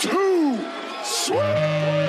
too 0.00 0.64
sweet. 1.04 2.04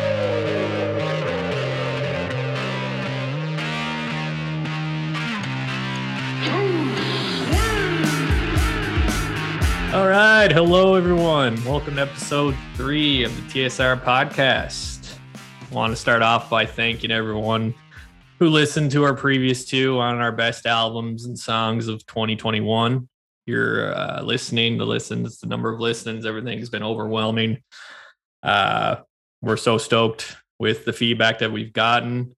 All 9.93 10.07
right. 10.09 10.51
Hello, 10.51 10.95
everyone. 10.95 11.63
Welcome 11.63 11.95
to 11.95 12.01
episode 12.01 12.53
three 12.75 13.23
of 13.23 13.33
the 13.35 13.41
TSR 13.43 14.01
podcast. 14.01 15.17
I 15.35 15.73
want 15.73 15.91
to 15.91 15.95
start 15.95 16.21
off 16.21 16.49
by 16.49 16.65
thanking 16.65 17.11
everyone 17.11 17.73
who 18.39 18.49
listened 18.49 18.91
to 18.91 19.03
our 19.05 19.13
previous 19.13 19.63
two 19.63 19.97
on 19.99 20.17
our 20.17 20.33
best 20.33 20.65
albums 20.65 21.25
and 21.25 21.39
songs 21.39 21.87
of 21.87 22.05
2021. 22.07 23.07
You're 23.45 23.95
uh, 23.95 24.21
listening, 24.23 24.77
the 24.77 24.85
listens, 24.85 25.39
the 25.39 25.47
number 25.47 25.71
of 25.71 25.79
listens, 25.79 26.25
everything's 26.25 26.69
been 26.69 26.83
overwhelming. 26.83 27.61
Uh, 28.41 28.97
we're 29.41 29.57
so 29.57 29.77
stoked 29.77 30.35
with 30.59 30.85
the 30.85 30.93
feedback 30.93 31.39
that 31.39 31.51
we've 31.51 31.73
gotten 31.73 32.35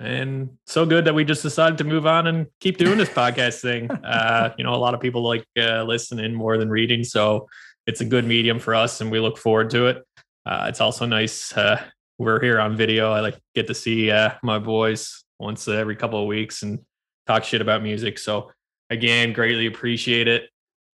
and 0.00 0.50
so 0.66 0.86
good 0.86 1.04
that 1.06 1.14
we 1.14 1.24
just 1.24 1.42
decided 1.42 1.78
to 1.78 1.84
move 1.84 2.06
on 2.06 2.28
and 2.28 2.46
keep 2.60 2.78
doing 2.78 2.98
this 2.98 3.08
podcast 3.08 3.60
thing. 3.60 3.90
Uh, 4.08 4.54
you 4.56 4.64
know, 4.64 4.74
a 4.74 4.76
lot 4.76 4.94
of 4.94 5.00
people 5.00 5.22
like 5.22 5.44
uh, 5.58 5.82
listening 5.82 6.32
more 6.32 6.56
than 6.56 6.70
reading, 6.70 7.04
so 7.04 7.46
it's 7.86 8.00
a 8.00 8.04
good 8.04 8.24
medium 8.24 8.58
for 8.58 8.74
us, 8.74 9.00
and 9.00 9.10
we 9.10 9.20
look 9.20 9.36
forward 9.36 9.68
to 9.68 9.86
it. 9.86 10.02
Uh, 10.46 10.66
it's 10.68 10.80
also 10.80 11.04
nice. 11.04 11.54
Uh, 11.54 11.80
we're 12.16 12.40
here 12.40 12.58
on 12.58 12.74
video. 12.74 13.12
I 13.12 13.20
like 13.20 13.38
get 13.54 13.66
to 13.66 13.74
see 13.74 14.10
uh, 14.10 14.30
my 14.42 14.58
boys 14.58 15.24
once 15.38 15.68
every 15.68 15.94
couple 15.94 16.20
of 16.20 16.26
weeks 16.26 16.62
and 16.62 16.80
talk 17.26 17.44
shit 17.44 17.60
about 17.60 17.82
music. 17.82 18.18
So 18.18 18.50
again, 18.90 19.32
greatly 19.32 19.66
appreciate 19.66 20.28
it. 20.28 20.50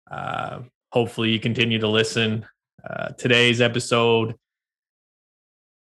Uh, 0.10 0.62
hopefully, 0.92 1.32
you 1.32 1.40
continue 1.40 1.80
to 1.80 1.88
listen. 1.88 2.46
today's 3.18 3.62
episode. 3.62 4.36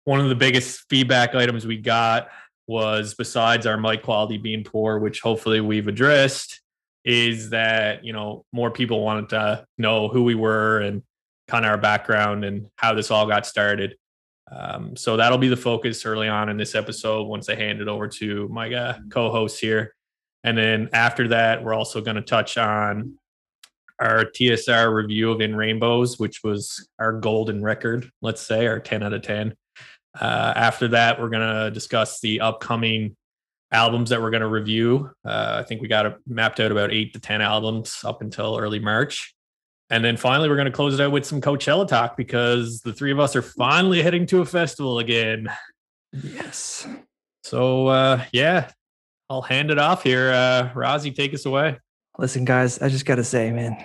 One 0.04 0.20
of 0.20 0.30
the 0.30 0.36
biggest 0.36 0.86
feedback 0.90 1.36
items 1.36 1.66
we 1.66 1.78
got 1.78 2.30
was 2.68 3.14
besides 3.14 3.68
our 3.68 3.78
mic 3.78 4.04
quality 4.04 4.38
being 4.38 4.64
poor, 4.64 4.98
which 4.98 5.22
hopefully 5.22 5.62
we've 5.62 5.88
addressed, 5.88 6.62
is 7.04 7.50
that 7.50 8.06
you 8.06 8.14
know 8.14 8.46
more 8.54 8.72
people 8.72 9.04
wanted 9.04 9.30
to 9.30 9.66
know 9.78 10.08
who 10.08 10.24
we 10.24 10.36
were 10.36 10.80
and 10.80 11.04
kind 11.48 11.66
of 11.66 11.72
our 11.72 11.78
background 11.78 12.46
and 12.46 12.68
how 12.78 12.94
this 12.94 13.12
all 13.12 13.28
got 13.28 13.46
started. 13.46 13.96
Um, 14.52 14.96
so 14.96 15.18
that'll 15.18 15.38
be 15.38 15.50
the 15.50 15.58
focus 15.58 16.06
early 16.06 16.28
on 16.28 16.50
in 16.50 16.58
this 16.58 16.76
episode 16.76 17.24
once 17.28 17.50
I 17.50 17.56
hand 17.56 17.82
it 17.82 17.88
over 17.88 18.08
to 18.08 18.48
my 18.50 18.74
uh, 18.74 18.98
co-host 19.10 19.60
here, 19.60 19.94
and 20.44 20.58
then 20.58 20.90
after 20.94 21.28
that 21.30 21.64
we're 21.64 21.74
also 21.74 22.02
going 22.02 22.16
to 22.16 22.22
touch 22.22 22.58
on 22.58 23.18
our 24.02 24.26
TSR 24.26 24.94
review 24.94 25.32
of 25.32 25.42
In 25.42 25.56
Rainbows, 25.56 26.18
which 26.18 26.44
was 26.44 26.90
our 26.98 27.14
golden 27.14 27.62
record, 27.62 28.10
let's 28.22 28.42
say, 28.42 28.66
our 28.66 28.80
10 28.80 29.04
out 29.04 29.14
of 29.14 29.22
10. 29.22 29.56
Uh, 30.20 30.54
after 30.56 30.90
that, 30.90 31.22
we're 31.22 31.30
going 31.30 31.48
to 31.48 31.72
discuss 31.72 32.20
the 32.20 32.42
upcoming 32.42 33.16
albums 33.72 34.10
that 34.10 34.20
we're 34.20 34.32
going 34.32 34.42
to 34.42 34.48
review. 34.48 35.12
Uh, 35.24 35.58
I 35.60 35.64
think 35.64 35.82
we 35.82 35.88
got 35.88 36.18
mapped 36.28 36.60
out 36.60 36.72
about 36.72 36.92
eight 36.92 37.14
to 37.14 37.20
10 37.20 37.42
albums 37.42 38.02
up 38.04 38.22
until 38.22 38.58
early 38.58 38.80
March. 38.80 39.36
And 39.92 40.04
then 40.04 40.18
finally, 40.18 40.50
we're 40.50 40.56
going 40.56 40.66
to 40.66 40.72
close 40.72 41.00
it 41.00 41.04
out 41.04 41.12
with 41.12 41.26
some 41.26 41.40
Coachella 41.40 41.88
talk 41.88 42.18
because 42.18 42.82
the 42.82 42.94
three 42.94 43.12
of 43.12 43.20
us 43.20 43.36
are 43.36 43.42
finally 43.42 44.02
heading 44.02 44.26
to 44.28 44.42
a 44.42 44.46
festival 44.46 45.00
again. 45.00 45.48
Yes. 46.12 46.88
So, 47.44 47.88
uh, 47.88 48.24
yeah, 48.32 48.72
I'll 49.32 49.42
hand 49.42 49.72
it 49.72 49.80
off 49.80 50.04
here. 50.04 50.30
Uh, 50.30 50.74
Rozzy, 50.76 51.16
take 51.16 51.34
us 51.34 51.46
away. 51.46 51.80
Listen, 52.18 52.44
guys, 52.44 52.82
I 52.82 52.90
just 52.90 53.06
got 53.06 53.16
to 53.16 53.24
say, 53.24 53.50
man, 53.50 53.82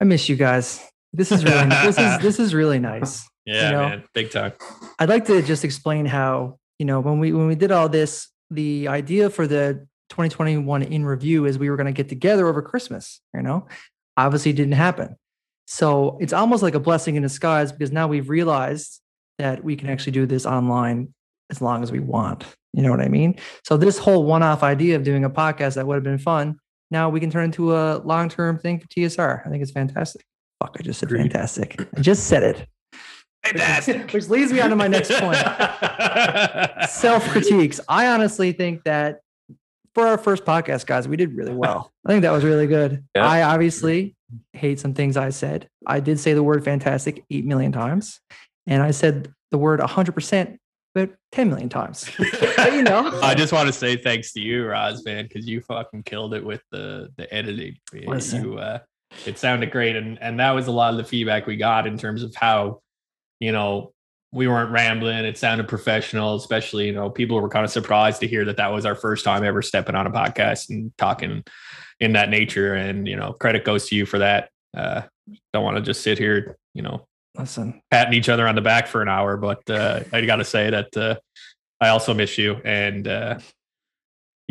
I 0.00 0.04
miss 0.04 0.26
you 0.26 0.36
guys. 0.36 0.82
This 1.12 1.30
is 1.30 1.44
really, 1.44 1.68
this 1.68 1.98
is, 1.98 2.18
this 2.20 2.40
is 2.40 2.54
really 2.54 2.78
nice. 2.78 3.28
Yeah, 3.46 3.64
you 3.64 3.72
know? 3.72 3.88
man, 3.88 4.04
big 4.12 4.30
time. 4.30 4.52
I'd 4.98 5.08
like 5.08 5.24
to 5.24 5.40
just 5.40 5.64
explain 5.64 6.04
how 6.04 6.58
you 6.78 6.84
know 6.84 7.00
when 7.00 7.18
we 7.18 7.32
when 7.32 7.46
we 7.46 7.54
did 7.54 7.72
all 7.72 7.88
this, 7.88 8.28
the 8.50 8.86
idea 8.86 9.30
for 9.30 9.46
the 9.46 9.86
2021 10.10 10.82
in 10.82 11.06
review 11.06 11.46
is 11.46 11.58
we 11.58 11.70
were 11.70 11.76
going 11.76 11.86
to 11.86 11.92
get 11.92 12.10
together 12.10 12.46
over 12.46 12.60
Christmas. 12.60 13.20
You 13.34 13.40
know, 13.40 13.66
obviously 14.18 14.52
didn't 14.52 14.74
happen. 14.74 15.16
So 15.66 16.18
it's 16.20 16.34
almost 16.34 16.62
like 16.62 16.74
a 16.74 16.78
blessing 16.78 17.16
in 17.16 17.22
disguise 17.22 17.72
because 17.72 17.90
now 17.90 18.08
we've 18.08 18.28
realized 18.28 19.00
that 19.38 19.64
we 19.64 19.74
can 19.74 19.88
actually 19.88 20.12
do 20.12 20.26
this 20.26 20.44
online 20.44 21.14
as 21.50 21.60
long 21.60 21.82
as 21.82 21.92
we 21.92 22.00
want. 22.00 22.44
You 22.72 22.82
know 22.82 22.90
what 22.90 23.00
I 23.00 23.08
mean? 23.08 23.36
So 23.64 23.76
this 23.76 23.98
whole 23.98 24.24
one-off 24.24 24.62
idea 24.62 24.96
of 24.96 25.02
doing 25.02 25.24
a 25.24 25.30
podcast 25.30 25.74
that 25.74 25.86
would 25.86 25.94
have 25.96 26.04
been 26.04 26.18
fun, 26.18 26.58
now 26.90 27.08
we 27.08 27.20
can 27.20 27.30
turn 27.30 27.44
into 27.44 27.74
a 27.74 27.98
long-term 27.98 28.58
thing 28.58 28.78
for 28.80 28.86
TSR. 28.88 29.46
I 29.46 29.50
think 29.50 29.62
it's 29.62 29.72
fantastic. 29.72 30.24
Fuck, 30.62 30.76
I 30.78 30.82
just 30.82 31.00
said 31.00 31.08
Agreed. 31.08 31.22
fantastic. 31.22 31.80
I 31.96 32.00
just 32.00 32.26
said 32.26 32.42
it. 32.42 32.66
Fantastic. 33.44 34.10
Which 34.12 34.28
leads 34.28 34.52
me 34.52 34.60
on 34.60 34.70
to 34.70 34.76
my 34.76 34.88
next 34.88 35.10
point. 35.12 35.36
Self 36.88 37.24
critiques. 37.28 37.80
I 37.88 38.08
honestly 38.08 38.52
think 38.52 38.84
that 38.84 39.20
for 39.94 40.06
our 40.06 40.18
first 40.18 40.44
podcast, 40.44 40.86
guys, 40.86 41.08
we 41.08 41.16
did 41.16 41.34
really 41.34 41.54
well. 41.54 41.90
I 42.06 42.10
think 42.10 42.22
that 42.22 42.30
was 42.30 42.44
really 42.44 42.66
good. 42.66 43.04
Yeah. 43.16 43.26
I 43.26 43.42
obviously 43.42 44.14
hate 44.52 44.78
some 44.78 44.94
things 44.94 45.16
I 45.16 45.30
said. 45.30 45.68
I 45.86 46.00
did 46.00 46.20
say 46.20 46.34
the 46.34 46.42
word 46.42 46.64
fantastic 46.64 47.24
8 47.30 47.44
million 47.46 47.72
times, 47.72 48.20
and 48.66 48.82
I 48.82 48.92
said 48.92 49.32
the 49.50 49.58
word 49.58 49.80
100% 49.80 50.58
about 50.94 51.14
10 51.32 51.48
million 51.48 51.68
times. 51.68 52.10
but, 52.18 52.72
you 52.72 52.82
know, 52.82 53.20
I 53.22 53.34
just 53.34 53.52
want 53.52 53.68
to 53.68 53.72
say 53.72 53.96
thanks 53.96 54.32
to 54.32 54.40
you, 54.40 54.66
Roz, 54.66 55.04
man, 55.04 55.24
because 55.24 55.46
you 55.46 55.60
fucking 55.60 56.02
killed 56.02 56.34
it 56.34 56.44
with 56.44 56.62
the 56.70 57.08
the 57.16 57.32
editing. 57.32 57.76
Listen. 57.92 58.44
You, 58.44 58.58
uh, 58.58 58.78
it 59.26 59.38
sounded 59.38 59.70
great, 59.70 59.96
and 59.96 60.20
and 60.22 60.38
that 60.40 60.52
was 60.52 60.66
a 60.66 60.72
lot 60.72 60.92
of 60.92 60.96
the 60.96 61.04
feedback 61.04 61.46
we 61.46 61.56
got 61.56 61.86
in 61.86 61.98
terms 61.98 62.22
of 62.22 62.34
how 62.34 62.80
you 63.40 63.52
know, 63.52 63.92
we 64.32 64.46
weren't 64.46 64.70
rambling. 64.70 65.24
It 65.24 65.36
sounded 65.36 65.66
professional, 65.66 66.36
especially, 66.36 66.86
you 66.86 66.92
know, 66.92 67.10
people 67.10 67.40
were 67.40 67.48
kind 67.48 67.64
of 67.64 67.70
surprised 67.72 68.20
to 68.20 68.28
hear 68.28 68.44
that 68.44 68.58
that 68.58 68.72
was 68.72 68.86
our 68.86 68.94
first 68.94 69.24
time 69.24 69.42
ever 69.42 69.60
stepping 69.60 69.96
on 69.96 70.06
a 70.06 70.10
podcast 70.10 70.70
and 70.70 70.96
talking 70.96 71.42
in 71.98 72.12
that 72.12 72.28
nature. 72.28 72.74
And, 72.74 73.08
you 73.08 73.16
know, 73.16 73.32
credit 73.32 73.64
goes 73.64 73.88
to 73.88 73.96
you 73.96 74.06
for 74.06 74.20
that. 74.20 74.50
Uh, 74.76 75.02
don't 75.52 75.64
want 75.64 75.78
to 75.78 75.82
just 75.82 76.02
sit 76.02 76.16
here, 76.16 76.56
you 76.74 76.82
know, 76.82 77.08
listen, 77.36 77.80
patting 77.90 78.14
each 78.14 78.28
other 78.28 78.46
on 78.46 78.54
the 78.54 78.60
back 78.60 78.86
for 78.86 79.02
an 79.02 79.08
hour, 79.08 79.36
but 79.36 79.68
uh, 79.70 80.00
I 80.12 80.24
got 80.26 80.36
to 80.36 80.44
say 80.44 80.70
that 80.70 80.96
uh, 80.96 81.16
I 81.80 81.88
also 81.88 82.14
miss 82.14 82.38
you. 82.38 82.60
And, 82.64 83.06
uh, 83.06 83.38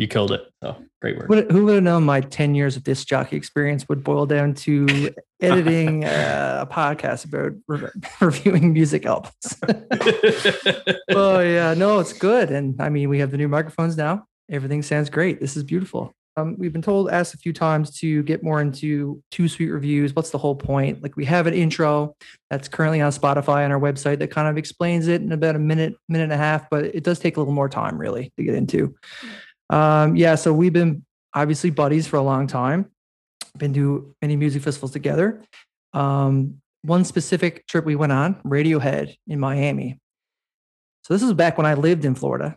you 0.00 0.08
killed 0.08 0.32
it. 0.32 0.50
So 0.62 0.82
great 1.02 1.18
work. 1.18 1.50
Who 1.50 1.66
would 1.66 1.74
have 1.74 1.82
known 1.82 2.04
my 2.04 2.22
10 2.22 2.54
years 2.54 2.74
of 2.74 2.82
disc 2.84 3.06
jockey 3.06 3.36
experience 3.36 3.86
would 3.86 4.02
boil 4.02 4.24
down 4.24 4.54
to 4.54 5.12
editing 5.42 6.06
uh, 6.06 6.64
a 6.66 6.74
podcast 6.74 7.26
about 7.26 7.52
re- 7.68 7.90
reviewing 8.22 8.72
music 8.72 9.04
albums? 9.04 9.60
oh, 11.10 11.40
yeah. 11.40 11.74
No, 11.74 11.98
it's 11.98 12.14
good. 12.14 12.50
And 12.50 12.80
I 12.80 12.88
mean, 12.88 13.10
we 13.10 13.18
have 13.18 13.30
the 13.30 13.36
new 13.36 13.46
microphones 13.46 13.98
now. 13.98 14.24
Everything 14.50 14.80
sounds 14.80 15.10
great. 15.10 15.38
This 15.38 15.54
is 15.54 15.64
beautiful. 15.64 16.14
Um, 16.36 16.56
we've 16.58 16.72
been 16.72 16.82
told, 16.82 17.10
asked 17.10 17.34
a 17.34 17.38
few 17.38 17.52
times 17.52 17.90
to 17.98 18.22
get 18.22 18.42
more 18.42 18.60
into 18.60 19.22
too 19.30 19.48
sweet 19.48 19.70
reviews. 19.70 20.14
What's 20.14 20.30
the 20.30 20.38
whole 20.38 20.54
point? 20.54 21.02
Like 21.02 21.16
we 21.16 21.24
have 21.24 21.46
an 21.46 21.54
intro 21.54 22.14
that's 22.50 22.68
currently 22.68 23.00
on 23.00 23.10
Spotify 23.10 23.64
on 23.64 23.72
our 23.72 23.80
website 23.80 24.18
that 24.20 24.30
kind 24.30 24.48
of 24.48 24.56
explains 24.56 25.08
it 25.08 25.22
in 25.22 25.32
about 25.32 25.56
a 25.56 25.58
minute, 25.58 25.94
minute 26.08 26.24
and 26.24 26.32
a 26.32 26.36
half, 26.36 26.70
but 26.70 26.84
it 26.84 27.02
does 27.02 27.18
take 27.18 27.36
a 27.36 27.40
little 27.40 27.52
more 27.52 27.68
time 27.68 27.98
really 27.98 28.32
to 28.36 28.44
get 28.44 28.54
into. 28.54 28.94
Um, 29.70 30.16
yeah, 30.16 30.34
so 30.36 30.52
we've 30.52 30.72
been 30.72 31.04
obviously 31.34 31.70
buddies 31.70 32.06
for 32.06 32.16
a 32.16 32.22
long 32.22 32.46
time. 32.46 32.90
Been 33.58 33.74
to 33.74 34.14
many 34.22 34.36
music 34.36 34.62
festivals 34.62 34.92
together. 34.92 35.42
Um, 35.92 36.60
one 36.82 37.04
specific 37.04 37.66
trip 37.66 37.84
we 37.84 37.96
went 37.96 38.12
on, 38.12 38.36
Radiohead 38.42 39.14
in 39.26 39.40
Miami. 39.40 39.98
So 41.02 41.14
this 41.14 41.22
was 41.22 41.34
back 41.34 41.58
when 41.58 41.66
I 41.66 41.74
lived 41.74 42.04
in 42.04 42.14
Florida, 42.14 42.56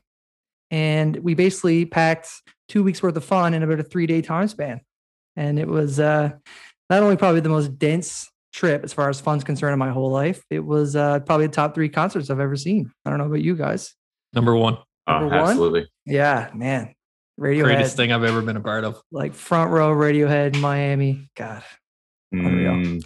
and 0.71 1.15
we 1.17 1.33
basically 1.33 1.85
packed 1.85 2.29
two 2.67 2.83
weeks 2.83 3.03
worth 3.03 3.15
of 3.15 3.25
fun 3.25 3.53
in 3.53 3.63
about 3.63 3.79
a 3.79 3.83
three 3.83 4.07
day 4.07 4.21
time 4.21 4.47
span, 4.47 4.81
and 5.35 5.59
it 5.59 5.67
was 5.67 5.99
uh, 5.99 6.31
not 6.89 7.03
only 7.03 7.17
probably 7.17 7.41
the 7.41 7.49
most 7.49 7.77
dense 7.77 8.29
trip 8.53 8.83
as 8.83 8.93
far 8.93 9.09
as 9.09 9.19
fun's 9.19 9.43
concerned 9.43 9.73
in 9.73 9.79
my 9.79 9.89
whole 9.89 10.11
life. 10.11 10.43
It 10.49 10.59
was 10.59 10.95
uh, 10.95 11.19
probably 11.21 11.47
the 11.47 11.53
top 11.53 11.73
three 11.73 11.89
concerts 11.89 12.29
I've 12.29 12.39
ever 12.39 12.55
seen. 12.55 12.91
I 13.05 13.09
don't 13.09 13.19
know 13.19 13.25
about 13.25 13.41
you 13.41 13.55
guys. 13.55 13.93
Number 14.33 14.55
one. 14.55 14.77
Number 15.07 15.35
uh, 15.35 15.49
absolutely. 15.49 15.89
Yeah, 16.05 16.49
man. 16.53 16.93
Radiohead. 17.39 17.63
Greatest 17.63 17.97
thing 17.97 18.11
I've 18.11 18.23
ever 18.23 18.41
been 18.41 18.57
a 18.57 18.61
part 18.61 18.83
of. 18.83 19.01
Like 19.11 19.33
front 19.33 19.71
row 19.71 19.93
Radiohead, 19.93 20.59
Miami. 20.59 21.29
God. 21.35 21.63
Mm. 22.33 23.03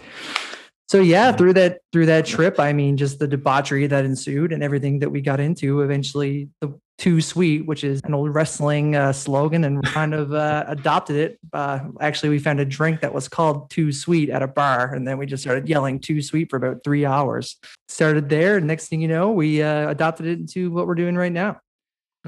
So 0.88 1.02
yeah, 1.02 1.34
through 1.34 1.54
that 1.54 1.80
through 1.92 2.06
that 2.06 2.26
trip, 2.26 2.60
I 2.60 2.72
mean, 2.72 2.96
just 2.96 3.20
the 3.20 3.28
debauchery 3.28 3.88
that 3.88 4.06
ensued 4.06 4.54
and 4.54 4.64
everything 4.64 5.00
that 5.00 5.10
we 5.10 5.22
got 5.22 5.40
into. 5.40 5.82
Eventually, 5.82 6.50
the 6.62 6.80
too 6.98 7.22
sweet, 7.22 7.66
which 7.66 7.84
is 7.84 8.02
an 8.06 8.14
old 8.14 8.34
wrestling 8.34 8.96
uh, 8.96 9.14
slogan, 9.14 9.64
and 9.66 9.84
kind 9.84 10.14
of 10.14 10.34
uh, 10.34 10.64
adopted 10.68 11.16
it. 11.16 11.40
Uh, 11.54 11.80
actually, 12.02 12.30
we 12.30 12.40
found 12.40 12.60
a 12.60 12.66
drink 12.66 13.02
that 13.02 13.14
was 13.14 13.28
called 13.28 13.70
Too 13.70 13.92
Sweet 13.92 14.30
at 14.30 14.42
a 14.42 14.48
bar, 14.48 14.94
and 14.94 15.08
then 15.08 15.18
we 15.18 15.26
just 15.26 15.44
started 15.44 15.70
yelling 15.70 16.00
Too 16.00 16.22
Sweet 16.22 16.50
for 16.50 16.58
about 16.58 16.84
three 16.84 17.06
hours. 17.06 17.58
Started 17.88 18.30
there, 18.30 18.58
and 18.58 18.66
next 18.66 18.88
thing 18.88 19.02
you 19.02 19.08
know, 19.08 19.32
we 19.32 19.62
uh, 19.62 19.90
adopted 19.90 20.26
it 20.26 20.40
into 20.40 20.72
what 20.72 20.88
we're 20.88 20.96
doing 20.96 21.16
right 21.16 21.32
now. 21.32 21.60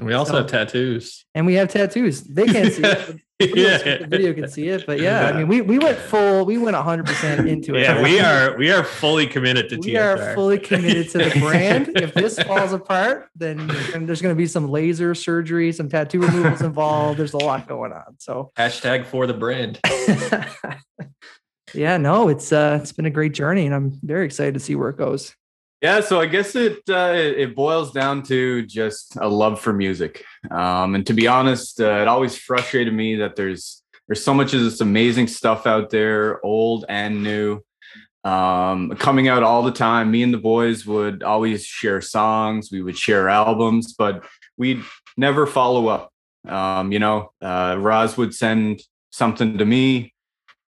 And 0.00 0.06
we 0.06 0.14
also 0.14 0.32
so, 0.32 0.38
have 0.38 0.46
tattoos. 0.46 1.26
And 1.34 1.44
we 1.44 1.54
have 1.54 1.68
tattoos. 1.68 2.22
They 2.22 2.46
can't 2.46 2.72
see 2.72 2.82
it. 2.82 3.16
Yeah. 3.40 3.78
the 3.96 4.06
video 4.06 4.34
can 4.34 4.50
see 4.50 4.68
it, 4.68 4.84
but 4.86 5.00
yeah, 5.00 5.26
I 5.26 5.32
mean, 5.32 5.48
we 5.48 5.62
we 5.62 5.78
went 5.78 5.96
full, 6.10 6.44
we 6.44 6.58
went 6.58 6.76
100 6.76 7.06
percent 7.06 7.48
into 7.48 7.74
it. 7.74 7.84
Yeah, 7.84 8.02
we 8.02 8.20
are 8.20 8.54
we 8.58 8.70
are 8.70 8.84
fully 8.84 9.26
committed 9.26 9.70
to 9.70 9.76
we 9.78 9.94
TSR. 9.94 10.18
are 10.18 10.34
fully 10.34 10.58
committed 10.58 11.08
to 11.12 11.18
the 11.18 11.30
brand. 11.40 11.90
if 11.96 12.12
this 12.12 12.38
falls 12.38 12.74
apart, 12.74 13.30
then 13.34 13.66
there's 13.66 14.20
going 14.20 14.34
to 14.34 14.38
be 14.38 14.46
some 14.46 14.68
laser 14.68 15.14
surgery, 15.14 15.72
some 15.72 15.88
tattoo 15.88 16.20
removals 16.20 16.60
involved. 16.60 17.18
There's 17.18 17.32
a 17.32 17.38
lot 17.38 17.66
going 17.66 17.94
on. 17.94 18.16
So 18.18 18.52
Hashtag 18.58 19.06
for 19.06 19.26
the 19.26 19.32
brand. 19.32 19.80
yeah, 21.72 21.96
no, 21.96 22.28
it's 22.28 22.52
uh 22.52 22.78
it's 22.82 22.92
been 22.92 23.06
a 23.06 23.10
great 23.10 23.32
journey 23.32 23.64
and 23.64 23.74
I'm 23.74 23.98
very 24.02 24.26
excited 24.26 24.52
to 24.52 24.60
see 24.60 24.74
where 24.74 24.90
it 24.90 24.98
goes. 24.98 25.34
Yeah, 25.82 26.00
so 26.00 26.20
I 26.20 26.26
guess 26.26 26.54
it 26.56 26.82
uh, 26.90 27.14
it 27.14 27.56
boils 27.56 27.90
down 27.92 28.22
to 28.24 28.66
just 28.66 29.16
a 29.16 29.26
love 29.28 29.58
for 29.60 29.72
music. 29.72 30.24
Um, 30.50 30.94
and 30.94 31.06
to 31.06 31.14
be 31.14 31.26
honest, 31.26 31.80
uh, 31.80 32.02
it 32.02 32.08
always 32.08 32.36
frustrated 32.36 32.92
me 32.92 33.16
that 33.16 33.34
there's 33.34 33.82
there's 34.06 34.22
so 34.22 34.34
much 34.34 34.52
of 34.52 34.60
this 34.60 34.82
amazing 34.82 35.28
stuff 35.28 35.66
out 35.66 35.88
there, 35.88 36.44
old 36.44 36.84
and 36.88 37.22
new, 37.22 37.62
um, 38.24 38.90
coming 38.98 39.28
out 39.28 39.42
all 39.42 39.62
the 39.62 39.72
time. 39.72 40.10
Me 40.10 40.22
and 40.22 40.34
the 40.34 40.38
boys 40.38 40.84
would 40.84 41.22
always 41.22 41.64
share 41.64 42.02
songs, 42.02 42.70
we 42.70 42.82
would 42.82 42.98
share 42.98 43.30
albums, 43.30 43.94
but 43.94 44.24
we'd 44.58 44.82
never 45.16 45.46
follow 45.46 45.88
up. 45.88 46.12
Um, 46.46 46.92
you 46.92 46.98
know, 46.98 47.32
uh, 47.40 47.76
Roz 47.78 48.18
would 48.18 48.34
send 48.34 48.82
something 49.10 49.56
to 49.56 49.64
me, 49.64 50.12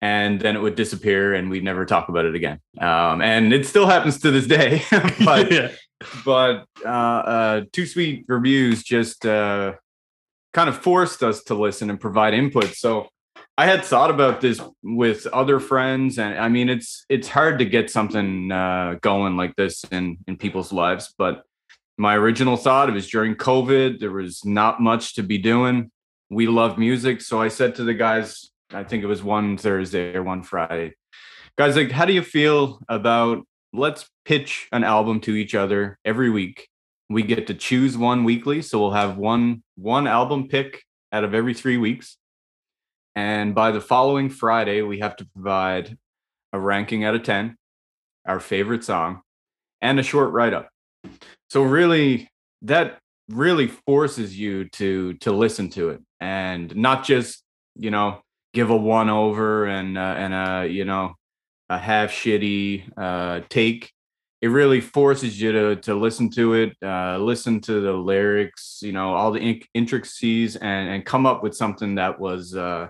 and 0.00 0.40
then 0.40 0.56
it 0.56 0.60
would 0.60 0.76
disappear, 0.76 1.34
and 1.34 1.50
we'd 1.50 1.64
never 1.64 1.84
talk 1.84 2.08
about 2.08 2.24
it 2.24 2.34
again. 2.34 2.60
Um, 2.80 3.20
and 3.20 3.52
it 3.52 3.66
still 3.66 3.86
happens 3.86 4.20
to 4.20 4.30
this 4.30 4.46
day, 4.46 4.82
but 5.24 5.50
yeah. 5.52 5.70
but 6.24 6.66
uh, 6.84 6.88
uh, 6.88 7.60
Too 7.72 7.86
Sweet 7.86 8.24
Reviews 8.28 8.82
just 8.82 9.26
uh, 9.26 9.74
kind 10.52 10.68
of 10.68 10.78
forced 10.78 11.22
us 11.22 11.42
to 11.44 11.54
listen 11.54 11.90
and 11.90 12.00
provide 12.00 12.34
input. 12.34 12.74
So 12.74 13.08
I 13.56 13.66
had 13.66 13.84
thought 13.84 14.10
about 14.10 14.40
this 14.40 14.60
with 14.84 15.26
other 15.26 15.58
friends, 15.58 16.18
and 16.18 16.38
I 16.38 16.48
mean, 16.48 16.68
it's 16.68 17.04
it's 17.08 17.26
hard 17.26 17.58
to 17.58 17.64
get 17.64 17.90
something 17.90 18.52
uh, 18.52 18.98
going 19.00 19.36
like 19.36 19.56
this 19.56 19.84
in 19.90 20.18
in 20.28 20.36
people's 20.36 20.72
lives. 20.72 21.12
But 21.18 21.42
my 21.96 22.14
original 22.14 22.56
thought 22.56 22.88
it 22.88 22.92
was 22.92 23.08
during 23.10 23.34
COVID. 23.34 23.98
There 23.98 24.12
was 24.12 24.44
not 24.44 24.80
much 24.80 25.16
to 25.16 25.24
be 25.24 25.38
doing. 25.38 25.90
We 26.30 26.46
love 26.46 26.78
music, 26.78 27.20
so 27.20 27.42
I 27.42 27.48
said 27.48 27.74
to 27.76 27.84
the 27.84 27.94
guys, 27.94 28.47
I 28.72 28.84
think 28.84 29.02
it 29.02 29.06
was 29.06 29.22
one 29.22 29.56
Thursday 29.56 30.14
or 30.14 30.22
one 30.22 30.42
Friday, 30.42 30.94
guys, 31.56 31.76
like, 31.76 31.90
how 31.90 32.04
do 32.04 32.12
you 32.12 32.22
feel 32.22 32.80
about 32.88 33.44
let's 33.72 34.08
pitch 34.24 34.68
an 34.72 34.84
album 34.84 35.20
to 35.20 35.34
each 35.34 35.54
other 35.54 35.98
every 36.04 36.30
week. 36.30 36.68
We 37.10 37.22
get 37.22 37.46
to 37.46 37.54
choose 37.54 37.96
one 37.96 38.24
weekly, 38.24 38.62
so 38.62 38.78
we'll 38.78 38.90
have 38.92 39.16
one 39.16 39.62
one 39.76 40.06
album 40.06 40.48
pick 40.48 40.82
out 41.12 41.24
of 41.24 41.34
every 41.34 41.54
3 41.54 41.78
weeks. 41.78 42.18
And 43.14 43.54
by 43.54 43.70
the 43.70 43.80
following 43.80 44.28
Friday, 44.30 44.82
we 44.82 45.00
have 45.00 45.16
to 45.16 45.26
provide 45.34 45.96
a 46.52 46.60
ranking 46.60 47.04
out 47.04 47.14
of 47.14 47.22
10, 47.22 47.56
our 48.26 48.40
favorite 48.40 48.84
song, 48.84 49.22
and 49.80 49.98
a 49.98 50.02
short 50.02 50.32
write-up. 50.32 50.68
So 51.50 51.62
really 51.62 52.28
that 52.62 52.98
really 53.28 53.68
forces 53.68 54.38
you 54.38 54.68
to 54.70 55.14
to 55.14 55.32
listen 55.32 55.70
to 55.70 55.90
it 55.90 56.00
and 56.20 56.74
not 56.76 57.04
just, 57.04 57.42
you 57.76 57.90
know, 57.90 58.20
give 58.54 58.70
a 58.70 58.76
one 58.76 59.08
over 59.08 59.66
and 59.66 59.96
uh, 59.98 60.14
and 60.16 60.34
a, 60.34 60.66
you 60.66 60.84
know, 60.84 61.14
a 61.68 61.78
half 61.78 62.10
shitty 62.10 62.90
uh, 62.96 63.40
take. 63.48 63.92
It 64.40 64.48
really 64.48 64.80
forces 64.80 65.40
you 65.40 65.52
to 65.52 65.76
to 65.76 65.94
listen 65.94 66.30
to 66.30 66.54
it, 66.54 66.76
uh, 66.82 67.18
listen 67.18 67.60
to 67.62 67.80
the 67.80 67.92
lyrics, 67.92 68.80
you 68.82 68.92
know, 68.92 69.14
all 69.14 69.32
the 69.32 69.40
in- 69.40 69.62
intricacies, 69.74 70.56
and 70.56 70.88
and 70.88 71.04
come 71.04 71.26
up 71.26 71.42
with 71.42 71.56
something 71.56 71.96
that 71.96 72.20
was, 72.20 72.54
uh, 72.54 72.88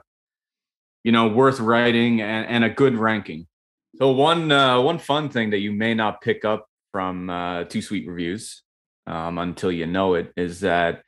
you 1.05 1.12
know, 1.12 1.28
worth 1.28 1.61
writing 1.61 2.20
and, 2.20 2.46
and 2.46 2.64
a 2.64 2.70
good 2.70 2.96
ranking. 2.96 3.46
So 3.96 4.11
one 4.11 4.52
uh, 4.52 4.81
one 4.81 4.99
fun 4.99 5.31
thing 5.31 5.50
that 5.50 5.58
you 5.58 5.72
may 5.72 5.94
not 5.94 6.20
pick 6.20 6.44
up 6.44 6.66
from 6.93 7.31
uh, 7.31 7.64
Too 7.64 7.82
Sweet 7.82 8.06
Reviews 8.06 8.62
um, 9.06 9.38
until 9.38 9.72
you 9.72 9.87
know 9.87 10.14
it 10.14 10.32
is 10.37 10.61
that 10.61 11.02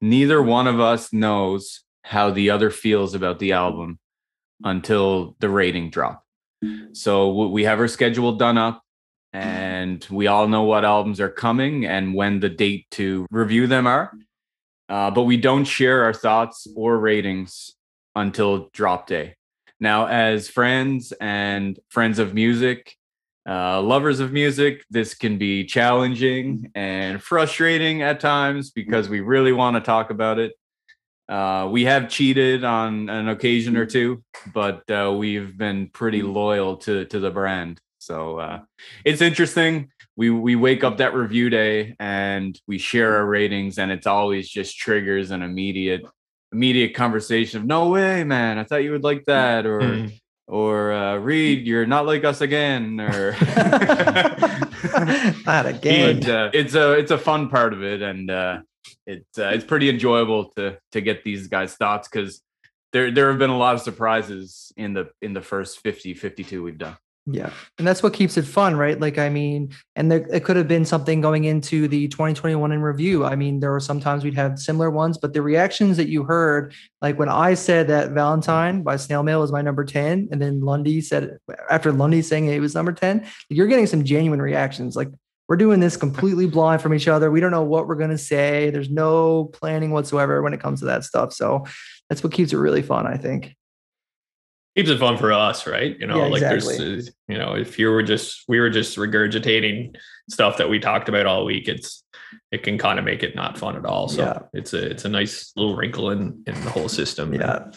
neither 0.00 0.42
one 0.42 0.66
of 0.66 0.78
us 0.78 1.12
knows 1.12 1.83
how 2.04 2.30
the 2.30 2.50
other 2.50 2.70
feels 2.70 3.14
about 3.14 3.38
the 3.38 3.52
album 3.52 3.98
until 4.62 5.34
the 5.40 5.48
rating 5.48 5.90
drop. 5.90 6.22
So 6.92 7.48
we 7.48 7.64
have 7.64 7.80
our 7.80 7.88
schedule 7.88 8.36
done 8.36 8.56
up 8.56 8.82
and 9.32 10.06
we 10.10 10.26
all 10.26 10.46
know 10.46 10.62
what 10.62 10.84
albums 10.84 11.20
are 11.20 11.28
coming 11.30 11.84
and 11.86 12.14
when 12.14 12.40
the 12.40 12.48
date 12.48 12.86
to 12.92 13.26
review 13.30 13.66
them 13.66 13.86
are. 13.86 14.12
Uh, 14.88 15.10
but 15.10 15.22
we 15.22 15.36
don't 15.36 15.64
share 15.64 16.04
our 16.04 16.12
thoughts 16.12 16.66
or 16.76 16.98
ratings 16.98 17.74
until 18.14 18.68
drop 18.72 19.06
day. 19.06 19.34
Now, 19.80 20.06
as 20.06 20.48
friends 20.48 21.12
and 21.20 21.78
friends 21.88 22.18
of 22.18 22.32
music, 22.32 22.94
uh, 23.48 23.82
lovers 23.82 24.20
of 24.20 24.32
music, 24.32 24.84
this 24.88 25.14
can 25.14 25.36
be 25.36 25.64
challenging 25.64 26.70
and 26.74 27.22
frustrating 27.22 28.02
at 28.02 28.20
times 28.20 28.70
because 28.70 29.08
we 29.08 29.20
really 29.20 29.52
want 29.52 29.76
to 29.76 29.80
talk 29.80 30.10
about 30.10 30.38
it. 30.38 30.52
Uh, 31.28 31.68
we 31.70 31.84
have 31.84 32.08
cheated 32.08 32.64
on 32.64 33.08
an 33.08 33.28
occasion 33.28 33.76
or 33.76 33.86
two, 33.86 34.22
but 34.52 34.88
uh, 34.90 35.12
we've 35.16 35.56
been 35.56 35.88
pretty 35.88 36.22
loyal 36.22 36.76
to 36.78 37.04
to 37.06 37.18
the 37.18 37.30
brand. 37.30 37.80
So 37.98 38.38
uh, 38.38 38.60
it's 39.04 39.22
interesting. 39.22 39.90
We 40.16 40.30
we 40.30 40.54
wake 40.56 40.84
up 40.84 40.98
that 40.98 41.14
review 41.14 41.50
day 41.50 41.96
and 41.98 42.58
we 42.66 42.78
share 42.78 43.16
our 43.16 43.26
ratings, 43.26 43.78
and 43.78 43.90
it's 43.90 44.06
always 44.06 44.48
just 44.48 44.76
triggers 44.78 45.30
an 45.30 45.42
immediate 45.42 46.02
immediate 46.52 46.94
conversation 46.94 47.60
of 47.60 47.66
no 47.66 47.88
way, 47.88 48.22
man. 48.22 48.58
I 48.58 48.64
thought 48.64 48.84
you 48.84 48.92
would 48.92 49.02
like 49.02 49.24
that, 49.24 49.66
or 49.66 49.80
Mhm. 49.80 50.20
or 50.46 50.92
uh, 50.92 51.16
Reed, 51.16 51.66
you're 51.66 51.86
not 51.86 52.06
like 52.06 52.24
us 52.24 52.42
again, 52.42 53.00
or 53.00 53.32
Not 55.46 55.66
again. 55.66 56.20
but, 56.20 56.28
uh, 56.28 56.50
it's 56.52 56.74
a 56.74 56.92
it's 56.92 57.10
a 57.10 57.18
fun 57.18 57.48
part 57.48 57.72
of 57.72 57.82
it, 57.82 58.02
and 58.02 58.30
uh, 58.30 58.58
it's 59.06 59.38
uh, 59.38 59.50
it's 59.54 59.64
pretty 59.64 59.88
enjoyable 59.88 60.50
to 60.56 60.78
to 60.92 61.00
get 61.00 61.24
these 61.24 61.48
guys' 61.48 61.74
thoughts 61.74 62.08
because 62.08 62.42
there 62.92 63.10
there 63.10 63.28
have 63.28 63.38
been 63.38 63.50
a 63.50 63.58
lot 63.58 63.74
of 63.74 63.80
surprises 63.80 64.72
in 64.76 64.94
the 64.94 65.10
in 65.20 65.34
the 65.34 65.42
first 65.42 65.80
50 65.80 66.14
52 66.14 66.62
we've 66.62 66.78
done. 66.78 66.96
Yeah. 67.26 67.50
And 67.78 67.86
that's 67.86 68.02
what 68.02 68.12
keeps 68.12 68.36
it 68.36 68.44
fun, 68.44 68.76
right? 68.76 69.00
Like, 69.00 69.16
I 69.16 69.30
mean, 69.30 69.72
and 69.96 70.12
there, 70.12 70.26
it 70.30 70.44
could 70.44 70.56
have 70.56 70.68
been 70.68 70.84
something 70.84 71.22
going 71.22 71.44
into 71.44 71.88
the 71.88 72.06
2021 72.08 72.70
in 72.70 72.82
review. 72.82 73.24
I 73.24 73.34
mean, 73.34 73.60
there 73.60 73.70
were 73.70 73.80
sometimes 73.80 74.24
we'd 74.24 74.34
have 74.34 74.58
similar 74.58 74.90
ones, 74.90 75.16
but 75.16 75.32
the 75.32 75.40
reactions 75.40 75.96
that 75.96 76.08
you 76.08 76.24
heard, 76.24 76.74
like 77.00 77.18
when 77.18 77.30
I 77.30 77.54
said 77.54 77.88
that 77.88 78.10
Valentine 78.10 78.82
by 78.82 78.96
Snail 78.96 79.22
Mail 79.22 79.40
was 79.40 79.52
my 79.52 79.62
number 79.62 79.84
10, 79.86 80.28
and 80.32 80.42
then 80.42 80.60
Lundy 80.60 81.00
said, 81.00 81.38
after 81.70 81.92
Lundy 81.92 82.20
saying 82.20 82.46
it 82.46 82.60
was 82.60 82.74
number 82.74 82.92
10, 82.92 83.26
you're 83.48 83.68
getting 83.68 83.86
some 83.86 84.04
genuine 84.04 84.42
reactions. 84.42 84.94
Like, 84.94 85.08
we're 85.48 85.56
doing 85.56 85.80
this 85.80 85.96
completely 85.96 86.46
blind 86.46 86.80
from 86.80 86.94
each 86.94 87.06
other. 87.08 87.30
We 87.30 87.40
don't 87.40 87.50
know 87.50 87.62
what 87.62 87.86
we're 87.86 87.96
going 87.96 88.10
to 88.10 88.18
say. 88.18 88.70
There's 88.70 88.90
no 88.90 89.44
planning 89.46 89.90
whatsoever 89.90 90.42
when 90.42 90.54
it 90.54 90.60
comes 90.60 90.80
to 90.80 90.86
that 90.86 91.04
stuff. 91.04 91.32
So 91.32 91.64
that's 92.08 92.22
what 92.24 92.32
keeps 92.32 92.52
it 92.52 92.56
really 92.56 92.82
fun, 92.82 93.06
I 93.06 93.16
think. 93.16 93.54
keeps 94.76 94.88
it 94.90 94.98
fun 94.98 95.18
for 95.18 95.32
us, 95.32 95.66
right? 95.66 95.98
You 96.00 96.06
know, 96.06 96.16
Yeah, 96.18 96.26
like 96.30 96.42
exactly. 96.42 96.78
there's, 96.78 97.10
you 97.28 97.38
know, 97.38 97.54
if 97.54 97.78
you 97.78 97.90
were 97.90 98.02
just, 98.02 98.44
we 98.48 98.58
were 98.58 98.70
just 98.70 98.96
regurgitating 98.96 99.96
stuff 100.30 100.56
that 100.56 100.68
we 100.70 100.78
talked 100.80 101.08
about 101.08 101.26
all 101.26 101.44
week, 101.44 101.68
it's, 101.68 102.02
it 102.50 102.62
can 102.62 102.78
kind 102.78 102.98
of 102.98 103.04
make 103.04 103.22
it 103.22 103.36
not 103.36 103.58
fun 103.58 103.76
at 103.76 103.84
all. 103.84 104.08
So 104.08 104.22
Yeah. 104.22 104.38
it's 104.54 104.72
a, 104.72 104.90
it's 104.90 105.04
a 105.04 105.08
nice 105.08 105.52
little 105.56 105.76
wrinkle 105.76 106.10
in, 106.10 106.42
in 106.46 106.54
the 106.64 106.70
whole 106.70 106.88
system. 106.88 107.34
Yeah. 107.34 107.70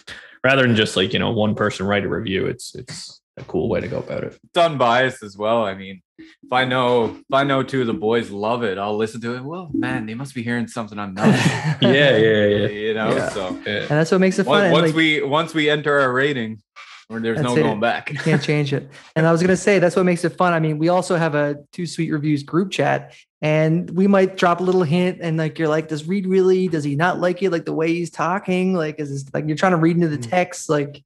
Rather 0.43 0.62
than 0.63 0.75
just 0.75 0.95
like, 0.95 1.13
you 1.13 1.19
know, 1.19 1.31
one 1.31 1.53
person 1.53 1.86
write 1.86 2.05
a 2.05 2.09
review, 2.09 2.45
it's, 2.45 2.74
it's 2.75 3.16
a 3.38 3.44
cool 3.44 3.70
way 3.70 3.79
to 3.82 3.88
go 3.88 4.00
about 4.00 4.24
it. 4.24 4.38
It's 4.44 4.58
unbiased 4.58 5.24
as 5.24 5.38
well. 5.38 5.63
I 5.63 5.75
mean, 5.75 6.01
if 6.17 6.51
I 6.51 6.65
know 6.65 7.06
if 7.06 7.34
I 7.34 7.44
know 7.44 7.62
two 7.63 7.82
of 7.82 7.88
the 7.88 7.94
boys 7.94 8.32
love 8.32 8.63
it, 8.63 8.77
I'll 8.77 8.98
listen 8.98 9.22
to 9.22 9.36
it. 9.36 9.44
Well, 9.44 9.70
man, 9.74 10.06
they 10.08 10.15
must 10.15 10.34
be 10.34 10.41
hearing 10.44 10.67
something 10.67 10.98
I'm 10.98 11.13
not. 11.13 11.27
Yeah. 11.82 12.17
Yeah. 12.17 12.46
Yeah. 12.46 12.67
you 12.67 12.94
know. 12.96 13.15
Yeah. 13.15 13.29
So 13.29 13.50
yeah. 13.65 13.79
And 13.82 13.89
that's 13.89 14.12
what 14.12 14.20
makes 14.22 14.39
it 14.39 14.46
fun. 14.46 14.72
once, 14.72 14.74
once 14.74 14.86
like, 14.88 14.96
we 14.96 15.22
once 15.22 15.53
we 15.53 15.70
enter 15.70 16.00
our 16.00 16.12
rating, 16.12 16.62
there's 17.10 17.39
no 17.39 17.56
it. 17.56 17.62
going 17.62 17.79
back. 17.79 18.12
You 18.12 18.17
can't 18.17 18.41
change 18.41 18.74
it. 18.74 18.89
And 19.15 19.27
I 19.27 19.32
was 19.32 19.41
going 19.41 19.50
to 19.50 19.58
say 19.58 19.79
that's 19.79 19.96
what 19.96 20.03
makes 20.06 20.25
it 20.25 20.36
fun. 20.36 20.53
I 20.53 20.60
mean, 20.60 20.77
we 20.79 20.89
also 20.89 21.15
have 21.15 21.36
a 21.36 21.58
too 21.72 21.86
sweet 21.86 22.12
reviews 22.12 22.44
group 22.44 22.72
chat, 22.72 23.13
and 23.41 23.89
we 23.91 24.08
might 24.08 24.36
drop 24.36 24.60
a 24.60 24.63
little 24.63 24.84
hint, 24.84 25.20
and 25.22 25.38
like 25.38 25.60
you're 25.60 25.67
like, 25.70 25.88
does 25.88 26.08
Reed 26.08 26.25
really? 26.27 26.67
Does 26.67 26.84
he 26.84 26.96
not 26.96 27.20
like 27.20 27.41
it? 27.44 27.51
Like 27.51 27.65
the 27.65 27.74
way 27.74 27.94
he's 27.94 28.10
talking? 28.10 28.74
Like 28.74 29.00
is 29.00 29.10
this, 29.25 29.34
like 29.34 29.46
you're 29.48 29.56
trying 29.56 29.72
to 29.74 29.77
read 29.77 29.96
into 29.96 30.08
the 30.10 30.17
Mm. 30.17 30.29
text? 30.29 30.67
Like 30.70 31.03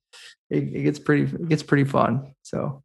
it, 0.51 0.63
it 0.63 0.83
gets 0.83 0.99
pretty 0.99 1.23
it 1.23 1.49
gets 1.49 1.63
pretty 1.63 1.85
fun. 1.85 2.33
So 2.43 2.83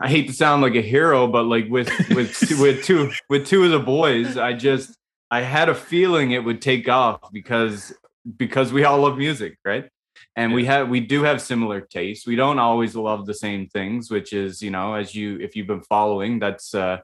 I 0.00 0.08
hate 0.08 0.26
to 0.26 0.32
sound 0.32 0.62
like 0.62 0.74
a 0.74 0.82
hero, 0.82 1.26
but 1.26 1.44
like 1.44 1.68
with 1.68 1.88
with 2.10 2.36
with 2.60 2.84
two 2.84 3.12
with 3.30 3.46
two 3.46 3.64
of 3.64 3.70
the 3.70 3.78
boys, 3.78 4.36
I 4.36 4.52
just 4.52 4.98
I 5.30 5.40
had 5.40 5.68
a 5.68 5.74
feeling 5.74 6.32
it 6.32 6.44
would 6.44 6.60
take 6.60 6.88
off 6.88 7.20
because 7.32 7.94
because 8.36 8.72
we 8.72 8.84
all 8.84 9.00
love 9.00 9.16
music, 9.16 9.58
right? 9.64 9.88
And 10.36 10.52
we 10.52 10.64
have 10.64 10.88
we 10.88 10.98
do 10.98 11.22
have 11.22 11.40
similar 11.40 11.80
tastes. 11.80 12.26
We 12.26 12.34
don't 12.34 12.58
always 12.58 12.96
love 12.96 13.24
the 13.24 13.34
same 13.34 13.68
things, 13.68 14.10
which 14.10 14.32
is 14.32 14.60
you 14.60 14.70
know 14.70 14.94
as 14.94 15.14
you 15.14 15.38
if 15.38 15.54
you've 15.54 15.68
been 15.68 15.82
following, 15.82 16.40
that's 16.40 16.74
uh 16.74 16.98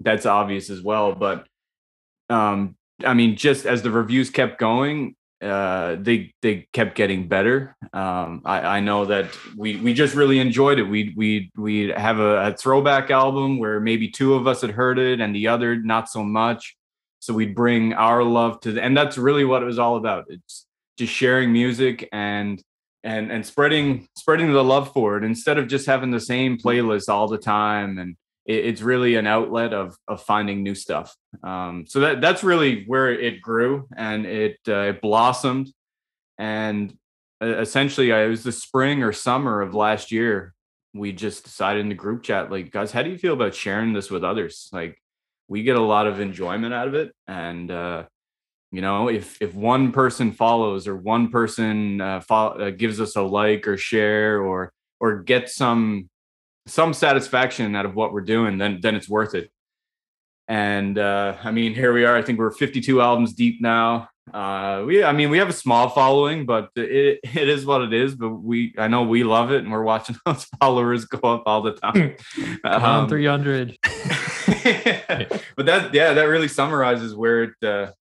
that's 0.00 0.24
obvious 0.24 0.70
as 0.70 0.80
well. 0.82 1.14
But 1.14 1.46
um 2.30 2.76
I 3.04 3.12
mean, 3.12 3.36
just 3.36 3.66
as 3.66 3.82
the 3.82 3.90
reviews 3.90 4.30
kept 4.30 4.58
going, 4.58 5.16
uh, 5.42 5.96
they 5.98 6.32
they 6.40 6.66
kept 6.72 6.94
getting 6.94 7.28
better. 7.28 7.76
Um, 7.92 8.42
I, 8.44 8.78
I 8.78 8.80
know 8.80 9.04
that 9.04 9.36
we 9.56 9.76
we 9.76 9.92
just 9.92 10.14
really 10.14 10.38
enjoyed 10.38 10.78
it. 10.78 10.84
We 10.84 11.12
we 11.16 11.50
we 11.56 11.88
have 11.88 12.18
a, 12.18 12.48
a 12.48 12.56
throwback 12.56 13.10
album 13.10 13.58
where 13.58 13.78
maybe 13.80 14.08
two 14.08 14.34
of 14.34 14.46
us 14.46 14.62
had 14.62 14.70
heard 14.70 14.98
it 14.98 15.20
and 15.20 15.34
the 15.34 15.48
other 15.48 15.76
not 15.76 16.08
so 16.08 16.24
much. 16.24 16.76
So 17.18 17.34
we'd 17.34 17.54
bring 17.54 17.92
our 17.92 18.22
love 18.22 18.60
to 18.60 18.72
the, 18.72 18.82
and 18.82 18.96
that's 18.96 19.18
really 19.18 19.44
what 19.44 19.62
it 19.62 19.66
was 19.66 19.78
all 19.78 19.96
about. 19.96 20.26
It's 20.28 20.66
just 20.96 21.12
sharing 21.12 21.52
music 21.52 22.08
and 22.12 22.62
and 23.04 23.30
and 23.30 23.44
spreading 23.44 24.08
spreading 24.16 24.52
the 24.52 24.64
love 24.64 24.92
for 24.92 25.18
it 25.18 25.24
instead 25.24 25.58
of 25.58 25.68
just 25.68 25.86
having 25.86 26.10
the 26.10 26.20
same 26.20 26.56
playlist 26.56 27.08
all 27.08 27.28
the 27.28 27.38
time 27.38 27.98
and 27.98 28.16
it's 28.46 28.80
really 28.80 29.16
an 29.16 29.26
outlet 29.26 29.74
of 29.74 29.96
of 30.06 30.22
finding 30.22 30.62
new 30.62 30.74
stuff. 30.74 31.14
Um, 31.42 31.84
so 31.86 32.00
that 32.00 32.20
that's 32.20 32.44
really 32.44 32.84
where 32.84 33.10
it 33.10 33.42
grew 33.42 33.88
and 33.96 34.24
it 34.24 34.58
uh, 34.68 34.90
it 34.90 35.00
blossomed. 35.00 35.68
And 36.38 36.96
uh, 37.42 37.58
essentially 37.58 38.12
uh, 38.12 38.18
it 38.18 38.28
was 38.28 38.44
the 38.44 38.52
spring 38.52 39.02
or 39.02 39.12
summer 39.12 39.60
of 39.60 39.74
last 39.74 40.12
year 40.12 40.54
we 40.94 41.12
just 41.12 41.44
decided 41.44 41.80
in 41.80 41.90
the 41.90 41.94
group 41.94 42.22
chat 42.22 42.50
like 42.50 42.70
guys 42.70 42.90
how 42.90 43.02
do 43.02 43.10
you 43.10 43.18
feel 43.18 43.34
about 43.34 43.54
sharing 43.54 43.92
this 43.92 44.10
with 44.10 44.24
others? 44.24 44.68
Like 44.72 45.00
we 45.48 45.62
get 45.62 45.76
a 45.76 45.80
lot 45.80 46.06
of 46.06 46.20
enjoyment 46.20 46.72
out 46.72 46.88
of 46.88 46.94
it. 46.94 47.12
And 47.26 47.70
uh 47.70 48.04
you 48.70 48.80
know 48.80 49.08
if 49.08 49.40
if 49.42 49.54
one 49.54 49.92
person 49.92 50.32
follows 50.32 50.86
or 50.86 50.96
one 50.96 51.30
person 51.30 52.00
uh, 52.00 52.22
uh, 52.30 52.70
gives 52.70 53.00
us 53.00 53.16
a 53.16 53.22
like 53.22 53.66
or 53.66 53.76
share 53.76 54.40
or 54.40 54.72
or 55.00 55.22
get 55.22 55.50
some 55.50 56.08
some 56.66 56.92
satisfaction 56.92 57.74
out 57.76 57.86
of 57.86 57.94
what 57.94 58.12
we're 58.12 58.20
doing 58.20 58.58
then 58.58 58.80
then 58.80 58.94
it's 58.94 59.08
worth 59.08 59.34
it. 59.34 59.50
And 60.48 60.98
uh 60.98 61.36
i 61.42 61.50
mean 61.50 61.74
here 61.74 61.92
we 61.92 62.04
are. 62.04 62.16
I 62.16 62.22
think 62.22 62.38
we're 62.38 62.50
52 62.50 63.00
albums 63.00 63.32
deep 63.32 63.60
now. 63.60 64.08
Uh 64.32 64.82
we 64.86 65.04
i 65.04 65.12
mean 65.12 65.30
we 65.30 65.38
have 65.38 65.48
a 65.48 65.52
small 65.52 65.88
following 65.88 66.46
but 66.46 66.70
it 66.74 67.20
it 67.22 67.48
is 67.48 67.64
what 67.64 67.82
it 67.82 67.92
is 67.92 68.16
but 68.16 68.30
we 68.30 68.74
i 68.76 68.88
know 68.88 69.04
we 69.04 69.22
love 69.22 69.52
it 69.52 69.62
and 69.62 69.70
we're 69.70 69.84
watching 69.84 70.16
those 70.26 70.44
followers 70.60 71.04
go 71.04 71.18
up 71.34 71.44
all 71.46 71.62
the 71.62 71.72
time. 71.72 72.16
Um, 72.64 73.08
300 73.08 73.78
but 75.56 75.66
that 75.66 75.94
yeah 75.94 76.12
that 76.14 76.24
really 76.24 76.48
summarizes 76.48 77.14
where 77.14 77.44
it 77.44 77.54
uh 77.62 77.92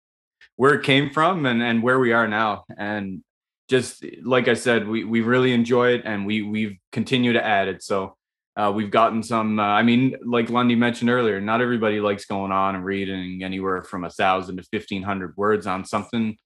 where 0.56 0.75
it 0.75 0.83
came 0.83 1.11
from 1.11 1.47
and 1.47 1.62
and 1.62 1.83
where 1.83 1.99
we 1.99 2.12
are 2.12 2.28
now. 2.28 2.64
And 2.76 3.23
just 3.68 4.04
like 4.23 4.49
i 4.49 4.54
said 4.54 4.87
we 4.87 5.04
we 5.04 5.21
really 5.21 5.52
enjoy 5.52 5.94
it 5.94 6.02
and 6.04 6.26
we 6.26 6.42
we've 6.42 6.76
continued 6.92 7.35
to 7.35 7.44
add 7.44 7.68
it. 7.68 7.83
So 7.83 8.16
uh, 8.56 8.73
we've 8.75 8.90
gotten 8.90 9.23
some 9.23 9.58
uh, 9.58 9.62
i 9.62 9.82
mean 9.82 10.16
like 10.25 10.50
lundy 10.50 10.75
mentioned 10.75 11.11
earlier 11.11 11.40
not 11.40 11.61
everybody 11.61 12.00
likes 12.00 12.25
going 12.25 12.52
on 12.52 12.75
and 12.75 12.84
reading 12.84 13.42
anywhere 13.42 13.82
from 13.82 14.04
a 14.04 14.11
thousand 14.11 14.56
to 14.56 14.64
1500 14.70 15.37
words 15.37 15.66
on 15.66 15.84
something. 15.84 16.37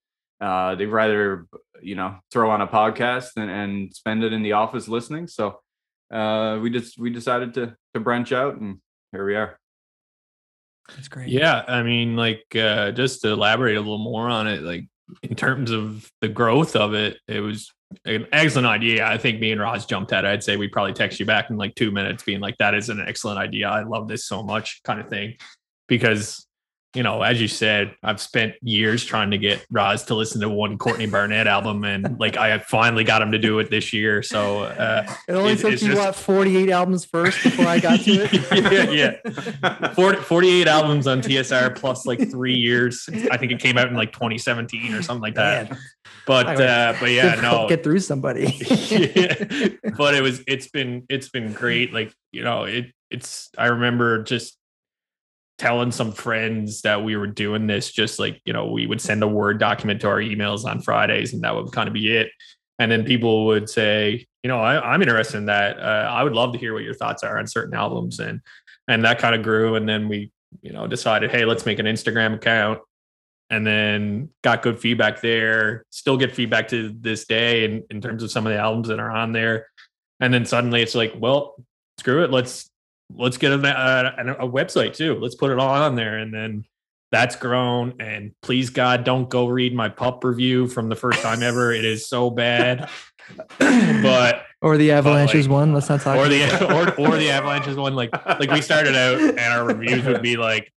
Uh, 0.40 0.74
they'd 0.76 0.86
rather 0.86 1.46
you 1.82 1.94
know 1.94 2.16
throw 2.30 2.50
on 2.50 2.60
a 2.60 2.66
podcast 2.66 3.30
and, 3.36 3.50
and 3.50 3.94
spend 3.94 4.22
it 4.22 4.32
in 4.32 4.42
the 4.42 4.52
office 4.52 4.88
listening. 4.88 5.26
So 5.26 5.60
uh, 6.12 6.58
we 6.62 6.70
just 6.70 6.98
we 6.98 7.10
decided 7.10 7.54
to 7.54 7.76
to 7.94 8.00
branch 8.00 8.32
out 8.32 8.56
and 8.56 8.78
here 9.12 9.26
we 9.26 9.36
are. 9.36 9.58
That's 10.88 11.08
great. 11.08 11.28
Yeah, 11.28 11.64
I 11.66 11.82
mean, 11.82 12.16
like 12.16 12.44
uh, 12.54 12.92
just 12.92 13.22
to 13.22 13.28
elaborate 13.28 13.76
a 13.76 13.80
little 13.80 13.98
more 13.98 14.28
on 14.28 14.46
it, 14.46 14.62
like 14.62 14.86
in 15.22 15.34
terms 15.34 15.70
of 15.70 16.10
the 16.20 16.28
growth 16.28 16.76
of 16.76 16.94
it, 16.94 17.18
it 17.26 17.40
was 17.40 17.70
an 18.04 18.26
excellent 18.32 18.66
idea. 18.66 19.06
I 19.06 19.18
think 19.18 19.40
me 19.40 19.52
and 19.52 19.60
Roz 19.60 19.86
jumped 19.86 20.12
at 20.12 20.24
it. 20.24 20.28
I'd 20.28 20.44
say 20.44 20.56
we 20.56 20.68
probably 20.68 20.92
text 20.92 21.18
you 21.20 21.26
back 21.26 21.50
in 21.50 21.56
like 21.56 21.74
two 21.74 21.90
minutes, 21.90 22.22
being 22.22 22.40
like, 22.40 22.56
"That 22.58 22.74
is 22.74 22.88
an 22.88 23.02
excellent 23.06 23.38
idea. 23.38 23.68
I 23.68 23.82
love 23.82 24.08
this 24.08 24.24
so 24.26 24.42
much," 24.42 24.80
kind 24.84 25.00
of 25.00 25.08
thing, 25.08 25.36
because 25.88 26.44
you 26.94 27.02
know, 27.02 27.20
as 27.22 27.38
you 27.38 27.48
said, 27.48 27.94
I've 28.02 28.18
spent 28.20 28.54
years 28.62 29.04
trying 29.04 29.30
to 29.32 29.38
get 29.38 29.64
Roz 29.70 30.04
to 30.04 30.14
listen 30.14 30.40
to 30.40 30.48
one 30.48 30.78
Courtney 30.78 31.06
Barnett 31.06 31.46
album, 31.46 31.84
and 31.84 32.18
like 32.18 32.38
I 32.38 32.58
finally 32.58 33.04
got 33.04 33.20
him 33.20 33.30
to 33.32 33.38
do 33.38 33.58
it 33.58 33.70
this 33.70 33.92
year. 33.92 34.22
So 34.22 34.62
uh, 34.62 35.06
It 35.28 35.32
only 35.34 35.52
It's- 35.52 35.60
took 35.60 35.82
you 35.82 35.94
just- 35.94 36.00
what 36.00 36.14
48 36.16 36.70
albums 36.70 37.04
first 37.04 37.42
before 37.42 37.66
I 37.66 37.78
got 37.78 38.00
to 38.00 38.10
it. 38.10 38.32
yeah, 38.92 39.18
yeah. 39.22 39.92
40, 39.92 40.22
48 40.22 40.66
albums 40.66 41.06
on 41.06 41.20
TSR 41.20 41.76
plus 41.76 42.06
like 42.06 42.30
three 42.30 42.56
years. 42.56 43.06
I 43.30 43.36
think 43.36 43.52
it 43.52 43.60
came 43.60 43.76
out 43.76 43.88
in 43.88 43.94
like 43.94 44.12
2017 44.12 44.94
or 44.94 45.02
something 45.02 45.22
like 45.22 45.34
that. 45.34 45.70
Man, 45.70 45.78
But 46.28 46.60
uh, 46.60 46.94
but 47.00 47.10
yeah, 47.10 47.40
no. 47.40 47.66
get 47.66 47.82
through 47.82 48.00
somebody. 48.00 48.46
Yeah. 48.88 49.68
But 49.96 50.14
it 50.14 50.22
was 50.22 50.42
it's 50.46 50.68
been 50.68 51.06
it's 51.08 51.30
been 51.30 51.54
great. 51.54 51.94
Like 51.94 52.12
you 52.32 52.44
know 52.44 52.64
it 52.64 52.92
it's 53.10 53.50
I 53.56 53.68
remember 53.68 54.22
just 54.22 54.58
telling 55.56 55.90
some 55.90 56.12
friends 56.12 56.82
that 56.82 57.02
we 57.02 57.16
were 57.16 57.26
doing 57.26 57.66
this 57.66 57.90
just 57.90 58.18
like 58.18 58.42
you 58.44 58.52
know 58.52 58.70
we 58.70 58.86
would 58.86 59.00
send 59.00 59.22
a 59.22 59.28
word 59.28 59.58
document 59.58 60.02
to 60.02 60.08
our 60.08 60.20
emails 60.20 60.64
on 60.64 60.80
fridays 60.80 61.32
and 61.32 61.42
that 61.42 61.52
would 61.52 61.72
kind 61.72 61.88
of 61.88 61.92
be 61.92 62.16
it 62.16 62.30
and 62.78 62.92
then 62.92 63.04
people 63.04 63.46
would 63.46 63.68
say 63.68 64.24
you 64.44 64.48
know 64.48 64.60
I, 64.60 64.94
i'm 64.94 65.02
interested 65.02 65.36
in 65.36 65.46
that 65.46 65.76
uh, 65.80 66.08
i 66.12 66.22
would 66.22 66.32
love 66.32 66.52
to 66.52 66.60
hear 66.60 66.74
what 66.74 66.84
your 66.84 66.94
thoughts 66.94 67.24
are 67.24 67.40
on 67.40 67.48
certain 67.48 67.74
albums 67.74 68.20
and 68.20 68.40
and 68.86 69.04
that 69.04 69.18
kind 69.18 69.34
of 69.34 69.42
grew 69.42 69.74
and 69.74 69.88
then 69.88 70.08
we 70.08 70.30
you 70.62 70.72
know 70.72 70.86
decided 70.86 71.32
hey 71.32 71.44
let's 71.44 71.66
make 71.66 71.80
an 71.80 71.86
instagram 71.86 72.36
account 72.36 72.78
and 73.50 73.66
then 73.66 74.28
got 74.42 74.62
good 74.62 74.78
feedback 74.78 75.20
there 75.20 75.84
still 75.90 76.16
get 76.16 76.34
feedback 76.34 76.68
to 76.68 76.94
this 77.00 77.26
day 77.26 77.64
in, 77.64 77.82
in 77.90 78.00
terms 78.00 78.22
of 78.22 78.30
some 78.30 78.46
of 78.46 78.52
the 78.52 78.58
albums 78.58 78.88
that 78.88 78.98
are 79.00 79.10
on 79.10 79.32
there 79.32 79.66
and 80.20 80.32
then 80.32 80.44
suddenly 80.44 80.82
it's 80.82 80.94
like 80.94 81.12
well 81.16 81.54
screw 81.98 82.24
it 82.24 82.30
let's 82.30 82.70
let's 83.14 83.38
get 83.38 83.52
a, 83.52 83.54
a, 83.54 84.46
a 84.46 84.48
website 84.50 84.94
too 84.94 85.14
let's 85.20 85.34
put 85.34 85.50
it 85.50 85.58
all 85.58 85.70
on 85.70 85.94
there 85.94 86.18
and 86.18 86.32
then 86.32 86.64
that's 87.10 87.36
grown 87.36 87.94
and 88.00 88.32
please 88.42 88.68
god 88.70 89.02
don't 89.04 89.30
go 89.30 89.46
read 89.46 89.74
my 89.74 89.88
pup 89.88 90.22
review 90.24 90.68
from 90.68 90.88
the 90.90 90.96
first 90.96 91.22
time 91.22 91.42
ever 91.42 91.72
it 91.72 91.84
is 91.84 92.06
so 92.06 92.30
bad 92.30 92.88
but 93.58 94.44
or 94.60 94.76
the 94.76 94.90
Avalanches 94.92 95.46
like- 95.46 95.52
one. 95.52 95.72
Let's 95.72 95.88
not 95.88 96.00
talk. 96.00 96.16
or 96.16 96.26
about 96.26 96.30
the 96.30 96.38
that. 96.66 96.98
or, 96.98 97.08
or 97.08 97.16
the 97.16 97.30
avalanches 97.30 97.76
one 97.76 97.94
like 97.94 98.10
like 98.26 98.50
we 98.50 98.60
started 98.60 98.96
out 98.96 99.20
and 99.20 99.38
our 99.38 99.64
reviews 99.64 100.04
would 100.04 100.22
be 100.22 100.36
like 100.36 100.72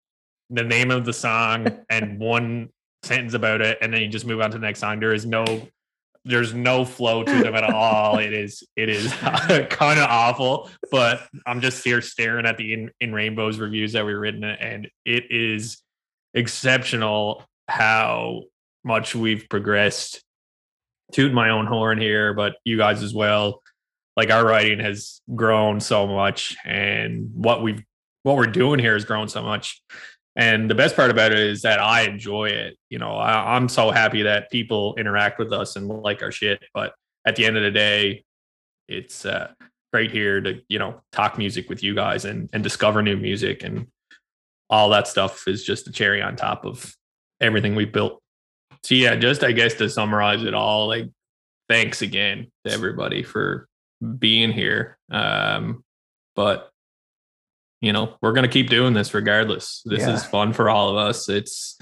the 0.49 0.63
name 0.63 0.91
of 0.91 1.05
the 1.05 1.13
song 1.13 1.67
and 1.89 2.19
one 2.19 2.69
sentence 3.03 3.33
about 3.33 3.61
it 3.61 3.77
and 3.81 3.93
then 3.93 4.01
you 4.01 4.07
just 4.07 4.25
move 4.25 4.41
on 4.41 4.51
to 4.51 4.57
the 4.57 4.65
next 4.65 4.79
song. 4.79 4.99
There 4.99 5.13
is 5.13 5.25
no 5.25 5.45
there's 6.25 6.53
no 6.53 6.83
flow 6.83 7.23
to 7.23 7.43
them 7.43 7.55
at 7.55 7.63
all. 7.63 8.19
It 8.19 8.33
is 8.33 8.63
it 8.75 8.89
is 8.89 9.11
kind 9.69 9.99
of 9.99 10.09
awful 10.09 10.69
but 10.91 11.27
i'm 11.45 11.61
just 11.61 11.83
here 11.83 12.01
staring 12.01 12.45
at 12.45 12.57
the 12.57 12.73
in, 12.73 12.91
in 12.99 13.13
rainbows 13.13 13.59
reviews 13.59 13.93
that 13.93 14.05
we've 14.05 14.17
written 14.17 14.43
and 14.43 14.89
it 15.05 15.25
is 15.31 15.81
exceptional 16.33 17.43
how 17.67 18.43
much 18.83 19.15
we've 19.15 19.47
progressed. 19.49 20.23
Toot 21.11 21.33
my 21.33 21.49
own 21.49 21.65
horn 21.65 21.99
here 21.99 22.33
but 22.33 22.55
you 22.65 22.77
guys 22.77 23.01
as 23.01 23.13
well. 23.13 23.61
Like 24.17 24.31
our 24.31 24.45
writing 24.45 24.79
has 24.79 25.21
grown 25.33 25.79
so 25.79 26.05
much 26.05 26.57
and 26.65 27.29
what 27.33 27.63
we've 27.63 27.81
what 28.23 28.35
we're 28.35 28.47
doing 28.47 28.79
here 28.79 28.93
has 28.93 29.05
grown 29.05 29.29
so 29.29 29.41
much 29.41 29.81
and 30.39 30.69
the 30.69 30.75
best 30.75 30.95
part 30.95 31.11
about 31.11 31.31
it 31.31 31.39
is 31.39 31.61
that 31.61 31.79
i 31.79 32.01
enjoy 32.01 32.49
it. 32.49 32.77
You 32.89 32.99
know 32.99 33.11
I, 33.11 33.55
i'm 33.55 33.69
so 33.69 33.91
happy 33.91 34.23
that 34.23 34.49
people 34.51 34.95
interact 34.97 35.39
with 35.39 35.51
us 35.53 35.75
and 35.75 35.87
like 35.87 36.23
our 36.23 36.31
shit 36.31 36.63
but 36.73 36.93
at 37.25 37.35
the 37.35 37.45
end 37.45 37.57
of 37.57 37.63
the 37.63 37.71
day 37.71 38.23
it's 38.87 39.25
uh 39.25 39.51
great 39.91 40.11
here 40.11 40.41
to 40.41 40.61
you 40.67 40.79
know 40.79 41.01
talk 41.11 41.37
music 41.37 41.69
with 41.69 41.83
you 41.83 41.95
guys 41.95 42.25
and 42.25 42.49
and 42.53 42.63
discover 42.63 43.01
new 43.01 43.17
music. 43.17 43.63
And 43.63 43.87
all 44.69 44.89
that 44.89 45.07
stuff 45.07 45.47
is 45.47 45.63
just 45.63 45.87
a 45.87 45.91
cherry 45.91 46.21
on 46.21 46.35
top 46.35 46.65
of 46.65 46.95
everything 47.41 47.75
we've 47.75 47.91
built. 47.91 48.21
So 48.83 48.95
yeah 48.95 49.15
just 49.15 49.43
i 49.43 49.51
guess 49.51 49.73
to 49.75 49.89
summarize 49.89 50.43
it 50.43 50.53
all 50.53 50.87
like 50.87 51.09
thanks 51.67 52.01
again 52.01 52.47
to 52.65 52.71
everybody 52.71 53.23
for 53.23 53.67
being 54.17 54.51
here. 54.51 54.97
Um, 55.11 55.83
but 56.35 56.69
you 57.81 57.93
know, 57.93 58.15
we're 58.21 58.33
gonna 58.33 58.47
keep 58.47 58.69
doing 58.69 58.93
this 58.93 59.13
regardless. 59.13 59.81
This 59.85 60.01
Yeah. 60.01 60.13
is 60.15 60.25
fun 60.25 60.53
for 60.53 60.69
all 60.69 60.89
of 60.89 60.97
us. 60.97 61.29
It's 61.29 61.77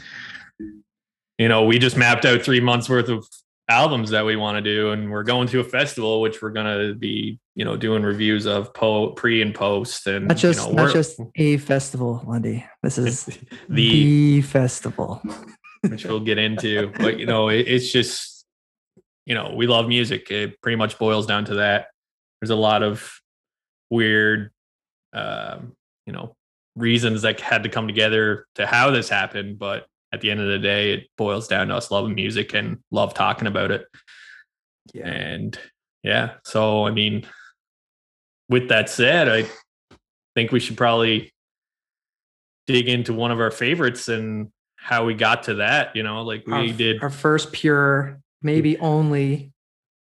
you 1.38 1.48
know, 1.48 1.66
we 1.66 1.78
just 1.78 1.98
mapped 1.98 2.26
out 2.26 2.42
three 2.42 2.60
months 2.60 2.90
worth 2.90 3.10
of 3.10 3.28
albums 3.70 4.10
that 4.12 4.26
we 4.26 4.36
want 4.36 4.56
to 4.58 4.62
do, 4.62 4.92
and 4.92 5.12
we're 5.12 5.24
going 5.24 5.48
to 5.50 5.60
a 5.60 5.64
festival 5.64 6.22
which 6.22 6.42
we're 6.42 6.50
gonna 6.52 6.94
be, 6.96 7.38
you 7.56 7.66
know, 7.66 7.76
doing 7.78 8.02
reviews 8.04 8.46
of 8.46 8.74
po 8.74 9.10
pre 9.12 9.42
and 9.42 9.54
post 9.54 10.08
and 10.08 10.28
not 10.30 10.38
just 10.38 10.68
you 10.68 10.74
know, 10.76 10.84
not 10.84 10.94
just 10.94 11.20
a 11.36 11.58
festival, 11.58 12.24
Lundy. 12.26 12.66
This 12.82 12.98
is 12.98 13.26
the 13.26 13.38
the 13.70 14.42
festival. 14.42 15.22
which 15.88 16.06
we'll 16.06 16.20
get 16.20 16.38
into. 16.40 16.92
But 16.98 17.20
you 17.20 17.26
know, 17.28 17.50
it, 17.50 17.68
it's 17.68 17.92
just 17.92 18.46
you 19.26 19.36
know, 19.36 19.54
we 19.56 19.68
love 19.68 19.88
music. 19.88 20.32
It 20.32 20.60
pretty 20.62 20.78
much 20.78 20.98
boils 20.98 21.26
down 21.28 21.46
to 21.46 21.56
that. 21.56 21.88
There's 22.42 22.50
a 22.50 22.56
lot 22.56 22.82
of 22.82 23.12
weird, 23.90 24.52
um, 25.14 25.74
you 26.08 26.14
know, 26.14 26.36
reasons 26.76 27.22
that 27.22 27.40
had 27.42 27.64
to 27.64 27.70
come 27.70 27.86
together 27.86 28.48
to 28.56 28.66
how 28.66 28.90
this 28.90 29.10
happened. 29.10 29.60
But 29.60 29.86
at 30.12 30.22
the 30.22 30.32
end 30.32 30.40
of 30.40 30.48
the 30.48 30.58
day, 30.58 30.94
it 30.94 31.10
boils 31.18 31.48
down 31.48 31.68
to 31.68 31.76
us 31.76 31.92
loving 31.92 32.16
music 32.16 32.54
and 32.54 32.80
love 32.90 33.14
talking 33.14 33.48
about 33.48 33.70
it. 33.70 33.86
Yeah. 34.94 35.08
And 35.08 35.60
yeah, 36.02 36.36
so 36.46 36.88
I 36.88 36.92
mean, 36.92 37.26
with 38.50 38.70
that 38.70 38.90
said, 38.90 39.28
I 39.28 39.46
think 40.34 40.52
we 40.52 40.62
should 40.62 40.78
probably 40.78 41.34
dig 42.66 42.88
into 42.88 43.14
one 43.14 43.32
of 43.32 43.40
our 43.40 43.52
favorites 43.52 44.08
and 44.08 44.50
how 44.78 45.06
we 45.06 45.14
got 45.14 45.44
to 45.44 45.56
that. 45.56 45.96
You 45.96 46.04
know, 46.04 46.24
like 46.24 46.48
we 46.48 46.54
our, 46.54 46.68
did 46.68 47.04
our 47.04 47.10
first 47.10 47.52
pure, 47.52 48.22
maybe 48.42 48.78
only 48.78 49.52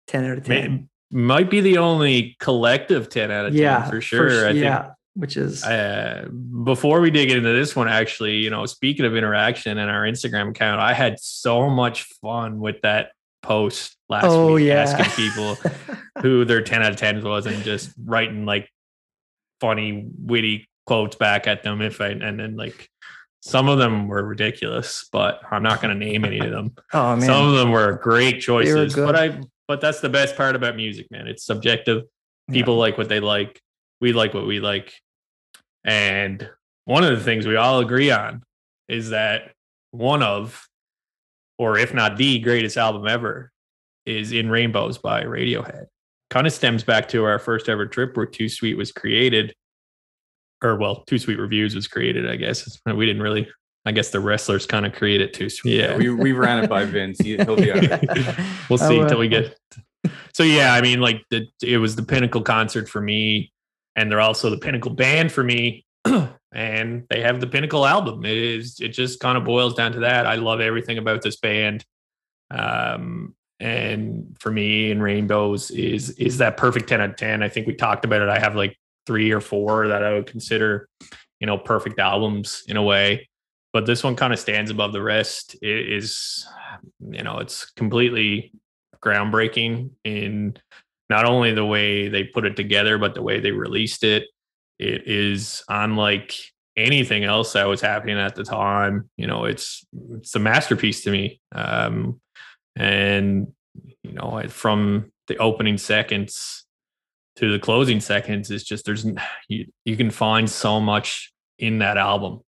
10 0.08 0.24
out 0.24 0.38
of 0.38 0.44
10. 0.44 0.72
may, 0.72 0.84
might 1.16 1.50
be 1.50 1.60
the 1.60 1.78
only 1.78 2.36
collective 2.40 3.08
10 3.08 3.30
out 3.30 3.46
of 3.46 3.52
10 3.52 3.62
yeah, 3.62 3.88
for 3.88 4.00
sure. 4.00 4.30
su- 4.30 4.46
I 4.46 4.52
think 4.52 4.64
yeah, 4.64 4.90
which 5.14 5.36
is 5.36 5.64
uh, 5.64 6.28
before 6.64 7.00
we 7.00 7.10
dig 7.10 7.30
into 7.30 7.52
this 7.52 7.74
one, 7.76 7.88
actually, 7.88 8.36
you 8.36 8.50
know, 8.50 8.66
speaking 8.66 9.04
of 9.04 9.16
interaction 9.16 9.78
and 9.78 9.90
our 9.90 10.02
Instagram 10.02 10.50
account, 10.50 10.80
I 10.80 10.92
had 10.92 11.20
so 11.20 11.70
much 11.70 12.04
fun 12.20 12.58
with 12.58 12.80
that 12.82 13.12
post 13.42 13.96
last 14.08 14.24
oh 14.26 14.54
week 14.54 14.66
yeah, 14.66 14.82
asking 14.82 15.12
people 15.12 15.56
who 16.22 16.44
their 16.44 16.62
10 16.62 16.82
out 16.82 16.92
of 16.92 16.96
10 16.96 17.22
was 17.22 17.46
and 17.46 17.62
just 17.62 17.92
writing 18.02 18.44
like 18.44 18.68
funny, 19.60 20.06
witty 20.18 20.68
quotes 20.86 21.16
back 21.16 21.46
at 21.46 21.62
them. 21.62 21.80
If 21.80 22.00
I, 22.00 22.08
and 22.08 22.40
then 22.40 22.56
like 22.56 22.88
some 23.40 23.68
of 23.68 23.78
them 23.78 24.08
were 24.08 24.24
ridiculous, 24.24 25.08
but 25.12 25.40
I'm 25.50 25.62
not 25.62 25.80
going 25.80 25.96
to 25.96 26.04
name 26.04 26.24
any 26.24 26.40
of 26.40 26.50
them. 26.50 26.74
oh 26.92 27.16
man, 27.16 27.26
Some 27.26 27.48
of 27.48 27.54
them 27.54 27.70
were 27.70 27.92
great 27.92 28.40
choices, 28.40 28.94
good. 28.94 29.06
but 29.06 29.16
I, 29.16 29.40
but 29.68 29.80
that's 29.80 30.00
the 30.00 30.08
best 30.08 30.36
part 30.36 30.56
about 30.56 30.76
music, 30.76 31.06
man. 31.10 31.26
It's 31.26 31.44
subjective 31.44 32.02
people 32.50 32.76
like 32.76 32.98
what 32.98 33.08
they 33.08 33.20
like 33.20 33.60
we 34.00 34.12
like 34.12 34.34
what 34.34 34.46
we 34.46 34.60
like 34.60 34.92
and 35.84 36.48
one 36.84 37.04
of 37.04 37.10
the 37.10 37.24
things 37.24 37.46
we 37.46 37.56
all 37.56 37.80
agree 37.80 38.10
on 38.10 38.42
is 38.88 39.10
that 39.10 39.52
one 39.90 40.22
of 40.22 40.66
or 41.58 41.78
if 41.78 41.94
not 41.94 42.16
the 42.16 42.38
greatest 42.40 42.76
album 42.76 43.06
ever 43.06 43.52
is 44.06 44.32
in 44.32 44.50
rainbows 44.50 44.98
by 44.98 45.22
radiohead 45.22 45.86
kind 46.30 46.46
of 46.46 46.52
stems 46.52 46.82
back 46.82 47.08
to 47.08 47.24
our 47.24 47.38
first 47.38 47.68
ever 47.68 47.86
trip 47.86 48.16
where 48.16 48.26
too 48.26 48.48
sweet 48.48 48.76
was 48.76 48.92
created 48.92 49.54
or 50.62 50.76
well 50.76 51.04
too 51.04 51.18
sweet 51.18 51.38
reviews 51.38 51.74
was 51.74 51.86
created 51.86 52.28
i 52.28 52.36
guess 52.36 52.80
we 52.94 53.06
didn't 53.06 53.22
really 53.22 53.48
i 53.86 53.92
guess 53.92 54.10
the 54.10 54.20
wrestlers 54.20 54.66
kind 54.66 54.84
of 54.84 54.92
created 54.92 55.32
too 55.32 55.48
sweet 55.48 55.76
Yeah, 55.76 55.96
we, 55.96 56.10
we 56.10 56.32
ran 56.32 56.62
it 56.62 56.70
by 56.70 56.84
Vince. 56.84 57.20
He, 57.20 57.36
will 57.36 57.56
be 57.56 57.70
all 57.70 57.80
right. 57.80 58.38
we'll 58.68 58.78
see 58.78 58.98
until 58.98 59.18
we 59.18 59.28
get. 59.28 59.56
So 60.32 60.42
yeah, 60.42 60.74
I 60.74 60.80
mean, 60.80 61.00
like 61.00 61.22
the 61.30 61.46
it 61.62 61.78
was 61.78 61.96
the 61.96 62.02
pinnacle 62.02 62.42
concert 62.42 62.88
for 62.88 63.00
me, 63.00 63.52
and 63.96 64.10
they're 64.10 64.20
also 64.20 64.50
the 64.50 64.58
pinnacle 64.58 64.92
band 64.92 65.32
for 65.32 65.42
me, 65.44 65.84
and 66.52 67.04
they 67.08 67.20
have 67.20 67.40
the 67.40 67.46
pinnacle 67.46 67.86
album. 67.86 68.24
It 68.24 68.36
is 68.36 68.80
it 68.80 68.88
just 68.88 69.20
kind 69.20 69.38
of 69.38 69.44
boils 69.44 69.74
down 69.74 69.92
to 69.92 70.00
that. 70.00 70.26
I 70.26 70.36
love 70.36 70.60
everything 70.60 70.98
about 70.98 71.22
this 71.22 71.36
band, 71.36 71.84
um, 72.50 73.34
and 73.60 74.36
for 74.40 74.50
me, 74.50 74.90
in 74.90 75.02
Rainbows 75.02 75.70
is 75.70 76.10
is 76.10 76.38
that 76.38 76.56
perfect 76.56 76.88
ten 76.88 77.00
out 77.00 77.10
of 77.10 77.16
ten. 77.16 77.42
I 77.42 77.48
think 77.48 77.66
we 77.66 77.74
talked 77.74 78.04
about 78.04 78.22
it. 78.22 78.28
I 78.28 78.38
have 78.38 78.56
like 78.56 78.76
three 79.06 79.32
or 79.32 79.40
four 79.40 79.88
that 79.88 80.02
I 80.02 80.14
would 80.14 80.26
consider, 80.26 80.88
you 81.40 81.46
know, 81.46 81.58
perfect 81.58 81.98
albums 81.98 82.64
in 82.66 82.76
a 82.76 82.82
way 82.82 83.28
but 83.74 83.86
this 83.86 84.04
one 84.04 84.14
kind 84.14 84.32
of 84.32 84.38
stands 84.38 84.70
above 84.70 84.92
the 84.92 85.02
rest. 85.02 85.56
It 85.60 85.92
is, 85.92 86.46
you 87.10 87.24
know, 87.24 87.40
it's 87.40 87.68
completely 87.72 88.52
groundbreaking 89.02 89.90
in 90.04 90.56
not 91.10 91.24
only 91.24 91.52
the 91.52 91.64
way 91.66 92.08
they 92.08 92.24
put 92.24 92.44
it 92.44 92.56
together, 92.56 92.98
but 92.98 93.14
the 93.14 93.22
way 93.22 93.40
they 93.40 93.50
released 93.50 94.04
it. 94.04 94.24
It 94.78 95.06
is 95.06 95.62
unlike 95.68 96.34
anything 96.76 97.24
else 97.24 97.52
that 97.52 97.68
was 97.68 97.80
happening 97.80 98.18
at 98.18 98.34
the 98.34 98.44
time. 98.44 99.08
You 99.16 99.26
know, 99.26 99.44
it's 99.44 99.84
it's 100.14 100.34
a 100.34 100.38
masterpiece 100.40 101.02
to 101.04 101.10
me. 101.10 101.40
Um, 101.54 102.20
and 102.76 103.48
you 104.02 104.12
know, 104.12 104.42
from 104.48 105.12
the 105.28 105.36
opening 105.38 105.78
seconds 105.78 106.64
to 107.36 107.50
the 107.52 107.58
closing 107.58 108.00
seconds, 108.00 108.50
it's 108.50 108.64
just 108.64 108.84
there's 108.84 109.06
you 109.48 109.66
you 109.84 109.96
can 109.96 110.10
find 110.10 110.50
so 110.50 110.80
much 110.80 111.32
in 111.58 111.78
that 111.78 111.96
album 111.96 112.40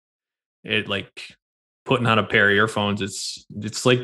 it 0.67 0.89
like 0.89 1.37
putting 1.85 2.07
on 2.07 2.19
a 2.19 2.25
pair 2.25 2.51
of 2.51 2.57
earphones 2.57 3.01
it's 3.01 3.47
it's 3.61 3.87
like 3.87 4.01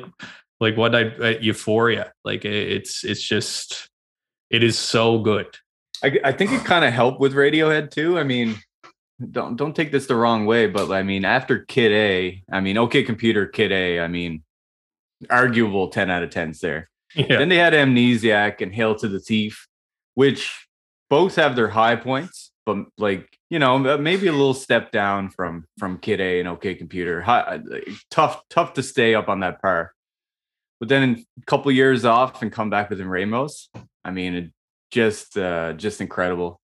like 0.61 0.77
what 0.77 0.95
i 0.95 1.09
uh, 1.17 1.35
euphoria 1.41 2.13
like 2.25 2.45
it- 2.45 2.73
it's 2.73 3.05
it's 3.05 3.23
just 3.23 3.89
it 4.53 4.63
is 4.63 4.79
so 4.79 5.19
good 5.19 5.59
I, 6.03 6.19
I 6.25 6.33
think 6.33 6.53
it 6.53 6.65
kind 6.65 6.85
of 6.85 6.93
helped 6.93 7.21
with 7.21 7.35
Radiohead 7.35 7.91
too. 7.91 8.19
I 8.19 8.25
mean, 8.25 8.57
don't 9.31 9.57
don't 9.57 9.77
take 9.77 9.93
this 9.93 10.07
the 10.07 10.17
wrong 10.17 10.47
way, 10.47 10.67
but 10.67 10.91
I 10.91 11.03
mean, 11.03 11.25
after 11.25 11.61
Kid 11.61 11.93
A, 11.93 12.43
I 12.51 12.61
mean, 12.61 12.77
OK 12.77 13.05
Computer, 13.05 13.47
Kid 13.47 13.73
A, 13.73 14.01
I 14.01 14.09
mean, 14.09 14.43
arguable 15.31 15.89
ten 15.89 16.11
out 16.11 16.23
of 16.23 16.31
tens 16.31 16.61
there. 16.61 16.91
yeah 17.15 17.39
Then 17.39 17.49
they 17.49 17.57
had 17.57 17.73
Amnesiac 17.73 18.61
and 18.61 18.75
Hail 18.75 18.95
to 18.97 19.09
the 19.09 19.21
Thief, 19.21 19.69
which 20.15 20.67
both 21.09 21.37
have 21.37 21.55
their 21.55 21.69
high 21.69 21.97
points, 21.97 22.51
but 22.67 22.79
like 22.99 23.29
you 23.49 23.59
know, 23.59 23.79
maybe 23.99 24.27
a 24.27 24.33
little 24.33 24.55
step 24.55 24.91
down 24.91 25.31
from 25.31 25.67
from 25.79 25.99
Kid 25.99 26.21
A 26.21 26.41
and 26.41 26.49
OK 26.49 26.75
Computer. 26.75 27.21
High, 27.21 27.41
uh, 27.41 27.59
tough, 28.11 28.43
tough 28.51 28.73
to 28.75 28.83
stay 28.83 29.15
up 29.15 29.29
on 29.29 29.41
that 29.41 29.63
par. 29.63 29.93
But 30.81 30.89
then 30.89 31.25
a 31.41 31.45
couple 31.45 31.71
years 31.71 32.05
off 32.05 32.43
and 32.43 32.51
come 32.51 32.71
back 32.71 32.91
with 32.91 33.01
Rainbows. 33.01 33.69
I 34.05 34.11
mean, 34.11 34.35
it 34.35 34.51
just 34.91 35.37
uh, 35.37 35.73
just 35.75 36.01
incredible. 36.01 36.61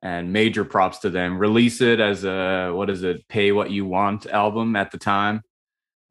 And 0.00 0.32
major 0.32 0.64
props 0.64 0.98
to 0.98 1.10
them. 1.10 1.38
Release 1.38 1.80
it 1.80 1.98
as 1.98 2.24
a 2.24 2.70
what 2.72 2.88
is 2.88 3.02
it? 3.02 3.26
Pay 3.28 3.50
what 3.50 3.70
you 3.70 3.84
want 3.84 4.26
album 4.26 4.76
at 4.76 4.92
the 4.92 4.98
time 4.98 5.42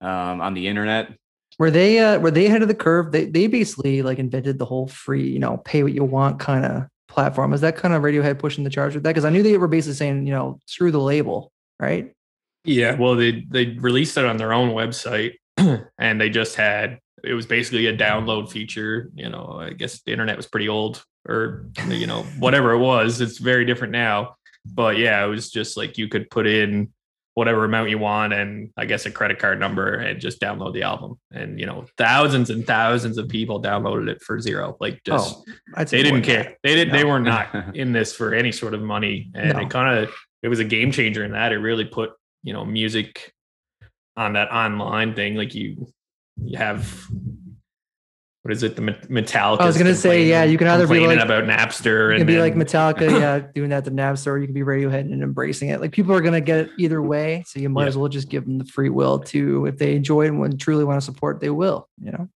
um, 0.02 0.42
on 0.42 0.54
the 0.54 0.68
internet. 0.68 1.14
Were 1.58 1.72
they 1.72 2.00
uh 2.00 2.20
were 2.20 2.32
they 2.32 2.48
ahead 2.48 2.62
of 2.62 2.68
the 2.68 2.76
curve? 2.76 3.12
They 3.12 3.26
they 3.26 3.48
basically 3.48 4.02
like 4.02 4.20
invented 4.20 4.60
the 4.60 4.66
whole 4.66 4.88
free, 4.88 5.30
you 5.30 5.40
know, 5.40 5.58
pay 5.58 5.84
what 5.84 5.94
you 5.94 6.04
want 6.04 6.40
kind 6.40 6.66
of 6.66 6.84
platform. 7.08 7.54
Is 7.54 7.62
that 7.62 7.78
kind 7.78 7.94
of 7.94 8.04
Radiohead 8.04 8.40
pushing 8.40 8.66
the 8.66 8.70
charge 8.70 8.94
with 8.94 9.04
that? 9.04 9.10
Because 9.10 9.26
I 9.26 9.30
knew 9.30 9.42
they 9.42 9.58
were 9.58 9.70
basically 9.70 9.96
saying, 9.96 10.28
you 10.28 10.34
know, 10.34 10.60
screw 10.66 10.92
the 10.92 11.00
label, 11.00 11.52
right? 11.80 12.14
yeah 12.68 12.96
well 12.96 13.16
they 13.16 13.46
they 13.50 13.78
released 13.80 14.18
it 14.18 14.26
on 14.26 14.38
their 14.38 14.54
own 14.54 14.70
website 14.70 15.34
and 15.98 16.22
they 16.22 16.30
just 16.30 16.56
had 16.56 17.00
it 17.28 17.34
was 17.34 17.46
basically 17.46 17.86
a 17.88 17.96
download 17.98 18.50
feature 18.50 19.10
you 19.16 19.30
know 19.30 19.58
i 19.60 19.72
guess 19.72 20.02
the 20.04 20.12
internet 20.12 20.38
was 20.38 20.48
pretty 20.48 20.70
old 20.70 21.04
or 21.28 21.66
you 21.90 22.08
know 22.08 22.24
whatever 22.40 22.72
it 22.72 22.80
was 22.80 23.20
it's 23.22 23.38
very 23.38 23.66
different 23.66 23.92
now. 23.92 24.36
But 24.66 24.98
yeah 24.98 25.24
it 25.24 25.28
was 25.28 25.50
just 25.52 25.78
like 25.78 25.98
you 25.98 26.08
could 26.08 26.30
put 26.30 26.46
in 26.48 26.92
whatever 27.36 27.66
amount 27.66 27.90
you 27.92 27.98
want 28.00 28.34
and 28.34 28.72
i 28.78 28.84
guess 28.86 29.06
a 29.06 29.12
credit 29.12 29.38
card 29.38 29.60
number 29.60 29.94
and 29.96 30.20
just 30.20 30.42
download 30.42 30.74
the 30.74 30.84
album. 30.84 31.20
And 31.32 31.60
you 31.60 31.66
know 31.66 31.86
thousands 31.98 32.50
and 32.50 32.66
thousands 32.66 33.18
of 33.18 33.28
people 33.30 33.62
downloaded 33.62 34.10
it 34.10 34.22
for 34.22 34.40
zero. 34.40 34.76
Like 34.80 35.04
just 35.04 35.36
oh, 35.38 35.44
I'd 35.76 35.88
say 35.90 35.98
they 35.98 36.04
didn't 36.04 36.24
care. 36.24 36.56
they 36.64 36.76
did 36.76 36.92
they 36.92 37.04
No. 37.04 37.10
were 37.10 37.20
not 37.20 37.76
in 37.76 37.92
this 37.94 38.14
for 38.16 38.34
any 38.34 38.52
sort 38.52 38.74
of 38.74 38.82
money. 38.82 39.30
And 39.36 39.54
No. 39.54 39.60
it 39.60 39.70
kind 39.70 40.00
of 40.00 40.14
it 40.44 40.48
was 40.48 40.60
a 40.60 40.66
game 40.66 40.92
changer 40.92 41.24
in 41.26 41.32
that. 41.32 41.52
It 41.52 41.58
really 41.60 41.86
put 41.86 42.12
you 42.44 42.54
know 42.54 42.64
music 42.66 43.34
on 44.16 44.34
that 44.34 44.50
online 44.52 45.14
thing. 45.14 45.36
Like 45.36 45.54
you 45.54 45.88
you 46.44 46.58
have 46.58 47.06
what 48.44 48.54
is 48.54 48.64
it 48.64 48.78
the 48.78 48.82
Met- 48.82 49.10
Metallica 49.10 49.60
I 49.60 49.66
was 49.66 49.78
gonna 49.78 49.94
say, 49.94 50.24
yeah, 50.26 50.44
you 50.46 50.58
can 50.58 50.68
either 50.68 50.88
be 50.88 51.06
like- 51.06 51.20
about 51.20 51.44
Napster 51.44 52.06
You 52.06 52.12
and 52.12 52.18
can 52.20 52.28
be 52.28 52.40
like 52.40 52.56
Metallica, 52.56 53.02
yeah, 53.20 53.40
doing 53.54 53.72
that 53.72 53.84
to 53.86 53.92
Napster, 53.92 54.28
or 54.28 54.38
you 54.38 54.46
can 54.48 54.54
be 54.54 54.62
Radiohead 54.62 55.02
and 55.02 55.22
embracing 55.22 55.68
it. 55.70 55.82
Like 55.82 55.92
people 55.92 56.14
are 56.16 56.22
gonna 56.22 56.40
get 56.40 56.60
it 56.60 56.70
either 56.78 57.02
way, 57.02 57.44
so 57.46 57.60
you 57.60 57.68
might 57.68 57.84
Yeah. 57.84 57.88
as 57.90 57.98
well 57.98 58.08
just 58.08 58.30
give 58.30 58.46
them 58.46 58.58
the 58.58 58.66
free 58.66 58.90
will 58.90 59.20
to, 59.20 59.66
if 59.66 59.78
they 59.78 59.96
enjoy 59.96 60.24
it 60.26 60.28
and 60.30 60.40
want- 60.40 60.62
truly 60.62 60.86
want 60.86 61.02
to 61.02 61.06
support, 61.06 61.42
they 61.42 61.50
will. 61.50 61.90
You 62.02 62.12
know, 62.12 62.30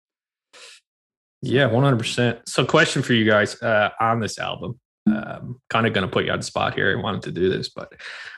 Yeah, 1.42 1.66
one 1.66 1.84
hundred 1.84 1.98
percent. 1.98 2.40
So, 2.48 2.64
question 2.66 3.02
for 3.02 3.12
you 3.12 3.24
guys 3.24 3.60
uh, 3.62 3.90
on 4.00 4.18
this 4.20 4.38
album. 4.38 4.80
Um, 5.06 5.60
kind 5.70 5.86
of 5.86 5.94
going 5.94 6.06
to 6.06 6.12
put 6.12 6.24
you 6.26 6.30
on 6.30 6.38
the 6.40 6.44
spot 6.44 6.74
here. 6.74 6.96
I 6.96 7.00
wanted 7.02 7.22
to 7.22 7.32
do 7.32 7.48
this, 7.48 7.70
but 7.70 7.92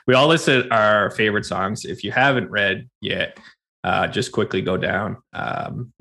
we 0.07 0.13
all 0.13 0.27
listed 0.27 0.71
our 0.71 1.11
favorite 1.11 1.45
songs. 1.45 1.83
If 1.85 2.03
you 2.03 2.11
haven't 2.11 2.49
read 2.49 2.89
yet, 3.01 3.37
uh, 3.83 4.07
just 4.07 4.31
quickly 4.31 4.61
go 4.61 4.77
down. 4.77 5.17
Um, 5.33 5.91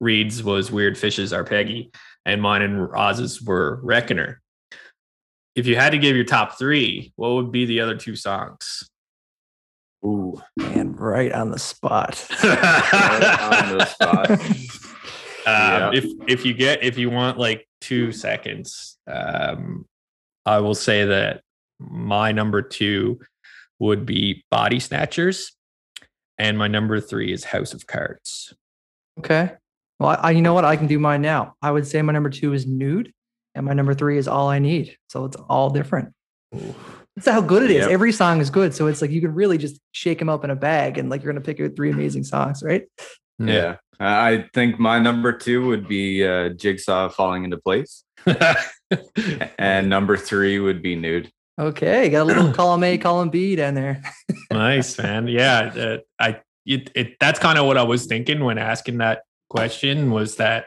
Reed's 0.00 0.42
was 0.42 0.70
"Weird 0.72 0.98
Fishes/Arpeggi," 0.98 1.94
and 2.24 2.42
mine 2.42 2.62
and 2.62 2.90
Roz's 2.90 3.42
were 3.42 3.80
"Reckoner." 3.82 4.40
If 5.54 5.66
you 5.66 5.76
had 5.76 5.90
to 5.90 5.98
give 5.98 6.16
your 6.16 6.24
top 6.24 6.58
three, 6.58 7.12
what 7.16 7.34
would 7.34 7.52
be 7.52 7.66
the 7.66 7.80
other 7.80 7.96
two 7.96 8.16
songs? 8.16 8.88
Ooh, 10.04 10.40
man, 10.56 10.96
right 10.96 11.32
on 11.32 11.50
the 11.50 11.58
spot. 11.58 12.26
right 12.42 13.68
on 13.68 13.78
the 13.78 13.84
spot. 13.86 14.40
Um, 15.44 15.54
Yeah. 15.54 15.90
If 15.92 16.04
if 16.28 16.46
you 16.46 16.54
get 16.54 16.84
if 16.84 16.96
you 16.96 17.10
want 17.10 17.36
like 17.36 17.66
two 17.80 18.12
seconds, 18.12 18.96
um, 19.08 19.86
I 20.46 20.60
will 20.60 20.76
say 20.76 21.04
that 21.04 21.42
my 21.80 22.30
number 22.30 22.62
two 22.62 23.18
would 23.80 24.06
be 24.06 24.44
Bodysnatchers, 24.54 25.50
and 26.42 26.58
my 26.58 26.66
number 26.66 27.00
three 27.00 27.32
is 27.32 27.44
House 27.44 27.72
of 27.72 27.86
Cards. 27.86 28.52
Okay. 29.20 29.52
Well, 30.00 30.10
I, 30.10 30.14
I- 30.14 30.30
you 30.32 30.42
know 30.42 30.54
what? 30.54 30.64
I 30.64 30.76
can 30.76 30.88
do 30.88 30.98
mine 30.98 31.22
now. 31.22 31.54
I 31.62 31.70
would 31.70 31.86
say 31.86 32.02
my 32.02 32.12
number 32.12 32.30
two 32.30 32.52
is 32.52 32.66
Nude, 32.66 33.12
and 33.54 33.64
my 33.64 33.72
number 33.72 33.94
three 33.94 34.18
is 34.18 34.26
All 34.26 34.48
I 34.48 34.58
Need. 34.58 34.96
So 35.08 35.24
it's 35.24 35.36
all 35.36 35.70
different. 35.70 36.12
That's 37.14 37.28
how 37.28 37.40
good 37.42 37.62
it 37.62 37.70
is. 37.70 37.82
Yep. 37.82 37.90
Every 37.90 38.10
song 38.12 38.40
is 38.40 38.50
good. 38.50 38.74
So 38.74 38.88
it's 38.88 39.00
like 39.00 39.10
you 39.12 39.20
can 39.20 39.34
really 39.34 39.56
just 39.56 39.78
shake 39.92 40.18
them 40.18 40.28
up 40.28 40.42
in 40.44 40.50
a 40.50 40.56
bag 40.56 40.98
and 40.98 41.08
like 41.08 41.22
you're 41.22 41.32
going 41.32 41.42
to 41.42 41.46
pick 41.46 41.60
out 41.64 41.76
three 41.76 41.90
amazing 41.90 42.24
songs, 42.24 42.62
right? 42.62 42.84
Yeah. 43.38 43.76
I 44.00 44.46
think 44.52 44.78
my 44.80 44.98
number 44.98 45.32
two 45.32 45.66
would 45.68 45.86
be 45.86 46.26
uh, 46.26 46.50
Jigsaw 46.50 47.08
falling 47.08 47.44
into 47.44 47.58
place. 47.58 48.04
And 49.58 49.88
number 49.88 50.16
three 50.18 50.58
would 50.58 50.82
be 50.82 50.96
Nude. 50.96 51.30
Okay. 51.58 52.08
Got 52.08 52.22
a 52.22 52.24
little 52.24 52.52
column 52.54 52.84
A, 52.84 52.98
column 52.98 53.30
B 53.30 53.56
down 53.56 53.74
there. 53.74 54.02
nice 54.50 54.98
man. 54.98 55.28
Yeah, 55.28 55.72
uh, 55.76 55.98
I 56.18 56.40
it, 56.64 56.90
it 56.94 57.16
that's 57.20 57.38
kind 57.38 57.58
of 57.58 57.66
what 57.66 57.76
I 57.76 57.82
was 57.82 58.06
thinking 58.06 58.44
when 58.44 58.58
asking 58.58 58.98
that 58.98 59.22
question 59.50 60.10
was 60.10 60.36
that 60.36 60.66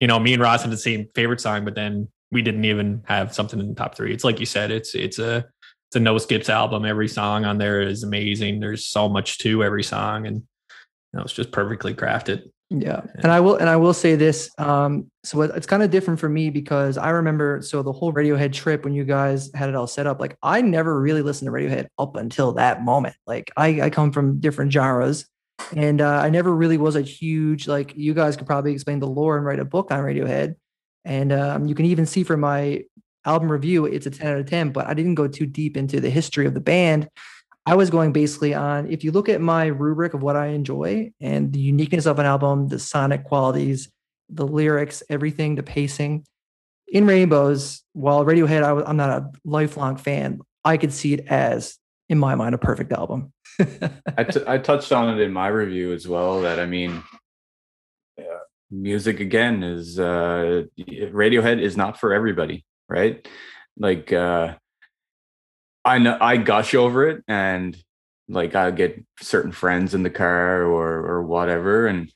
you 0.00 0.06
know 0.06 0.18
me 0.18 0.32
and 0.32 0.42
Roz 0.42 0.62
had 0.62 0.70
the 0.70 0.76
same 0.76 1.08
favorite 1.14 1.40
song, 1.40 1.64
but 1.64 1.74
then 1.74 2.08
we 2.30 2.42
didn't 2.42 2.64
even 2.64 3.02
have 3.06 3.34
something 3.34 3.58
in 3.58 3.68
the 3.68 3.74
top 3.74 3.96
three. 3.96 4.12
It's 4.12 4.24
like 4.24 4.40
you 4.40 4.46
said, 4.46 4.70
it's 4.70 4.94
it's 4.94 5.18
a 5.18 5.46
it's 5.88 5.96
a 5.96 6.00
no 6.00 6.18
skips 6.18 6.48
album. 6.48 6.84
Every 6.84 7.08
song 7.08 7.44
on 7.44 7.58
there 7.58 7.80
is 7.80 8.02
amazing. 8.02 8.60
There's 8.60 8.86
so 8.86 9.08
much 9.08 9.38
to 9.38 9.64
every 9.64 9.82
song, 9.82 10.26
and 10.26 10.36
you 10.36 11.18
know, 11.18 11.22
it's 11.22 11.32
just 11.32 11.52
perfectly 11.52 11.94
crafted. 11.94 12.50
Yeah. 12.70 13.00
And 13.22 13.32
I 13.32 13.40
will 13.40 13.56
and 13.56 13.68
I 13.68 13.76
will 13.76 13.94
say 13.94 14.14
this. 14.14 14.50
Um, 14.58 15.10
so 15.24 15.40
it's 15.40 15.66
kind 15.66 15.82
of 15.82 15.90
different 15.90 16.20
for 16.20 16.28
me 16.28 16.50
because 16.50 16.98
I 16.98 17.10
remember 17.10 17.62
so 17.62 17.82
the 17.82 17.92
whole 17.92 18.12
Radiohead 18.12 18.52
trip 18.52 18.84
when 18.84 18.92
you 18.92 19.04
guys 19.04 19.50
had 19.54 19.70
it 19.70 19.74
all 19.74 19.86
set 19.86 20.06
up, 20.06 20.20
like 20.20 20.36
I 20.42 20.60
never 20.60 21.00
really 21.00 21.22
listened 21.22 21.46
to 21.46 21.52
Radiohead 21.52 21.86
up 21.98 22.16
until 22.16 22.52
that 22.52 22.84
moment. 22.84 23.16
Like 23.26 23.50
I, 23.56 23.80
I 23.82 23.90
come 23.90 24.12
from 24.12 24.38
different 24.40 24.70
genres 24.70 25.26
and 25.74 26.02
uh, 26.02 26.20
I 26.22 26.28
never 26.28 26.54
really 26.54 26.76
was 26.76 26.94
a 26.94 27.00
huge 27.00 27.66
like 27.66 27.94
you 27.96 28.12
guys 28.12 28.36
could 28.36 28.46
probably 28.46 28.72
explain 28.72 29.00
the 29.00 29.08
lore 29.08 29.38
and 29.38 29.46
write 29.46 29.60
a 29.60 29.64
book 29.64 29.90
on 29.90 30.00
Radiohead. 30.00 30.56
And 31.06 31.32
um, 31.32 31.66
you 31.66 31.74
can 31.74 31.86
even 31.86 32.04
see 32.04 32.22
from 32.22 32.40
my 32.40 32.82
album 33.24 33.50
review, 33.50 33.86
it's 33.86 34.06
a 34.06 34.10
10 34.10 34.32
out 34.32 34.38
of 34.40 34.46
10, 34.46 34.72
but 34.72 34.86
I 34.86 34.92
didn't 34.92 35.14
go 35.14 35.26
too 35.26 35.46
deep 35.46 35.76
into 35.76 36.00
the 36.00 36.10
history 36.10 36.44
of 36.44 36.52
the 36.52 36.60
band. 36.60 37.08
I 37.68 37.74
was 37.74 37.90
going 37.90 38.12
basically 38.12 38.54
on 38.54 38.90
if 38.90 39.04
you 39.04 39.12
look 39.12 39.28
at 39.28 39.42
my 39.42 39.66
rubric 39.66 40.14
of 40.14 40.22
what 40.22 40.36
I 40.36 40.46
enjoy 40.46 41.12
and 41.20 41.52
the 41.52 41.58
uniqueness 41.58 42.06
of 42.06 42.18
an 42.18 42.24
album, 42.24 42.68
the 42.68 42.78
sonic 42.78 43.24
qualities, 43.24 43.90
the 44.30 44.46
lyrics, 44.46 45.02
everything, 45.10 45.54
the 45.54 45.62
pacing. 45.62 46.24
In 46.90 47.06
Rainbows, 47.06 47.82
while 47.92 48.24
Radiohead, 48.24 48.62
I 48.62 48.88
I'm 48.88 48.96
not 48.96 49.10
a 49.10 49.30
lifelong 49.44 49.98
fan, 49.98 50.40
I 50.64 50.78
could 50.78 50.94
see 50.94 51.12
it 51.12 51.26
as, 51.28 51.76
in 52.08 52.18
my 52.18 52.34
mind, 52.36 52.54
a 52.54 52.58
perfect 52.58 52.90
album. 52.90 53.34
I, 54.16 54.24
t- 54.24 54.44
I 54.46 54.56
touched 54.56 54.90
on 54.90 55.18
it 55.18 55.20
in 55.20 55.30
my 55.30 55.48
review 55.48 55.92
as 55.92 56.08
well. 56.08 56.40
That 56.40 56.58
I 56.58 56.64
mean, 56.64 57.02
uh, 58.18 58.38
music 58.70 59.20
again 59.20 59.62
is 59.62 59.98
uh, 59.98 60.64
Radiohead 60.78 61.60
is 61.60 61.76
not 61.76 62.00
for 62.00 62.14
everybody, 62.14 62.64
right? 62.88 63.28
Like 63.76 64.10
uh, 64.10 64.54
I 65.88 65.98
know 65.98 66.18
I 66.20 66.36
gush 66.36 66.74
over 66.74 67.08
it 67.08 67.24
and 67.26 67.76
like 68.28 68.54
I 68.54 68.70
get 68.70 69.02
certain 69.20 69.52
friends 69.52 69.94
in 69.94 70.02
the 70.02 70.10
car 70.10 70.62
or 70.62 70.86
or 70.86 71.22
whatever 71.22 71.86
and 71.86 72.12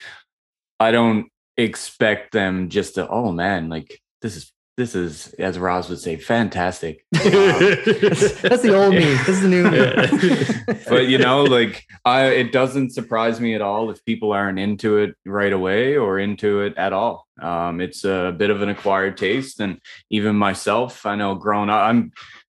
I 0.79 0.91
don't 0.91 1.29
expect 1.57 2.33
them 2.33 2.69
just 2.69 2.97
to 2.97 3.09
oh 3.09 3.33
man 3.33 3.71
like 3.71 3.99
this 4.21 4.37
is 4.37 4.53
this 4.77 4.95
is 4.95 5.35
as 5.39 5.59
Roz 5.59 5.89
would 5.91 6.01
say 6.01 6.17
fantastic. 6.17 7.05
Um, 7.23 7.31
that's, 7.31 8.63
the 8.63 8.75
old 8.75 8.95
me. 8.95 9.05
This 9.05 9.29
is 9.29 9.43
the 9.43 9.49
new 9.49 9.71
me. 9.71 10.81
but 10.89 11.07
you 11.07 11.19
know 11.19 11.45
like 11.45 11.85
I 12.05 12.27
it 12.27 12.53
doesn't 12.53 12.91
surprise 12.91 13.41
me 13.41 13.55
at 13.55 13.63
all 13.63 13.91
if 13.91 14.05
people 14.05 14.33
aren't 14.33 14.59
into 14.59 14.99
it 14.99 15.15
right 15.25 15.53
away 15.53 15.97
or 15.97 16.19
into 16.19 16.63
it 16.63 16.77
at 16.77 16.93
all. 16.93 17.27
Um, 17.41 17.81
it's 17.81 18.05
a 18.05 18.35
bit 18.37 18.51
of 18.51 18.61
an 18.61 18.71
acquired 18.71 19.17
taste 19.17 19.61
and 19.61 19.81
even 20.11 20.37
myself 20.37 21.07
I 21.07 21.15
know 21.15 21.35
growing 21.37 21.71
up 21.71 21.83
I'm 21.83 22.13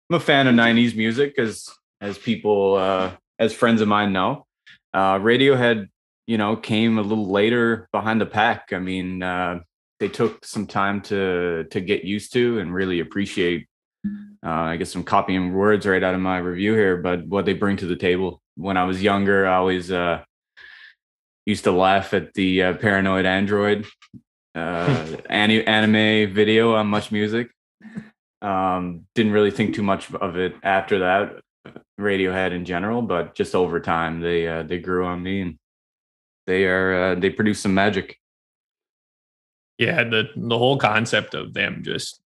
I'm 0.10 0.18
a 0.18 0.20
fan 0.20 0.48
of 0.48 0.54
90s 0.54 0.96
music 0.96 1.40
as 1.40 1.68
as 2.00 2.18
people 2.18 2.76
uh 2.76 3.16
as 3.40 3.54
friends 3.54 3.82
of 3.82 3.88
mine 3.88 4.14
know. 4.14 4.46
Uh 4.94 5.18
Radiohead, 5.18 5.88
you 6.28 6.38
know, 6.38 6.56
came 6.56 7.00
a 7.00 7.02
little 7.02 7.30
later 7.32 7.90
behind 7.92 8.22
the 8.22 8.26
pack. 8.28 8.72
I 8.72 8.80
mean, 8.80 9.24
uh 9.24 9.60
they 10.00 10.08
took 10.08 10.46
some 10.46 10.68
time 10.68 11.02
to 11.04 11.66
to 11.72 11.82
get 11.82 12.04
used 12.04 12.34
to 12.34 12.60
and 12.60 12.74
really 12.74 13.00
appreciate 13.00 13.68
uh 14.46 14.50
I 14.74 14.78
guess 14.78 14.94
I'm 14.94 15.04
copying 15.04 15.54
words 15.54 15.88
right 15.88 16.04
out 16.04 16.14
of 16.14 16.22
my 16.22 16.38
review 16.38 16.74
here, 16.74 16.98
but 16.98 17.26
what 17.26 17.46
they 17.46 17.54
bring 17.54 17.78
to 17.78 17.88
the 17.88 17.96
table. 17.96 18.42
When 18.56 18.78
I 18.78 18.84
was 18.84 19.02
younger, 19.02 19.48
I 19.48 19.56
always 19.56 19.92
uh 19.92 20.24
used 21.48 21.64
to 21.64 21.72
laugh 21.72 22.14
at 22.14 22.34
the 22.36 22.62
uh, 22.62 22.74
paranoid 22.74 23.26
android 23.26 23.86
uh 24.54 25.18
anime 25.30 26.32
video 26.32 26.76
on 26.76 26.92
MuchMusic 26.92 27.50
um, 28.42 29.06
didn't 29.16 29.34
really 29.34 29.52
think 29.52 29.76
too 29.76 29.84
much 29.84 30.14
of 30.14 30.38
it 30.38 30.56
after 30.64 31.00
that, 31.00 31.42
Radiohead 32.00 32.52
in 32.52 32.66
general, 32.66 33.02
but 33.02 33.36
just 33.36 33.56
over 33.56 33.80
time 33.80 34.22
they 34.22 34.48
uh, 34.48 34.64
they 34.64 34.80
grew 34.80 35.06
on 35.06 35.24
me 35.24 35.42
and 35.42 35.58
they 36.46 36.66
are 36.66 36.94
uh, 36.94 37.16
they 37.16 37.30
produce 37.30 37.60
some 37.60 37.74
magic. 37.74 38.20
Yeah, 39.78 40.04
the 40.04 40.30
the 40.36 40.58
whole 40.58 40.78
concept 40.78 41.34
of 41.34 41.54
them 41.54 41.82
just 41.84 42.22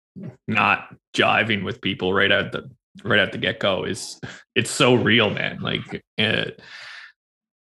not 0.46 0.94
jiving 1.14 1.64
with 1.64 1.80
people 1.80 2.12
right 2.12 2.32
at 2.32 2.52
the 2.52 2.70
right 3.04 3.20
at 3.20 3.32
the 3.32 3.38
get 3.38 3.60
go 3.60 3.84
is 3.84 4.20
it's 4.54 4.70
so 4.70 4.94
real, 4.94 5.30
man. 5.30 5.60
Like 5.60 6.02
uh, 6.18 6.46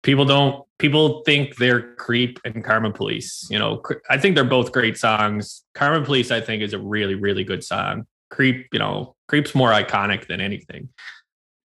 people 0.06 0.24
don't 0.24 0.64
people 0.78 1.22
think 1.24 1.56
they're 1.56 1.94
creep 1.96 2.38
and 2.44 2.62
karma 2.62 2.92
police 2.92 3.48
you 3.50 3.59
know 3.59 3.82
i 4.09 4.16
think 4.16 4.35
they're 4.35 4.44
both 4.44 4.70
great 4.70 4.96
songs 4.96 5.64
karma 5.74 6.04
police 6.04 6.30
i 6.30 6.40
think 6.40 6.62
is 6.62 6.72
a 6.72 6.78
really 6.78 7.16
really 7.16 7.42
good 7.42 7.64
song 7.64 8.06
creep 8.30 8.68
you 8.72 8.78
know 8.78 9.14
creep's 9.28 9.54
more 9.54 9.70
iconic 9.70 10.26
than 10.26 10.40
anything. 10.40 10.88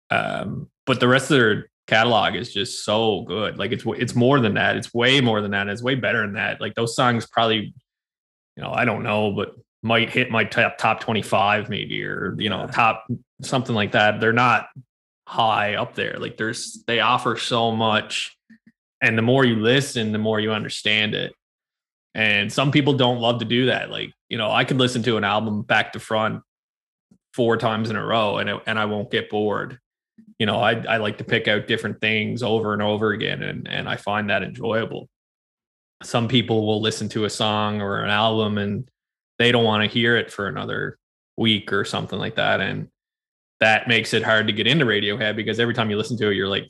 Um 0.10 0.70
but 0.86 1.00
the 1.00 1.08
rest 1.08 1.32
of 1.32 1.38
their 1.38 1.70
catalog 1.88 2.36
is 2.36 2.54
just 2.54 2.86
so 2.86 3.22
good. 3.24 3.58
Like 3.58 3.72
it's 3.72 3.84
it's 3.86 4.16
more 4.16 4.40
than 4.40 4.54
that. 4.56 4.78
It's 4.78 4.94
way 4.94 5.22
more 5.22 5.42
than 5.42 5.52
that. 5.52 5.68
It's 5.68 5.84
way 5.84 5.96
better 5.96 6.22
than 6.22 6.34
that. 6.34 6.62
Like 6.62 6.76
those 6.76 6.96
songs 6.96 7.28
probably 7.28 7.74
you 8.58 8.64
know 8.64 8.72
i 8.72 8.84
don't 8.84 9.04
know 9.04 9.32
but 9.32 9.56
might 9.84 10.10
hit 10.10 10.30
my 10.30 10.44
top 10.44 10.78
top 10.78 11.00
25 11.00 11.70
maybe 11.70 12.04
or 12.04 12.36
you 12.38 12.50
know 12.50 12.68
top 12.68 13.08
something 13.42 13.76
like 13.76 13.94
that. 13.94 14.20
They're 14.20 14.34
not 14.34 14.68
high 15.28 15.76
up 15.76 15.96
there. 15.96 16.18
Like 16.20 16.38
there's 16.38 16.84
they 16.88 17.00
offer 17.00 17.38
so 17.38 17.72
much. 17.72 18.38
And 19.02 19.18
the 19.18 19.24
more 19.24 19.44
you 19.44 19.56
listen 19.56 20.12
the 20.12 20.20
more 20.20 20.40
you 20.40 20.52
understand 20.52 21.16
it. 21.16 21.34
And 22.14 22.52
some 22.52 22.72
people 22.72 22.94
don't 22.94 23.20
love 23.20 23.40
to 23.40 23.46
do 23.46 23.68
that. 23.68 23.90
Like 23.90 24.14
you 24.30 24.38
know 24.38 24.52
i 24.52 24.64
could 24.64 24.78
listen 24.78 25.04
to 25.04 25.18
an 25.18 25.24
album 25.24 25.64
back 25.64 25.94
to 25.94 26.00
front 26.00 26.44
four 27.34 27.58
times 27.58 27.90
in 27.90 27.96
a 27.96 28.06
row 28.06 28.38
and 28.38 28.50
it, 28.50 28.62
and 28.66 28.78
I 28.78 28.86
won't 28.86 29.12
get 29.12 29.30
bored. 29.30 29.80
You 30.40 30.46
know, 30.46 30.60
I 30.60 30.74
I 30.86 30.98
like 30.98 31.18
to 31.20 31.24
pick 31.24 31.48
out 31.48 31.68
different 31.68 32.02
things 32.02 32.44
over 32.44 32.74
and 32.74 32.82
over 32.82 33.12
again 33.12 33.44
and 33.44 33.68
and 33.68 33.88
I 33.88 33.96
find 33.98 34.30
that 34.30 34.44
enjoyable. 34.44 35.08
Some 36.04 36.28
people 36.28 36.66
will 36.66 36.82
listen 36.82 37.10
to 37.10 37.26
a 37.26 37.30
song 37.30 37.82
or 37.82 38.04
an 38.04 38.10
album 38.10 38.58
and 38.58 38.90
they 39.38 39.52
don't 39.52 39.64
want 39.64 39.84
to 39.84 39.90
hear 39.90 40.18
it 40.18 40.32
for 40.32 40.48
another 40.48 40.98
week 41.38 41.72
or 41.72 41.86
something 41.86 42.20
like 42.20 42.36
that 42.36 42.60
and 42.60 42.88
that 43.60 43.88
makes 43.88 44.14
it 44.14 44.24
hard 44.24 44.48
to 44.48 44.54
get 44.54 44.66
into 44.66 44.86
Radiohead 44.86 45.36
because 45.36 45.60
every 45.60 45.76
time 45.76 45.90
you 45.90 45.98
listen 45.98 46.18
to 46.18 46.30
it 46.30 46.36
you're 46.36 46.48
like, 46.48 46.68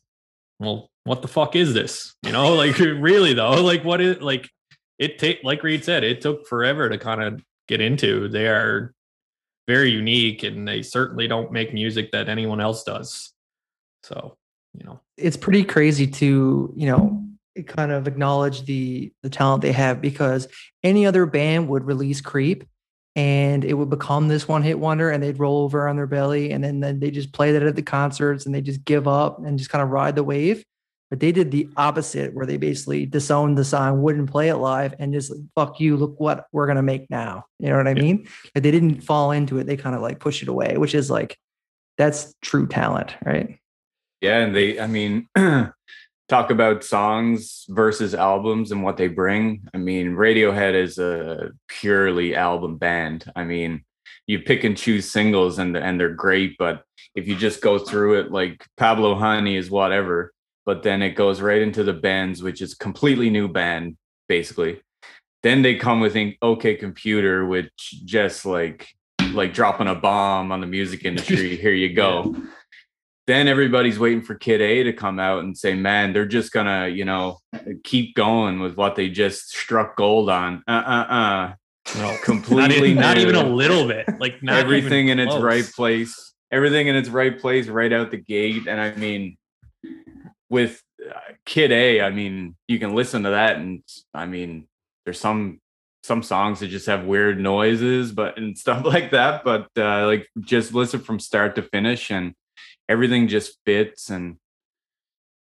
well, 0.60 0.90
what 1.06 1.22
the 1.22 1.28
fuck 1.28 1.56
is 1.56 1.74
this? 1.74 2.14
You 2.24 2.32
know, 2.32 2.54
like 2.56 2.78
really 2.78 3.34
though, 3.34 3.64
like 3.64 3.84
what 3.84 4.02
is 4.02 4.22
like 4.22 4.50
it 5.00 5.18
take 5.18 5.40
like 5.44 5.64
Reed 5.64 5.84
said, 5.84 6.04
it 6.04 6.22
took 6.22 6.48
forever 6.48 6.90
to 6.90 6.98
kind 6.98 7.24
of 7.24 7.44
get 7.68 7.82
into. 7.82 8.28
They 8.28 8.48
are 8.48 8.94
very 9.68 9.92
unique 9.92 10.44
and 10.44 10.68
they 10.68 10.82
certainly 10.82 11.28
don't 11.28 11.52
make 11.52 11.74
music 11.74 12.12
that 12.12 12.30
anyone 12.30 12.60
else 12.60 12.84
does. 12.84 13.32
So, 14.04 14.38
you 14.74 14.86
know, 14.86 15.00
it's 15.18 15.38
pretty 15.38 15.64
crazy 15.64 16.08
to, 16.08 16.74
you 16.76 16.88
know, 16.88 17.24
kind 17.68 17.92
of 17.92 18.08
acknowledge 18.08 18.64
the 18.64 19.12
the 19.24 19.30
talent 19.30 19.62
they 19.62 19.74
have 19.74 20.02
because 20.02 20.48
any 20.84 21.06
other 21.06 21.26
band 21.26 21.68
would 21.68 21.84
release 21.84 22.22
Creep 22.22 22.64
and 23.16 23.66
it 23.66 23.74
would 23.74 23.90
become 23.90 24.30
this 24.30 24.48
one 24.48 24.64
hit 24.64 24.80
wonder 24.80 25.10
and 25.10 25.22
they'd 25.22 25.40
roll 25.40 25.64
over 25.64 25.88
on 25.88 25.98
their 25.98 26.08
belly 26.08 26.52
and 26.52 26.64
then, 26.64 26.80
then 26.80 27.00
they 27.00 27.12
just 27.12 27.34
play 27.34 27.52
that 27.52 27.64
at 27.64 27.76
the 27.76 27.82
concerts 27.82 28.46
and 28.46 28.56
they 28.56 28.62
just 28.62 28.86
give 28.86 29.08
up 29.08 29.40
and 29.40 29.58
just 29.58 29.70
kind 29.70 29.84
of 29.84 29.90
ride 29.90 30.16
the 30.16 30.24
wave 30.24 30.64
but 31.12 31.20
they 31.20 31.34
did 31.34 31.52
the 31.52 31.68
opposite 31.76 32.34
where 32.34 32.46
they 32.46 32.56
basically 32.56 33.06
disowned 33.06 33.58
the 33.58 33.66
song, 33.66 34.02
wouldn't 34.02 34.32
play 34.32 34.48
it 34.48 34.56
live, 34.56 34.96
and 34.98 35.12
just 35.12 35.34
fuck 35.56 35.78
you, 35.82 35.98
look 35.98 36.18
what 36.22 36.48
we're 36.54 36.68
gonna 36.68 36.82
make 36.82 37.10
now. 37.10 37.44
You 37.60 37.68
know 37.68 37.76
what 37.76 37.90
I 37.90 37.94
mean? 37.94 38.30
Like 38.56 38.64
they 38.64 38.72
didn't 38.72 39.02
fall 39.02 39.32
into 39.32 39.58
it, 39.60 39.68
they 39.68 39.76
kind 39.76 39.94
of 39.94 40.02
like 40.02 40.22
push 40.22 40.42
it 40.42 40.48
away, 40.48 40.78
which 40.78 40.96
is 40.96 41.12
like 41.12 41.38
that's 41.98 42.34
true 42.42 42.66
talent, 42.66 43.14
right? 43.26 43.60
Yeah, 44.22 44.38
and 44.38 44.56
they 44.56 44.80
I 44.80 44.88
mean 44.88 45.28
talk 46.30 46.50
about 46.50 46.86
songs 46.86 47.66
versus 47.68 48.16
albums 48.16 48.72
and 48.72 48.82
what 48.82 48.96
they 48.96 49.10
bring. 49.10 49.68
I 49.74 49.80
mean, 49.80 50.12
Radiohead 50.12 50.76
is 50.76 50.98
a 50.98 51.52
purely 51.68 52.38
album 52.38 52.78
band. 52.78 53.30
I 53.36 53.44
mean, 53.44 53.84
you 54.28 54.40
pick 54.40 54.64
and 54.64 54.78
choose 54.78 55.12
singles 55.12 55.60
and 55.60 55.76
and 55.76 56.00
they're 56.00 56.16
great, 56.16 56.56
but 56.58 56.86
if 57.16 57.28
you 57.28 57.36
just 57.36 57.62
go 57.62 57.78
through 57.78 58.22
it 58.22 58.32
like 58.32 58.66
Pablo 58.78 59.16
Honey 59.16 59.58
is 59.58 59.70
whatever 59.70 60.32
but 60.66 60.84
then 60.84 61.02
it 61.02 61.12
goes 61.12 61.42
right 61.42 61.62
into 61.62 61.84
the 61.84 61.94
Bends, 61.94 62.44
which 62.44 62.62
is 62.62 62.74
completely 62.74 63.30
new 63.30 63.48
band, 63.48 63.98
basically. 64.28 64.82
Then 65.44 65.62
they 65.62 65.76
come 65.76 66.00
with 66.00 66.16
OK 66.42 66.76
Computer, 66.76 67.46
which 67.46 67.72
just 68.06 68.46
like 68.46 68.88
like 69.34 69.54
dropping 69.54 69.88
a 69.88 69.96
bomb 69.96 70.52
on 70.52 70.62
the 70.62 70.68
music 70.68 71.06
industry. 71.06 71.56
Here 71.62 71.74
you 71.74 71.94
go. 71.94 72.34
Yeah. 72.36 72.44
Then 73.28 73.48
everybody's 73.48 74.00
waiting 74.00 74.24
for 74.24 74.36
Kid 74.36 74.62
A 74.62 74.84
to 74.84 74.94
come 74.94 75.20
out 75.20 75.44
and 75.44 75.58
say, 75.58 75.74
"Man, 75.74 76.14
they're 76.14 76.26
just 76.26 76.52
gonna, 76.52 76.88
you 76.88 77.06
know, 77.06 77.38
keep 77.84 78.16
going 78.16 78.60
with 78.60 78.76
what 78.76 78.96
they 78.96 79.10
just 79.10 79.50
struck 79.50 79.96
gold 79.96 80.30
on." 80.30 80.64
Uh, 80.68 80.72
uh, 80.72 81.14
uh. 81.14 81.54
No, 81.98 82.16
completely 82.24 82.94
not 82.94 83.18
even, 83.18 83.34
not 83.34 83.36
even, 83.36 83.36
a 83.36 83.44
little 83.44 83.88
bit. 83.88 84.08
Like 84.20 84.36
everything 84.48 85.08
in 85.08 85.20
its 85.20 85.36
right 85.36 85.66
place. 85.76 86.34
Everything 86.52 86.88
in 86.88 86.96
its 86.96 87.10
right 87.10 87.40
place 87.40 87.68
right 87.68 87.92
out 87.92 88.12
the 88.12 88.18
gate. 88.18 88.68
And 88.68 88.80
I 88.80 88.94
mean, 88.96 89.38
with 90.52 90.84
Kid 91.46 91.72
A, 91.72 92.02
I 92.02 92.12
mean, 92.12 92.56
you 92.68 92.78
can 92.78 92.94
listen 92.94 93.24
to 93.24 93.32
that, 93.32 93.56
and 93.56 93.82
I 94.14 94.26
mean, 94.26 94.68
there's 95.06 95.20
some 95.20 95.60
some 96.04 96.24
songs 96.24 96.60
that 96.60 96.68
just 96.68 96.88
have 96.88 97.06
weird 97.06 97.40
noises, 97.40 98.12
but 98.12 98.38
and 98.38 98.58
stuff 98.66 98.86
like 98.86 99.12
that. 99.12 99.44
But 99.44 99.70
uh, 99.78 100.06
like 100.06 100.28
just 100.42 100.74
listen 100.74 101.00
from 101.00 101.20
start 101.20 101.56
to 101.56 101.64
finish, 101.64 102.12
and 102.12 102.34
everything 102.90 103.30
just 103.30 103.58
fits, 103.66 104.10
and 104.10 104.36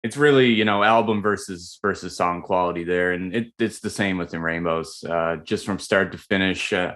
it's 0.03 0.17
really 0.17 0.53
you 0.53 0.65
know 0.65 0.83
album 0.83 1.23
versus 1.23 1.79
versus 1.83 2.17
song 2.17 2.43
quality 2.43 2.83
there, 2.83 3.13
and 3.13 3.35
it, 3.37 3.53
it's 3.59 3.81
the 3.81 3.91
same 3.91 4.17
with 4.17 4.33
In 4.33 4.41
Rainbows, 4.41 5.05
uh, 5.05 5.37
just 5.45 5.67
from 5.67 5.79
start 5.79 6.13
to 6.13 6.19
finish. 6.19 6.73
Uh, 6.73 6.95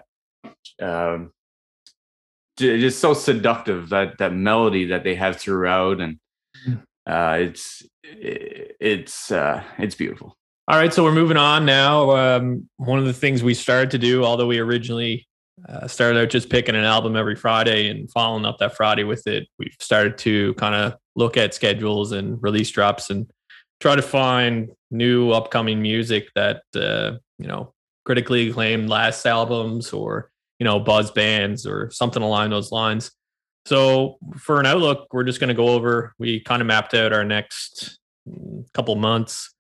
um, 0.81 1.31
is 2.59 2.99
so 2.99 3.15
seductive 3.15 3.91
that 3.91 4.19
that 4.19 4.33
melody 4.33 4.87
that 4.87 5.05
they 5.05 5.15
have 5.15 5.37
throughout, 5.37 6.01
and 6.01 6.19
mm. 6.67 6.83
Uh, 7.09 7.39
it's 7.41 7.83
it's 8.03 9.33
uh, 9.33 9.63
it's 9.79 9.95
beautiful. 9.95 10.37
All 10.69 10.79
right, 10.79 10.93
so 10.93 11.03
we're 11.03 11.13
moving 11.13 11.39
on 11.39 11.65
now. 11.65 12.11
Um, 12.11 12.69
one 12.77 12.99
of 12.99 13.07
the 13.07 13.15
things 13.15 13.43
we 13.43 13.55
started 13.55 13.91
to 13.93 13.99
do, 13.99 14.23
although 14.23 14.47
we 14.47 14.59
originally 14.59 15.27
uh, 15.67 15.89
started 15.89 16.21
out 16.21 16.29
just 16.29 16.51
picking 16.51 16.75
an 16.75 16.85
album 16.85 17.17
every 17.17 17.35
Friday 17.35 17.89
and 17.89 18.11
following 18.11 18.45
up 18.45 18.59
that 18.59 18.77
Friday 18.77 19.05
with 19.05 19.27
it, 19.27 19.49
we've 19.59 19.75
started 19.81 20.19
to 20.19 20.53
kind 20.55 20.75
of 20.75 20.95
look 21.17 21.39
at 21.39 21.55
schedules 21.55 22.13
and 22.13 22.41
release 22.43 22.71
drops 22.71 23.09
and 23.09 23.31
try 23.81 23.97
to 23.97 24.03
find 24.03 24.71
new 24.91 25.31
upcoming 25.31 25.81
music 25.81 26.29
that 26.35 26.63
uh, 26.77 27.13
you 27.39 27.47
know 27.47 27.73
critically 28.05 28.51
acclaimed 28.51 28.91
last 28.91 29.25
albums 29.27 29.93
or 29.93 30.31
you 30.59 30.65
know 30.65 30.79
buzz 30.79 31.11
bands 31.11 31.67
or 31.67 31.91
something 31.91 32.23
along 32.23 32.51
those 32.51 32.71
lines. 32.71 33.11
So 33.69 34.19
for 34.39 34.61
an 34.61 34.67
outlook, 34.67 35.09
we're 35.13 35.25
just 35.25 35.41
going 35.41 35.49
to 35.49 35.55
go 35.55 35.69
over. 35.69 36.15
We 36.19 36.41
kind 36.41 36.63
of 36.63 36.67
mapped 36.67 36.95
out 36.95 37.13
our 37.13 37.25
next 37.25 37.99
mm, 38.29 38.65
couple 38.73 38.95
months 38.97 39.55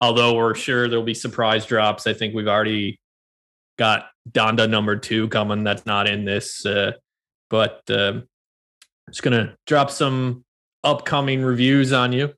although 0.00 0.34
we're 0.34 0.54
sure 0.54 0.88
there'll 0.88 1.04
be 1.04 1.14
surprise 1.14 1.66
drops. 1.66 2.06
I 2.06 2.12
think 2.12 2.34
we've 2.34 2.48
already 2.48 3.00
got 3.78 4.06
Donda 4.30 4.68
number 4.68 4.96
two 4.96 5.28
coming. 5.28 5.64
That's 5.64 5.86
not 5.86 6.08
in 6.08 6.24
this, 6.24 6.64
uh, 6.64 6.92
but 7.50 7.82
uh, 7.90 8.20
just 9.08 9.22
gonna 9.22 9.56
drop 9.66 9.90
some 9.90 10.44
upcoming 10.84 11.42
reviews 11.42 11.92
on 11.92 12.12
you. 12.12 12.34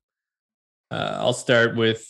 Uh, 0.91 1.17
I'll 1.19 1.33
start 1.33 1.77
with 1.77 2.05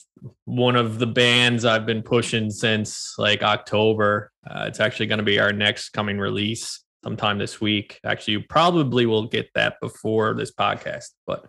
one 0.44 0.76
of 0.76 0.98
the 0.98 1.06
bands 1.06 1.64
I've 1.64 1.86
been 1.86 2.02
pushing 2.02 2.50
since 2.50 3.14
like 3.18 3.42
October. 3.42 4.30
Uh, 4.48 4.64
it's 4.68 4.80
actually 4.80 5.06
going 5.06 5.18
to 5.18 5.24
be 5.24 5.38
our 5.38 5.52
next 5.52 5.90
coming 5.90 6.18
release 6.18 6.82
sometime 7.04 7.38
this 7.38 7.60
week. 7.60 8.00
Actually, 8.04 8.34
you 8.34 8.42
probably 8.42 9.06
will 9.06 9.26
get 9.26 9.50
that 9.54 9.76
before 9.80 10.34
this 10.34 10.52
podcast, 10.52 11.10
but 11.26 11.46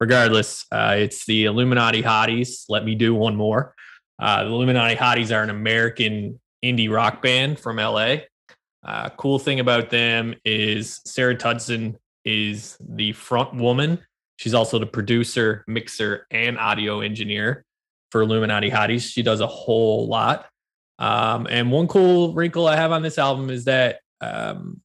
regardless, 0.00 0.66
uh, 0.72 0.96
it's 0.98 1.26
the 1.26 1.44
Illuminati 1.44 2.02
Hotties. 2.02 2.64
Let 2.68 2.84
me 2.84 2.94
do 2.94 3.14
one 3.14 3.36
more. 3.36 3.74
Uh, 4.18 4.44
the 4.44 4.50
Illuminati 4.50 4.96
Hotties 4.96 5.34
are 5.34 5.42
an 5.42 5.50
American 5.50 6.40
indie 6.64 6.90
rock 6.90 7.22
band 7.22 7.58
from 7.58 7.76
LA. 7.76 8.16
Uh, 8.84 9.08
cool 9.10 9.38
thing 9.38 9.60
about 9.60 9.90
them 9.90 10.34
is 10.44 11.00
Sarah 11.04 11.36
Tudzin 11.36 11.96
is 12.24 12.76
the 12.80 13.12
front 13.12 13.54
woman. 13.54 13.98
She's 14.36 14.54
also 14.54 14.78
the 14.78 14.86
producer, 14.86 15.64
mixer, 15.66 16.26
and 16.30 16.58
audio 16.58 17.00
engineer 17.00 17.64
for 18.10 18.22
Illuminati 18.22 18.70
Hotties. 18.70 19.12
She 19.12 19.22
does 19.22 19.40
a 19.40 19.46
whole 19.46 20.06
lot. 20.06 20.46
Um, 20.98 21.46
and 21.50 21.70
one 21.70 21.86
cool 21.86 22.34
wrinkle 22.34 22.66
I 22.66 22.76
have 22.76 22.92
on 22.92 23.02
this 23.02 23.18
album 23.18 23.50
is 23.50 23.64
that 23.66 24.00
um, 24.20 24.80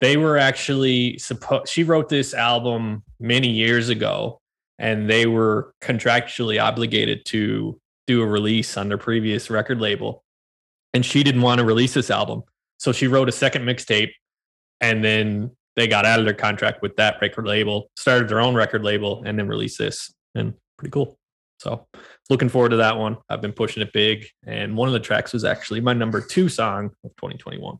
they 0.00 0.16
were 0.16 0.38
actually 0.38 1.18
supposed 1.18 1.68
she 1.68 1.84
wrote 1.84 2.08
this 2.08 2.34
album 2.34 3.02
many 3.18 3.48
years 3.48 3.88
ago 3.88 4.40
and 4.78 5.10
they 5.10 5.26
were 5.26 5.74
contractually 5.80 6.62
obligated 6.62 7.24
to 7.26 7.80
do 8.06 8.22
a 8.22 8.26
release 8.26 8.76
on 8.76 8.88
their 8.88 8.98
previous 8.98 9.50
record 9.50 9.80
label. 9.80 10.24
And 10.94 11.04
she 11.04 11.22
didn't 11.22 11.42
want 11.42 11.58
to 11.58 11.64
release 11.64 11.94
this 11.94 12.10
album. 12.10 12.42
So 12.78 12.92
she 12.92 13.08
wrote 13.08 13.28
a 13.28 13.32
second 13.32 13.62
mixtape 13.62 14.12
and 14.80 15.04
then 15.04 15.50
they 15.74 15.88
got 15.88 16.06
out 16.06 16.18
of 16.18 16.24
their 16.24 16.34
contract 16.34 16.80
with 16.80 16.96
that 16.96 17.18
record 17.20 17.46
label 17.46 17.90
started 17.96 18.28
their 18.28 18.40
own 18.40 18.54
record 18.54 18.84
label 18.84 19.22
and 19.24 19.38
then 19.38 19.48
released 19.48 19.78
this. 19.78 20.12
And 20.34 20.54
pretty 20.76 20.92
cool. 20.92 21.18
So 21.58 21.86
looking 22.30 22.48
forward 22.48 22.70
to 22.70 22.76
that 22.76 22.96
one. 22.96 23.16
I've 23.28 23.40
been 23.40 23.52
pushing 23.52 23.82
it 23.82 23.92
big 23.92 24.26
and 24.46 24.76
one 24.76 24.88
of 24.88 24.92
the 24.92 25.00
tracks 25.00 25.32
was 25.32 25.44
actually 25.44 25.80
my 25.80 25.92
number 25.92 26.20
two 26.20 26.48
song 26.48 26.86
of 27.04 27.10
2021 27.16 27.78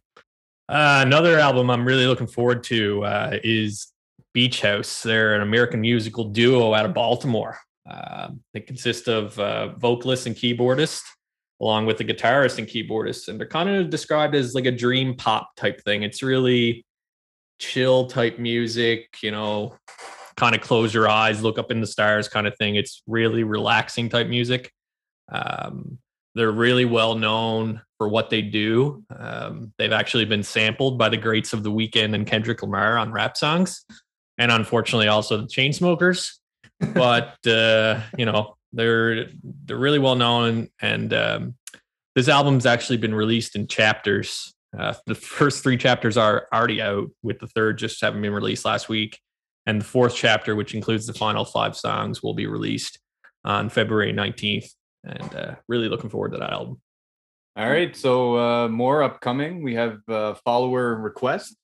uh, 0.69 1.03
another 1.07 1.39
album 1.39 1.71
I'm 1.71 1.87
really 1.87 2.07
looking 2.07 2.27
forward 2.27 2.63
to 2.65 3.05
uh, 3.05 3.39
is 3.43 3.93
Beach 4.35 4.61
House. 4.61 5.03
They're 5.03 5.35
an 5.35 5.43
American 5.43 5.81
musical 5.81 6.25
duo 6.25 6.75
out 6.75 6.85
of 6.85 6.95
Baltimore. 6.95 7.59
Uh, 7.89 8.29
they 8.53 8.61
consist 8.61 9.09
of 9.09 9.39
uh, 9.39 9.69
vocalist 9.77 10.27
and 10.27 10.37
keyboardist, 10.37 11.03
along 11.61 11.87
with 11.87 11.97
the 11.97 12.05
guitarist 12.05 12.59
and 12.59 12.69
keyboardist, 12.69 13.29
and 13.29 13.41
they're 13.41 13.47
kind 13.47 13.69
of 13.69 13.89
described 13.89 14.35
as 14.35 14.55
like 14.55 14.67
a 14.67 14.71
dream 14.71 15.15
pop 15.15 15.51
type 15.57 15.83
thing. 15.83 16.03
It's 16.03 16.23
really 16.23 16.85
chill 17.59 18.07
type 18.07 18.39
music, 18.39 19.09
you 19.23 19.31
know, 19.31 19.75
kind 20.37 20.55
of 20.55 20.61
close 20.61 20.93
your 20.93 21.09
eyes, 21.09 21.43
look 21.43 21.59
up 21.59 21.71
in 21.71 21.81
the 21.81 21.87
stars 21.87 22.29
kind 22.29 22.47
of 22.47 22.55
thing. 22.59 22.77
It's 22.77 23.03
really 23.07 23.43
relaxing 23.43 24.09
type 24.09 24.29
music. 24.29 24.71
Um, 25.33 25.99
they're 26.39 26.53
really 26.53 26.85
well 26.85 27.17
known 27.17 27.83
for 27.99 28.09
what 28.09 28.31
they 28.31 28.43
do. 28.43 29.03
Um, 29.19 29.73
they've 29.77 29.93
actually 29.93 30.25
been 30.25 30.45
sampled 30.45 30.97
by 30.97 31.09
the 31.09 31.17
greats 31.17 31.53
of 31.53 31.65
the 31.65 31.71
Weeknd 31.73 32.15
and 32.15 32.25
Kendrick 32.25 32.63
Lamar 32.63 32.97
on 32.97 33.11
rap 33.11 33.37
songs, 33.37 33.85
and 34.39 34.53
unfortunately 34.53 35.09
also 35.09 35.37
the 35.39 35.49
Chainsmokers. 35.49 36.31
but 36.95 37.45
uh, 37.45 38.01
you 38.17 38.25
know 38.25 38.57
they're 38.73 39.27
they're 39.65 39.77
really 39.77 39.99
well 39.99 40.15
known, 40.15 40.69
and 40.81 41.13
um, 41.13 41.57
this 42.15 42.29
album's 42.29 42.67
actually 42.67 42.99
been 42.99 43.15
released 43.15 43.57
in 43.57 43.67
chapters. 43.67 44.55
Uh, 44.79 44.95
the 45.07 45.17
first 45.17 45.65
three 45.65 45.77
chapters 45.77 46.17
are 46.17 46.47
already 46.55 46.81
out, 46.81 47.11
with 47.25 47.41
the 47.41 47.49
third 47.49 47.79
just 47.79 48.01
having 48.01 48.23
been 48.23 48.33
released 48.33 48.65
last 48.65 48.89
week, 48.89 49.19
and 49.67 49.81
the 49.81 49.85
fourth 49.85 50.15
chapter, 50.15 50.55
which 50.55 50.73
includes 50.73 51.05
the 51.05 51.15
final 51.15 51.45
five 51.45 51.77
songs, 51.77 52.23
will 52.23 52.35
be 52.35 52.47
released 52.47 53.01
on 53.45 53.69
February 53.69 54.13
nineteenth. 54.13 54.71
And 55.09 55.35
uh, 55.35 55.55
really 55.69 55.89
looking 55.89 56.11
forward 56.11 56.33
to 56.33 56.39
that 56.39 56.53
album. 56.53 56.81
All 57.57 57.69
right. 57.69 57.97
So 57.97 58.39
uh, 58.39 58.69
more 58.69 59.03
upcoming. 59.03 59.63
We 59.63 59.75
have 59.75 59.99
uh, 60.09 60.35
follower 60.45 60.95
request. 60.95 61.57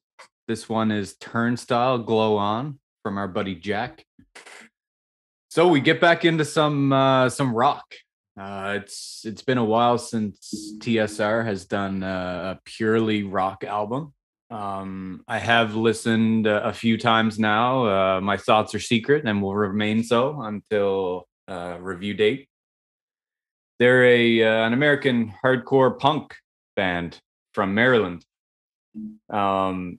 This 0.49 0.69
one 0.69 0.91
is 0.91 1.17
Turnstile 1.17 1.99
Glow 1.99 2.37
On 2.37 2.79
from 3.03 3.17
our 3.17 3.29
buddy 3.29 3.55
Jack. 3.55 4.05
So 5.51 5.69
we 5.69 5.81
get 5.81 6.01
back 6.01 6.25
into 6.25 6.45
some 6.45 6.93
uh, 6.93 7.29
some 7.29 7.55
rock. 7.55 7.85
Uh, 8.37 8.79
it's 8.83 9.23
it's 9.25 9.43
been 9.43 9.59
a 9.59 9.65
while 9.65 9.99
since 9.99 10.75
TSR 10.79 11.45
has 11.45 11.67
done 11.67 12.03
a 12.03 12.59
purely 12.65 13.23
rock 13.23 13.63
album. 13.63 14.13
Um, 14.51 15.23
I 15.27 15.39
have 15.39 15.75
listened 15.75 16.47
a 16.47 16.73
few 16.73 16.99
times 16.99 17.39
now. 17.39 18.17
Uh, 18.17 18.21
my 18.21 18.37
thoughts 18.37 18.75
are 18.75 18.81
secret 18.81 19.25
and 19.27 19.43
will 19.43 19.55
remain 19.55 20.03
so 20.03 20.41
until 20.43 21.29
uh, 21.49 21.77
review 21.81 22.15
date. 22.15 22.49
They're 23.79 24.05
a 24.05 24.43
uh, 24.43 24.67
an 24.67 24.73
American 24.73 25.33
hardcore 25.45 25.99
punk 25.99 26.37
band 26.77 27.19
from 27.53 27.75
Maryland. 27.75 28.25
Um, 29.31 29.99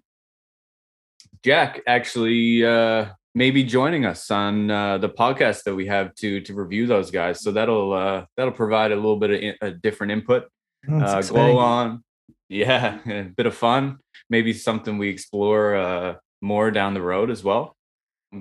Jack 1.44 1.82
actually 1.86 2.66
uh, 2.66 3.08
may 3.34 3.52
be 3.52 3.64
joining 3.64 4.06
us 4.06 4.32
on 4.32 4.72
uh, 4.72 4.98
the 4.98 5.10
podcast 5.10 5.64
that 5.64 5.76
we 5.76 5.88
have 5.88 6.16
to 6.16 6.42
to 6.42 6.54
review 6.54 6.88
those 6.88 7.12
guys. 7.12 7.42
So 7.42 7.52
that'll 7.52 7.94
uh, 7.94 8.26
that'll 8.38 8.54
provide 8.54 8.92
a 8.92 8.96
little 8.96 9.18
bit 9.18 9.32
of 9.32 9.40
in, 9.42 9.56
a 9.62 9.72
different 9.72 10.12
input. 10.12 10.46
Oh, 10.90 11.00
uh, 11.00 11.22
glow 11.22 11.58
on, 11.58 12.04
yeah, 12.50 13.00
a 13.06 13.24
bit 13.24 13.46
of 13.46 13.56
fun. 13.56 13.98
Maybe 14.30 14.54
something 14.54 14.98
we 14.98 15.10
explore 15.10 15.76
uh, 15.76 16.16
more 16.42 16.72
down 16.72 16.94
the 16.94 17.02
road 17.02 17.30
as 17.30 17.44
well. 17.44 17.76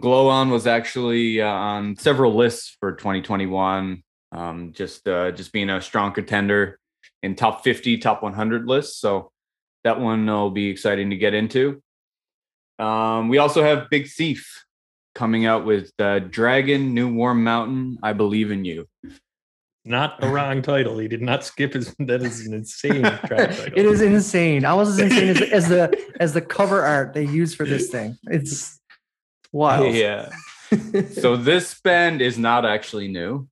Glow 0.01 0.29
on 0.29 0.51
was 0.51 0.67
actually 0.67 1.41
uh, 1.41 1.49
on 1.49 1.97
several 1.97 2.35
lists 2.35 2.77
for 2.81 2.93
2021 2.93 4.03
um, 4.35 4.73
just 4.73 5.07
uh, 5.09 5.31
just 5.31 5.53
being 5.53 5.71
a 5.71 5.81
strong 5.81 6.13
contender 6.13 6.79
in 7.23 7.35
top 7.35 7.65
50, 7.65 7.99
top 7.99 8.23
100 8.23 8.67
lists. 8.67 8.99
So 8.99 9.31
that 9.85 10.01
one 10.01 10.27
will 10.27 10.51
be 10.51 10.69
exciting 10.69 11.11
to 11.11 11.17
get 11.17 11.35
into. 11.35 11.83
Um, 12.79 13.29
we 13.29 13.39
also 13.39 13.63
have 13.63 13.89
Big 13.91 14.09
Thief 14.09 14.65
coming 15.15 15.47
out 15.47 15.65
with 15.65 15.93
uh, 15.99 16.19
Dragon, 16.19 16.93
New 16.93 17.15
Warm 17.15 17.45
Mountain, 17.45 17.99
I 18.03 18.13
Believe 18.13 18.51
in 18.51 18.65
You. 18.65 18.89
Not 19.87 20.21
the 20.21 20.29
wrong 20.29 20.63
title. 20.63 20.99
He 20.99 21.09
did 21.09 21.21
not 21.21 21.45
skip 21.45 21.75
his. 21.75 21.95
That 21.99 22.23
is 22.23 22.47
an 22.47 22.55
insane 22.55 23.03
track 23.27 23.51
title. 23.51 23.73
It 23.77 23.85
is 23.85 24.01
insane. 24.01 24.65
Almost 24.65 24.93
as 24.93 24.99
insane 24.99 25.29
as, 25.29 25.43
as 25.43 25.69
the 25.69 26.13
as 26.21 26.33
the 26.33 26.41
cover 26.41 26.83
art 26.83 27.13
they 27.13 27.27
use 27.27 27.55
for 27.55 27.67
this 27.67 27.91
thing. 27.91 28.17
It's 28.25 28.81
wild. 29.53 29.95
Yeah. 29.95 30.31
so 31.13 31.37
this 31.37 31.79
band 31.83 32.23
is 32.23 32.39
not 32.39 32.65
actually 32.65 33.09
new. 33.09 33.47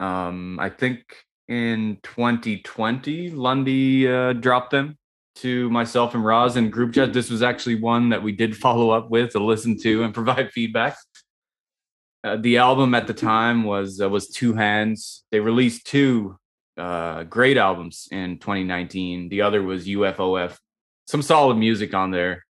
Um, 0.00 0.58
I 0.58 0.70
think 0.70 1.02
in 1.48 1.98
2020, 2.02 3.30
Lundy 3.30 4.08
uh, 4.08 4.32
dropped 4.32 4.70
them 4.70 4.96
to 5.36 5.70
myself 5.70 6.14
and 6.14 6.24
Roz 6.24 6.56
in 6.56 6.70
group 6.70 6.94
chat. 6.94 7.12
This 7.12 7.30
was 7.30 7.42
actually 7.42 7.76
one 7.76 8.08
that 8.08 8.22
we 8.22 8.32
did 8.32 8.56
follow 8.66 8.90
up 8.90 9.10
with 9.10 9.32
to 9.32 9.38
listen 9.38 9.78
to 9.80 10.02
and 10.02 10.12
provide 10.12 10.50
feedback. 10.52 10.96
uh, 12.24 12.36
the 12.36 12.58
album 12.58 12.94
at 12.94 13.06
the 13.06 13.14
time 13.14 13.62
was 13.62 14.00
uh, 14.00 14.08
was 14.08 14.28
Two 14.28 14.54
Hands. 14.54 15.24
They 15.30 15.40
released 15.40 15.86
two 15.86 16.36
uh, 16.76 17.24
great 17.24 17.56
albums 17.58 18.08
in 18.10 18.38
2019. 18.38 19.28
The 19.28 19.42
other 19.42 19.62
was 19.62 19.86
UFOF. 19.86 20.56
Some 21.06 21.22
solid 21.22 21.56
music 21.56 21.94
on 21.94 22.10
there. 22.10 22.44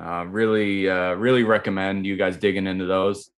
Uh, 0.00 0.24
really, 0.28 0.88
uh, 0.88 1.14
really 1.14 1.44
recommend 1.44 2.06
you 2.06 2.16
guys 2.16 2.36
digging 2.36 2.66
into 2.66 2.84
those. 2.84 3.30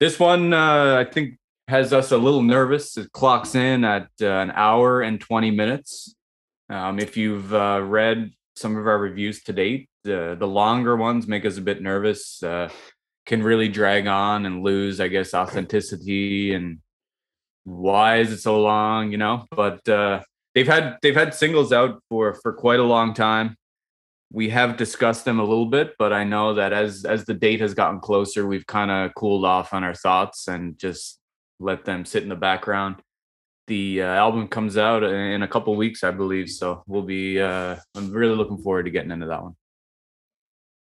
This 0.00 0.18
one, 0.18 0.52
uh, 0.52 0.96
I 0.96 1.10
think, 1.10 1.38
has 1.72 1.94
us 1.94 2.12
a 2.12 2.18
little 2.18 2.42
nervous. 2.42 2.98
It 2.98 3.10
clocks 3.12 3.54
in 3.54 3.82
at 3.82 4.08
uh, 4.20 4.26
an 4.26 4.50
hour 4.50 5.00
and 5.00 5.18
20 5.18 5.50
minutes. 5.50 6.14
Um, 6.68 6.98
if 6.98 7.16
you've 7.16 7.52
uh, 7.54 7.80
read 7.82 8.30
some 8.56 8.76
of 8.76 8.86
our 8.86 8.98
reviews 8.98 9.42
to 9.44 9.54
date, 9.54 9.88
the 10.04 10.36
longer 10.42 10.96
ones 10.96 11.26
make 11.26 11.46
us 11.46 11.56
a 11.56 11.62
bit 11.62 11.80
nervous. 11.80 12.42
Uh, 12.42 12.68
can 13.24 13.42
really 13.42 13.68
drag 13.68 14.06
on 14.06 14.44
and 14.44 14.62
lose, 14.62 15.00
I 15.00 15.08
guess, 15.08 15.32
authenticity 15.32 16.52
and 16.52 16.80
why 17.64 18.18
is 18.18 18.32
it 18.32 18.40
so 18.40 18.60
long, 18.60 19.10
you 19.10 19.16
know? 19.16 19.46
But 19.50 19.88
uh, 19.88 20.20
they've 20.54 20.66
had 20.66 20.98
they've 21.00 21.16
had 21.16 21.32
singles 21.32 21.72
out 21.72 22.02
for 22.10 22.34
for 22.34 22.52
quite 22.52 22.80
a 22.80 22.84
long 22.84 23.14
time. 23.14 23.56
We 24.30 24.50
have 24.50 24.76
discussed 24.76 25.24
them 25.24 25.38
a 25.38 25.44
little 25.44 25.66
bit, 25.66 25.94
but 25.98 26.12
I 26.12 26.24
know 26.24 26.52
that 26.54 26.74
as 26.74 27.06
as 27.06 27.24
the 27.24 27.34
date 27.34 27.60
has 27.60 27.72
gotten 27.72 28.00
closer, 28.00 28.46
we've 28.46 28.66
kind 28.66 28.90
of 28.90 29.14
cooled 29.14 29.46
off 29.46 29.72
on 29.72 29.84
our 29.84 29.94
thoughts 29.94 30.48
and 30.48 30.78
just 30.78 31.21
let 31.60 31.84
them 31.84 32.04
sit 32.04 32.22
in 32.22 32.28
the 32.28 32.36
background. 32.36 32.96
The 33.68 34.02
uh, 34.02 34.06
album 34.06 34.48
comes 34.48 34.76
out 34.76 35.04
in 35.04 35.42
a 35.42 35.48
couple 35.48 35.74
weeks, 35.76 36.02
I 36.02 36.10
believe. 36.10 36.50
So 36.50 36.82
we'll 36.86 37.02
be. 37.02 37.40
Uh, 37.40 37.76
I'm 37.94 38.10
really 38.10 38.34
looking 38.34 38.58
forward 38.58 38.84
to 38.84 38.90
getting 38.90 39.10
into 39.12 39.26
that 39.26 39.42
one. 39.42 39.54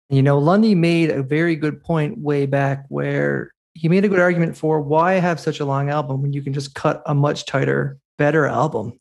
You 0.10 0.22
know, 0.22 0.38
Lundy 0.40 0.76
made 0.76 1.10
a 1.10 1.24
very 1.24 1.56
good 1.56 1.82
point 1.84 2.18
way 2.18 2.46
back 2.46 2.86
where 2.90 3.52
he 3.74 3.90
made 3.90 4.06
a 4.06 4.10
good 4.10 4.20
argument 4.20 4.56
for 4.56 4.80
why 4.80 5.14
have 5.14 5.40
such 5.40 5.60
a 5.60 5.66
long 5.66 5.90
album 5.90 6.22
when 6.22 6.34
you 6.34 6.42
can 6.42 6.54
just 6.54 6.76
cut 6.76 7.02
a 7.06 7.16
much 7.16 7.46
tighter, 7.46 7.98
better 8.18 8.46
album 8.46 9.00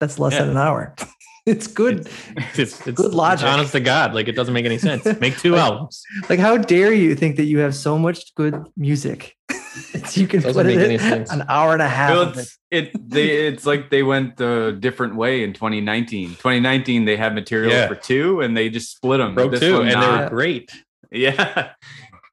that's 0.00 0.18
less 0.18 0.32
Yeah. 0.34 0.40
than 0.42 0.50
an 0.50 0.56
hour. 0.58 0.94
it's 1.46 1.66
good. 1.66 2.08
It's, 2.36 2.58
it's, 2.58 2.86
it's 2.86 2.96
Good 3.00 3.12
logic. 3.14 3.44
It's 3.44 3.52
honest 3.54 3.72
to 3.72 3.80
God, 3.80 4.14
like 4.14 4.28
it 4.28 4.32
doesn't 4.36 4.54
make 4.54 4.64
any 4.64 4.78
sense. 4.78 5.04
Make 5.20 5.36
two 5.38 5.52
Like- 5.52 5.62
albums. 5.62 6.02
Like, 6.28 6.38
how 6.38 6.56
dare 6.56 6.92
you 6.92 7.14
think 7.16 7.36
that 7.36 7.44
you 7.44 7.58
have 7.58 7.74
so 7.74 7.98
much 7.98 8.34
good 8.36 8.62
music? 8.76 9.36
you 10.12 10.26
can 10.26 10.40
Doesn't 10.42 10.54
put 10.54 10.66
it 10.66 10.90
in 10.90 11.24
an 11.30 11.44
hour 11.48 11.72
and 11.72 11.82
a 11.82 11.88
half. 11.88 12.10
Well, 12.10 12.22
of 12.22 12.38
it. 12.38 12.40
it's 12.40 12.58
it 12.70 13.10
they 13.10 13.46
it's 13.46 13.66
like 13.66 13.90
they 13.90 14.02
went 14.02 14.40
a 14.40 14.72
different 14.72 15.16
way 15.16 15.42
in 15.42 15.52
2019. 15.52 16.30
2019 16.30 17.04
they 17.04 17.16
had 17.16 17.34
material 17.34 17.72
Yeah. 17.72 17.88
for 17.88 17.94
two 17.94 18.40
and 18.40 18.56
they 18.56 18.68
just 18.68 18.90
split 18.96 19.18
them. 19.18 19.34
Broke 19.34 19.58
two, 19.58 19.80
and 19.80 19.88
they 19.90 19.94
not. 19.94 20.24
were 20.24 20.28
great. 20.36 20.70
yeah, 21.10 21.72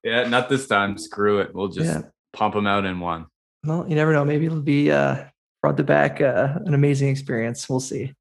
yeah, 0.03 0.27
not 0.27 0.49
this 0.49 0.67
time. 0.67 0.97
Screw 0.97 1.39
it. 1.39 1.53
We'll 1.53 1.67
just 1.69 1.85
Yeah. 2.01 2.09
pump 2.33 2.55
them 2.55 2.67
out 2.67 2.85
in 2.85 2.99
one. 2.99 3.25
Well, 3.65 3.85
you 3.87 3.95
never 3.95 4.13
know. 4.13 4.23
Maybe 4.25 4.45
it'll 4.45 4.61
be 4.61 4.91
uh, 4.91 5.25
brought 5.61 5.77
to 5.77 5.83
back 5.83 6.21
uh, 6.21 6.59
an 6.65 6.73
amazing 6.73 7.09
experience. 7.09 7.67
We'll 7.69 7.79
see. 7.81 8.13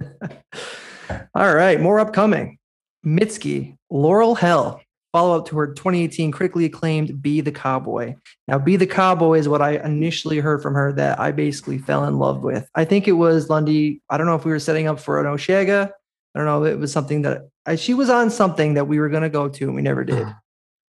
All 1.34 1.54
right, 1.54 1.80
more 1.80 1.98
upcoming. 2.00 2.58
Mitski, 3.04 3.76
Laurel 3.90 4.34
Hell, 4.34 4.80
follow 5.12 5.36
up 5.38 5.46
to 5.48 5.56
her 5.58 5.68
2018 5.74 6.30
critically 6.30 6.64
acclaimed 6.64 7.20
Be 7.22 7.40
the 7.40 7.52
Cowboy. 7.52 8.14
Now, 8.48 8.58
Be 8.58 8.76
the 8.76 8.86
Cowboy 8.86 9.38
is 9.38 9.48
what 9.48 9.62
I 9.62 9.76
initially 9.84 10.38
heard 10.38 10.62
from 10.62 10.74
her 10.74 10.92
that 10.92 11.18
I 11.18 11.32
basically 11.32 11.78
fell 11.78 12.04
in 12.04 12.18
love 12.18 12.42
with. 12.42 12.68
I 12.74 12.84
think 12.84 13.08
it 13.08 13.12
was 13.12 13.48
Lundy. 13.50 14.00
I 14.08 14.16
don't 14.18 14.26
know 14.26 14.36
if 14.36 14.44
we 14.44 14.50
were 14.52 14.58
setting 14.58 14.86
up 14.88 15.00
for 15.00 15.20
an 15.20 15.26
Osheaga. 15.26 15.90
I 16.34 16.38
don't 16.38 16.46
know. 16.46 16.64
It 16.64 16.78
was 16.78 16.92
something 16.92 17.22
that 17.22 17.48
I, 17.66 17.74
she 17.76 17.92
was 17.94 18.08
on 18.08 18.30
something 18.30 18.74
that 18.74 18.86
we 18.86 19.00
were 19.00 19.08
going 19.08 19.22
to 19.24 19.28
go 19.28 19.48
to 19.48 19.64
and 19.64 19.74
we 19.74 19.82
never 19.82 20.04
did. 20.04 20.18
That 20.26 20.36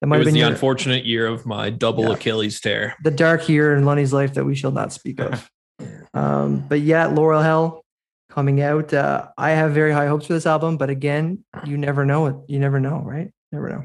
It 0.04 0.06
might 0.08 0.18
have 0.18 0.26
been 0.26 0.34
the 0.36 0.42
your- 0.42 0.50
unfortunate 0.50 1.04
year 1.06 1.26
of 1.28 1.46
my 1.46 1.70
double 1.72 2.04
Yeah. 2.06 2.14
Achilles 2.14 2.60
tear. 2.62 2.96
the 3.04 3.12
dark 3.12 3.50
year 3.50 3.76
in 3.76 3.86
Lundy's 3.86 4.14
life 4.14 4.36
that 4.36 4.46
we 4.46 4.56
shall 4.56 4.72
not 4.72 4.94
speak 4.94 5.20
of. 5.20 5.50
um, 6.14 6.66
but 6.68 6.82
yeah, 6.82 7.08
Laurel 7.08 7.42
Hell 7.42 7.84
coming 8.30 8.62
out. 8.62 8.94
Uh, 8.94 9.28
I 9.38 9.52
have 9.52 9.72
very 9.74 9.92
high 9.92 10.08
hopes 10.08 10.28
for 10.28 10.34
this 10.34 10.46
album, 10.46 10.78
but 10.78 10.90
again, 10.90 11.44
you 11.66 11.78
never 11.78 12.06
know 12.06 12.28
it. 12.28 12.36
You 12.48 12.60
never 12.60 12.80
know, 12.80 13.02
right? 13.04 13.32
Never 13.52 13.70
know. 13.70 13.84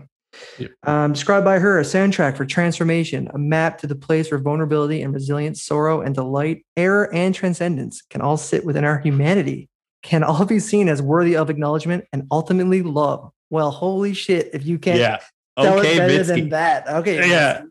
Yep. 0.58 0.70
Um, 0.84 1.12
described 1.12 1.44
by 1.44 1.58
her, 1.58 1.78
a 1.78 1.82
soundtrack 1.82 2.36
for 2.36 2.44
transformation, 2.44 3.28
a 3.34 3.38
map 3.38 3.78
to 3.78 3.86
the 3.86 3.94
place 3.94 4.30
where 4.30 4.40
vulnerability 4.40 5.02
and 5.02 5.12
resilience, 5.12 5.62
sorrow 5.62 6.00
and 6.00 6.14
delight, 6.14 6.64
error 6.76 7.12
and 7.14 7.34
transcendence 7.34 8.02
can 8.02 8.20
all 8.20 8.36
sit 8.36 8.64
within 8.64 8.84
our 8.84 8.98
humanity, 8.98 9.68
can 10.02 10.22
all 10.22 10.44
be 10.44 10.58
seen 10.58 10.88
as 10.88 11.02
worthy 11.02 11.36
of 11.36 11.50
acknowledgement 11.50 12.04
and 12.12 12.24
ultimately 12.30 12.82
love. 12.82 13.30
Well, 13.50 13.70
holy 13.70 14.14
shit! 14.14 14.50
If 14.54 14.66
you 14.66 14.78
can't 14.78 14.98
yeah. 14.98 15.18
tell 15.58 15.78
Okay, 15.78 15.94
it 15.94 15.98
better 15.98 16.24
than 16.24 16.48
that, 16.50 16.88
okay, 16.88 17.28
Yeah. 17.28 17.62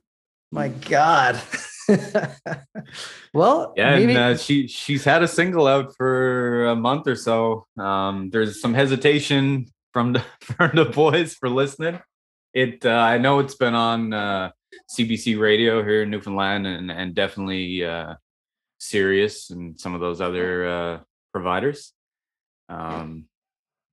my 0.51 0.69
God. 0.69 1.41
well, 3.34 3.73
Yeah, 3.75 3.95
maybe 3.95 4.13
and 4.13 4.17
uh, 4.17 4.38
she 4.38 4.67
she's 4.67 5.04
had 5.04 5.21
a 5.23 5.28
single 5.28 5.67
out 5.67 5.95
for 5.95 6.67
a 6.67 6.75
month 6.75 7.08
or 7.08 7.15
so. 7.15 7.67
Um, 7.78 8.30
there's 8.32 8.62
some 8.62 8.73
hesitation 8.73 9.67
from 9.93 10.13
the 10.13 10.23
from 10.41 10.71
the 10.75 10.86
boys 10.86 11.34
for 11.36 11.49
listening. 11.49 11.99
It 12.55 12.85
uh, 12.85 12.89
I 12.89 13.17
know 13.17 13.39
it's 13.39 13.55
been 13.55 13.75
on 13.75 14.13
uh, 14.13 14.51
CBC 14.89 15.37
radio 15.37 15.83
here 15.83 16.03
in 16.03 16.09
Newfoundland 16.09 16.65
and 16.65 16.89
and 16.89 17.13
definitely 17.13 17.83
uh, 17.83 18.15
Sirius 18.79 19.49
and 19.49 19.77
some 19.77 19.93
of 19.93 19.99
those 19.99 20.21
other 20.21 20.65
uh, 20.65 20.99
providers. 21.33 21.91
Um, 22.69 23.25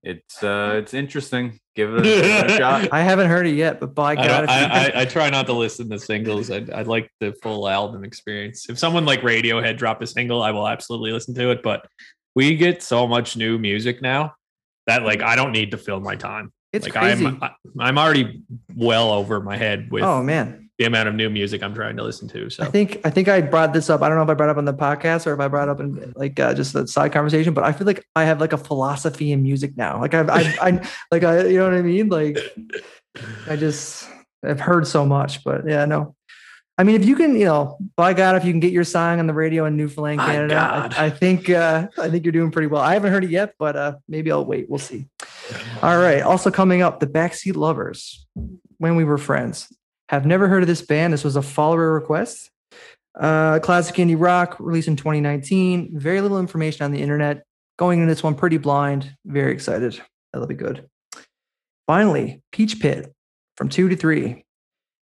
it's 0.05 0.45
uh, 0.45 0.75
it's 0.79 0.95
interesting. 0.95 1.59
Give 1.75 1.93
it 1.95 2.01
a, 2.01 2.03
give 2.03 2.25
it 2.25 2.51
a 2.53 2.57
shot. 2.57 2.89
I 2.93 3.03
haven't 3.03 3.29
heard 3.29 3.49
it 3.49 3.55
yet, 3.55 3.81
but 3.81 3.97
by 3.97 4.15
God, 4.15 4.27
don't, 4.27 4.45
if 4.45 4.51
you 4.51 4.55
I, 4.55 4.85
I, 4.85 4.93
I 5.03 5.05
try 5.07 5.29
not 5.29 5.47
to 5.47 5.55
listen 5.55 5.91
to 5.91 5.99
singles. 5.99 6.51
I, 6.51 6.65
I 6.73 6.83
like 6.83 7.11
the 7.19 7.33
full 7.43 7.69
album 7.69 8.05
experience. 8.05 8.69
If 8.69 8.79
someone 8.79 9.05
like 9.05 9.23
Radiohead 9.23 9.77
drop 9.77 10.03
a 10.03 10.07
single, 10.07 10.41
I 10.41 10.53
will 10.53 10.69
absolutely 10.69 11.11
listen 11.11 11.35
to 11.35 11.51
it. 11.51 11.65
But 11.65 11.85
we 12.37 12.57
get 12.57 12.83
so 12.83 13.09
much 13.09 13.37
new 13.37 13.59
music 13.59 14.03
now 14.03 14.35
that 14.87 15.03
like 15.03 15.21
I 15.21 15.35
don't 15.35 15.53
need 15.53 15.73
to 15.73 15.79
fill 15.79 15.99
my 15.99 16.15
time. 16.15 16.53
It's 16.73 16.87
like 16.87 16.95
crazy. 16.95 17.27
I'm 17.27 17.41
I'm 17.79 17.99
already 17.99 18.43
well 18.75 19.11
over 19.11 19.41
my 19.41 19.57
head 19.57 19.91
with 19.91 20.03
oh 20.05 20.23
man, 20.23 20.71
the 20.79 20.85
amount 20.87 21.09
of 21.09 21.15
new 21.15 21.31
music 21.31 21.63
I'm 21.63 21.75
trying 21.75 21.97
to 21.97 22.03
listen 22.03 22.29
to. 22.29 22.51
So 22.51 22.65
I 22.65 22.67
think 22.67 23.01
I 23.05 23.11
think 23.11 23.29
I 23.29 23.41
brought 23.41 23.73
this 23.73 23.91
up. 23.91 24.03
I 24.03 24.09
don't 24.09 24.17
know 24.17 24.25
if 24.25 24.31
I 24.31 24.35
brought 24.35 24.49
it 24.49 24.53
up 24.53 24.57
on 24.57 24.65
the 24.65 24.75
podcast 24.75 25.27
or 25.27 25.35
if 25.35 25.41
I 25.41 25.49
brought 25.49 25.69
it 25.69 25.71
up 25.71 25.81
in 25.81 26.13
like 26.17 26.41
uh, 26.41 26.55
just 26.55 26.75
a 26.75 26.87
side 26.87 27.13
conversation, 27.13 27.55
but 27.55 27.65
I 27.65 27.73
feel 27.73 27.87
like 27.87 28.05
I 28.17 28.25
have 28.25 28.41
like 28.41 28.53
a 28.53 28.59
philosophy 28.59 29.33
in 29.33 29.43
music 29.43 29.77
now. 29.77 30.01
Like 30.01 30.15
I've, 30.15 30.31
I, 30.31 30.41
I, 30.61 30.89
like 31.11 31.25
I, 31.25 31.47
you 31.47 31.59
know 31.59 31.65
what 31.65 31.75
I 31.75 31.83
mean? 31.83 32.09
Like 32.09 32.39
I 33.47 33.57
just 33.57 34.09
I've 34.45 34.61
heard 34.61 34.87
so 34.87 35.05
much, 35.07 35.45
but 35.45 35.69
yeah, 35.69 35.85
no. 35.85 36.17
I 36.79 36.85
mean, 36.85 37.01
if 37.01 37.07
you 37.07 37.17
can, 37.17 37.37
you 37.37 37.45
know, 37.45 37.79
by 37.97 38.15
God, 38.15 38.35
if 38.35 38.45
you 38.47 38.53
can 38.53 38.59
get 38.59 38.73
your 38.73 38.83
song 38.83 39.21
on 39.21 39.27
the 39.27 39.35
radio 39.35 39.67
in 39.67 39.77
Newfoundland, 39.77 40.21
Canada, 40.21 40.91
I, 40.97 41.07
I 41.07 41.11
think 41.11 41.51
uh, 41.51 41.89
I 41.99 42.09
think 42.09 42.25
you're 42.25 42.33
doing 42.33 42.51
pretty 42.51 42.67
well. 42.67 42.81
I 42.81 42.95
haven't 42.95 43.13
heard 43.13 43.25
it 43.25 43.31
yet, 43.31 43.55
but 43.59 43.77
uh, 43.77 43.97
maybe 44.09 44.33
I'll 44.33 44.45
wait. 44.45 44.71
We'll 44.71 44.79
see. 44.79 45.07
All 45.83 45.99
right. 45.99 46.23
Also 46.23 46.51
coming 46.51 46.83
up, 46.83 47.01
the 47.01 47.07
Backseat 47.07 47.57
Lovers. 47.57 48.27
When 48.79 48.97
we 48.97 49.05
were 49.05 49.19
friends, 49.19 49.73
have 50.09 50.27
never 50.27 50.49
heard 50.49 50.63
of 50.63 50.67
this 50.67 50.83
band. 50.83 51.13
This 51.13 51.25
was 51.25 51.37
a 51.37 51.43
follower 51.43 51.93
request. 51.93 52.51
Uh, 53.19 53.59
classic 53.61 53.97
indie 53.97 54.17
rock, 54.19 54.57
released 54.59 54.89
in 54.89 54.97
2019. 54.97 55.99
Very 55.99 56.21
little 56.21 56.39
information 56.39 56.85
on 56.85 56.91
the 56.91 57.01
internet. 57.01 57.45
Going 57.79 58.01
into 58.01 58.13
this 58.13 58.23
one 58.23 58.35
pretty 58.35 58.59
blind. 58.59 59.15
Very 59.25 59.53
excited. 59.53 60.01
That'll 60.33 60.49
be 60.49 60.55
good. 60.55 60.89
Finally, 61.87 62.43
Peach 62.53 62.81
Pit 62.81 63.13
from 63.57 63.69
two 63.69 63.89
to 63.89 63.97
three. 63.97 64.45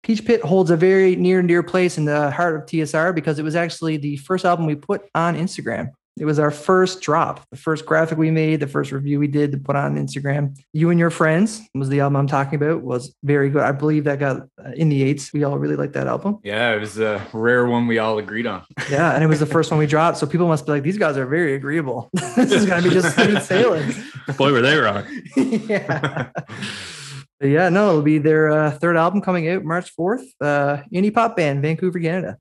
Peach 0.03 0.25
Pit 0.25 0.41
holds 0.41 0.71
a 0.71 0.77
very 0.77 1.15
near 1.15 1.39
and 1.39 1.47
dear 1.47 1.61
place 1.61 1.97
in 1.97 2.05
the 2.05 2.31
heart 2.31 2.55
of 2.55 2.65
TSR 2.65 3.13
because 3.13 3.37
it 3.37 3.43
was 3.43 3.55
actually 3.55 3.97
the 3.97 4.17
first 4.17 4.45
album 4.45 4.65
we 4.65 4.75
put 4.75 5.03
on 5.13 5.35
Instagram. 5.35 5.91
It 6.19 6.25
was 6.25 6.39
our 6.39 6.51
first 6.51 7.01
drop, 7.01 7.41
the 7.51 7.57
first 7.57 7.85
graphic 7.85 8.17
we 8.17 8.31
made, 8.31 8.59
the 8.59 8.67
first 8.67 8.91
review 8.91 9.17
we 9.17 9.27
did 9.27 9.53
to 9.53 9.57
put 9.57 9.75
on 9.77 9.95
Instagram. 9.95 10.59
You 10.73 10.89
and 10.89 10.99
Your 10.99 11.09
Friends 11.09 11.61
was 11.73 11.87
the 11.87 12.01
album 12.01 12.17
I'm 12.17 12.27
talking 12.27 12.61
about, 12.61 12.81
was 12.81 13.15
very 13.23 13.49
good. 13.49 13.61
I 13.61 13.71
believe 13.71 14.03
that 14.03 14.19
got 14.19 14.41
uh, 14.63 14.71
in 14.75 14.89
the 14.89 15.03
eights. 15.03 15.31
We 15.31 15.45
all 15.45 15.57
really 15.57 15.77
liked 15.77 15.93
that 15.93 16.07
album. 16.07 16.39
Yeah, 16.43 16.73
it 16.75 16.81
was 16.81 16.99
a 16.99 17.25
rare 17.31 17.65
one 17.65 17.87
we 17.87 17.97
all 17.97 18.17
agreed 18.17 18.45
on. 18.47 18.63
Yeah, 18.89 19.13
and 19.13 19.23
it 19.23 19.27
was 19.27 19.39
the 19.39 19.45
first 19.45 19.71
one 19.71 19.79
we 19.79 19.87
dropped. 19.87 20.17
So 20.17 20.27
people 20.27 20.49
must 20.49 20.65
be 20.65 20.73
like, 20.73 20.83
these 20.83 20.97
guys 20.97 21.15
are 21.15 21.25
very 21.25 21.55
agreeable. 21.55 22.09
this 22.35 22.51
is 22.51 22.65
going 22.65 22.83
to 22.83 22.89
be 22.89 22.93
just 22.93 23.15
smooth 23.15 23.41
sailing. 23.41 23.93
boy, 24.37 24.51
were 24.51 24.61
they 24.61 24.75
wrong. 24.75 25.05
yeah. 25.37 26.29
But 27.39 27.47
yeah, 27.47 27.69
no, 27.69 27.89
it'll 27.89 28.01
be 28.01 28.17
their 28.17 28.51
uh, 28.51 28.71
third 28.71 28.97
album 28.97 29.21
coming 29.21 29.49
out 29.49 29.63
March 29.63 29.95
4th. 29.97 30.25
Uh, 30.41 30.83
indie 30.93 31.13
pop 31.13 31.37
band, 31.37 31.61
Vancouver, 31.61 31.99
Canada. 31.99 32.37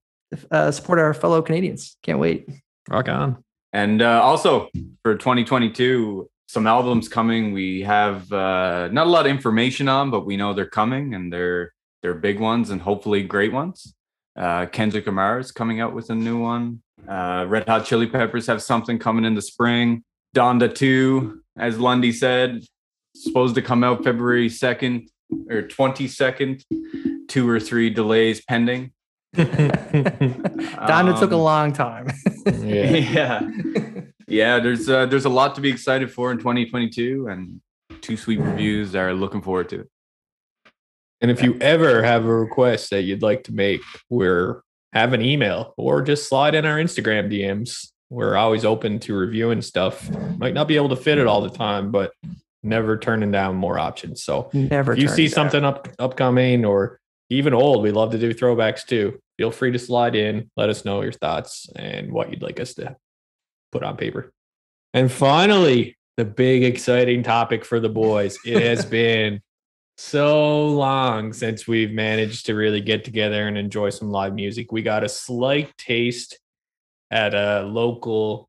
Uh, 0.50 0.70
support 0.70 0.98
our 0.98 1.14
fellow 1.14 1.40
Canadians. 1.40 1.96
Can't 2.02 2.18
wait. 2.18 2.48
Rock 2.88 3.08
on. 3.08 3.42
And 3.72 4.02
uh, 4.02 4.22
also 4.22 4.68
for 5.02 5.14
2022, 5.14 6.28
some 6.48 6.66
albums 6.66 7.08
coming. 7.08 7.52
We 7.52 7.82
have 7.82 8.30
uh, 8.32 8.88
not 8.90 9.06
a 9.06 9.10
lot 9.10 9.26
of 9.26 9.30
information 9.30 9.88
on, 9.88 10.10
but 10.10 10.26
we 10.26 10.36
know 10.36 10.52
they're 10.52 10.66
coming 10.66 11.14
and 11.14 11.32
they're 11.32 11.72
they're 12.02 12.14
big 12.14 12.40
ones 12.40 12.70
and 12.70 12.80
hopefully 12.80 13.22
great 13.22 13.52
ones. 13.52 13.94
Uh, 14.36 14.66
Kendrick 14.66 15.06
Lamar 15.06 15.38
is 15.38 15.52
coming 15.52 15.80
out 15.80 15.94
with 15.94 16.10
a 16.10 16.14
new 16.14 16.40
one. 16.40 16.82
Uh, 17.06 17.44
Red 17.48 17.68
Hot 17.68 17.84
Chili 17.84 18.06
Peppers 18.06 18.46
have 18.46 18.62
something 18.62 18.98
coming 18.98 19.24
in 19.24 19.34
the 19.34 19.42
spring. 19.42 20.02
Donda 20.34 20.74
2, 20.74 21.42
as 21.58 21.78
Lundy 21.78 22.12
said, 22.12 22.64
supposed 23.14 23.54
to 23.56 23.62
come 23.62 23.84
out 23.84 24.02
February 24.02 24.48
2nd 24.48 25.08
or 25.50 25.62
22nd. 25.62 26.64
Two 27.28 27.48
or 27.48 27.60
three 27.60 27.90
delays 27.90 28.42
pending. 28.44 28.92
Don, 29.34 31.08
it 31.08 31.16
took 31.18 31.30
a 31.30 31.34
Um, 31.36 31.40
long 31.40 31.72
time. 31.72 32.08
yeah. 32.46 32.90
yeah. 32.96 33.40
Yeah, 34.26 34.60
there's 34.60 34.88
uh, 34.88 35.06
there's 35.06 35.24
a 35.24 35.28
lot 35.30 35.54
to 35.56 35.60
be 35.60 35.68
excited 35.70 36.10
for 36.12 36.30
in 36.30 36.38
2022 36.38 37.26
and 37.28 37.60
too 38.00 38.16
sweet 38.16 38.38
reviews 38.38 38.94
are 38.94 39.12
looking 39.12 39.42
forward 39.42 39.68
to 39.70 39.80
it. 39.80 39.88
And 41.20 41.30
if 41.32 41.42
you 41.42 41.58
ever 41.60 42.02
have 42.02 42.24
a 42.24 42.34
request 42.34 42.90
that 42.90 43.02
you'd 43.02 43.22
like 43.22 43.44
to 43.44 43.52
make, 43.52 43.80
we're 44.08 44.62
have 44.92 45.12
an 45.12 45.20
email 45.22 45.74
or 45.76 46.00
just 46.02 46.28
slide 46.28 46.54
in 46.54 46.64
our 46.64 46.76
Instagram 46.78 47.30
DMs. 47.30 47.88
We're 48.08 48.36
always 48.36 48.64
open 48.64 48.98
to 49.00 49.14
reviewing 49.14 49.62
stuff. 49.62 50.08
Might 50.38 50.54
not 50.54 50.66
be 50.68 50.76
able 50.76 50.88
to 50.90 50.96
fit 50.96 51.18
it 51.18 51.26
all 51.26 51.40
the 51.40 51.50
time, 51.50 51.90
but 51.90 52.12
never 52.62 52.96
turning 52.98 53.30
down 53.32 53.56
more 53.56 53.78
options. 53.78 54.22
So 54.22 54.50
Never. 54.52 54.92
if 54.92 54.98
you 55.00 55.08
see 55.08 55.26
down. 55.26 55.34
something 55.34 55.64
up 55.64 55.88
upcoming 55.98 56.64
or 56.64 56.99
even 57.30 57.54
old, 57.54 57.82
we 57.82 57.92
love 57.92 58.10
to 58.12 58.18
do 58.18 58.34
throwbacks 58.34 58.84
too. 58.84 59.18
Feel 59.38 59.50
free 59.50 59.72
to 59.72 59.78
slide 59.78 60.14
in, 60.14 60.50
let 60.56 60.68
us 60.68 60.84
know 60.84 61.00
your 61.02 61.12
thoughts 61.12 61.68
and 61.74 62.12
what 62.12 62.30
you'd 62.30 62.42
like 62.42 62.60
us 62.60 62.74
to 62.74 62.96
put 63.72 63.82
on 63.82 63.96
paper. 63.96 64.32
And 64.92 65.10
finally, 65.10 65.96
the 66.16 66.24
big 66.24 66.64
exciting 66.64 67.22
topic 67.22 67.64
for 67.64 67.80
the 67.80 67.88
boys. 67.88 68.38
It 68.44 68.62
has 68.62 68.84
been 69.00 69.40
so 69.96 70.66
long 70.66 71.32
since 71.32 71.66
we've 71.66 71.92
managed 71.92 72.46
to 72.46 72.54
really 72.54 72.80
get 72.80 73.04
together 73.04 73.46
and 73.46 73.56
enjoy 73.56 73.90
some 73.90 74.10
live 74.10 74.34
music. 74.34 74.72
We 74.72 74.82
got 74.82 75.04
a 75.04 75.08
slight 75.08 75.76
taste 75.78 76.38
at 77.10 77.34
a 77.34 77.62
local 77.62 78.48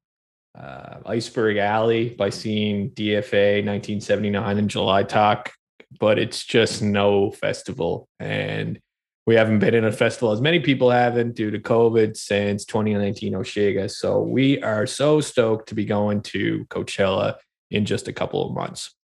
uh, 0.58 0.98
Iceberg 1.06 1.58
Alley 1.58 2.10
by 2.10 2.30
seeing 2.30 2.92
DFA 2.92 3.66
1979 3.66 4.58
in 4.58 4.68
July 4.68 5.04
Talk, 5.04 5.54
but 6.00 6.20
it's 6.20 6.44
just 6.46 6.82
no 6.82 7.32
festival. 7.32 8.08
And 8.20 8.80
we 9.28 9.36
haven't 9.36 9.60
been 9.60 9.76
in 9.76 9.86
a 9.86 9.92
festival 9.92 10.32
as 10.32 10.42
many 10.42 10.60
people 10.60 10.89
haven't 10.89 11.36
due 11.36 11.52
to 11.52 11.60
COVID 11.60 12.18
since 12.18 12.66
2019 12.66 13.34
Osheaga. 13.34 13.89
So 13.89 14.22
we 14.22 14.62
are 14.64 14.88
so 14.88 15.22
stoked 15.22 15.70
to 15.70 15.76
be 15.76 15.86
going 15.86 16.22
to 16.24 16.66
Coachella 16.70 17.36
in 17.70 17.86
just 17.86 18.08
a 18.08 18.14
couple 18.14 18.46
of 18.46 18.54
months. 18.54 18.96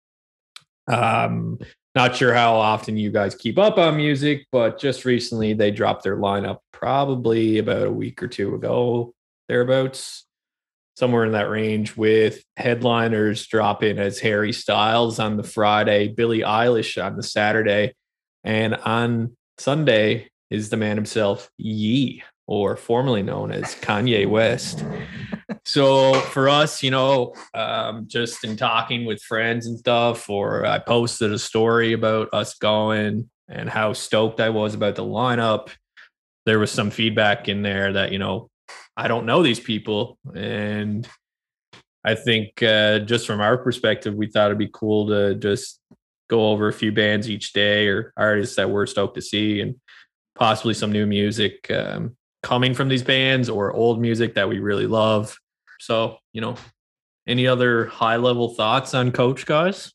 Um, 0.89 1.59
not 1.95 2.15
sure 2.15 2.35
how 2.35 2.55
often 2.57 2.97
you 2.97 3.11
guys 3.11 3.35
keep 3.35 3.59
up 3.59 3.79
on 3.79 3.97
music, 3.97 4.47
but 4.53 4.79
just 4.79 5.05
recently 5.05 5.55
they 5.55 5.71
dropped 5.71 6.03
their 6.03 6.17
lineup 6.17 6.59
probably 6.73 7.59
about 7.59 7.87
a 7.87 7.91
week 7.91 8.23
or 8.23 8.29
two 8.29 8.55
ago, 8.55 9.15
thereabouts, 9.49 10.26
somewhere 10.97 11.25
in 11.25 11.33
that 11.33 11.51
range, 11.51 11.97
with 11.97 12.43
headliners 12.57 13.47
dropping 13.47 13.99
as 13.99 14.19
Harry 14.19 14.53
Styles 14.53 15.19
on 15.19 15.37
the 15.37 15.43
Friday, 15.43 16.09
Billie 16.09 16.41
Eilish 16.41 17.03
on 17.03 17.17
the 17.17 17.23
Saturday, 17.23 17.95
and 18.45 18.75
on 18.75 19.37
Sunday 19.59 20.29
is 20.51 20.71
the 20.71 20.77
man 20.77 20.97
himself, 20.97 21.51
Ye, 21.59 22.23
or 22.47 22.77
formerly 22.77 23.23
known 23.23 23.51
as 23.51 23.75
Kanye 23.77 24.29
West. 24.29 24.85
so 25.65 26.15
for 26.15 26.49
us, 26.49 26.83
you 26.83 26.91
know, 26.91 27.35
um, 27.55 28.07
just 28.07 28.45
in 28.45 28.57
talking 28.57 29.05
with 29.05 29.23
friends 29.23 29.67
and 29.67 29.79
stuff, 29.79 30.31
or 30.31 30.65
I 30.65 30.79
posted 30.79 31.33
a 31.33 31.39
story 31.39 31.93
about 31.93 32.29
us 32.33 32.55
going 32.55 33.29
and 33.49 33.69
how 33.69 33.93
stoked 33.93 34.41
I 34.41 34.51
was 34.51 34.75
about 34.75 34.95
the 34.95 35.05
lineup. 35.05 35.71
There 36.47 36.59
was 36.59 36.71
some 36.71 36.91
feedback 36.91 37.49
in 37.49 37.63
there 37.63 37.93
that, 37.95 38.13
you 38.13 38.19
know, 38.19 38.49
I 38.97 39.09
don't 39.09 39.27
know 39.27 39.43
these 39.43 39.61
people. 39.61 40.19
And 40.35 41.07
I 42.05 42.15
think 42.15 42.63
uh, 42.63 43.01
just 43.01 43.27
from 43.27 43.41
our 43.41 43.59
perspective, 43.59 44.15
we 44.15 44.29
thought 44.29 44.47
it'd 44.47 44.59
be 44.59 44.71
cool 44.73 45.09
to 45.09 45.35
just 45.35 45.81
go 46.29 46.51
over 46.51 46.69
a 46.69 46.73
few 46.73 46.93
bands 46.93 47.29
each 47.29 47.53
day 47.53 47.89
or 47.89 48.13
artists 48.17 48.57
that 48.57 48.71
we're 48.71 48.87
stoked 48.87 49.17
to 49.17 49.23
see 49.23 49.61
and 49.61 49.77
possibly 50.35 50.75
some 50.75 50.93
new 50.93 51.07
music 51.07 51.71
um, 51.71 52.17
coming 52.43 52.75
from 52.75 52.89
these 52.89 53.03
bands 53.03 53.49
or 53.49 53.73
old 53.73 54.01
music 54.01 54.35
that 54.35 54.49
we 54.49 54.59
really 54.61 54.87
love. 54.87 55.37
So, 55.81 56.19
you 56.33 56.41
know, 56.41 56.57
any 57.27 57.47
other 57.47 57.87
high 57.87 58.17
level 58.17 58.55
thoughts 58.55 58.95
on 58.95 59.13
Coach, 59.13 59.47
guys? 59.47 59.93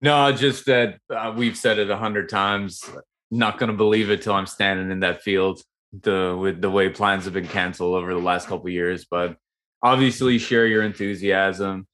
No, 0.00 0.30
just 0.32 0.66
that 0.66 0.98
uh, 1.10 1.34
we've 1.36 1.56
said 1.56 1.78
it 1.78 1.90
a 1.90 1.96
hundred 1.96 2.28
times. 2.28 2.88
Not 3.30 3.58
gonna 3.58 3.72
believe 3.72 4.10
it 4.10 4.22
till 4.22 4.34
I'm 4.34 4.46
standing 4.46 4.90
in 4.90 5.00
that 5.00 5.22
field. 5.22 5.60
The 5.92 6.36
with 6.38 6.60
the 6.60 6.70
way 6.70 6.90
plans 6.90 7.24
have 7.24 7.34
been 7.34 7.48
canceled 7.48 7.94
over 7.94 8.12
the 8.12 8.20
last 8.20 8.46
couple 8.46 8.66
of 8.66 8.72
years, 8.72 9.06
but 9.10 9.36
obviously 9.82 10.38
share 10.38 10.66
your 10.66 10.82
enthusiasm. 10.82 11.86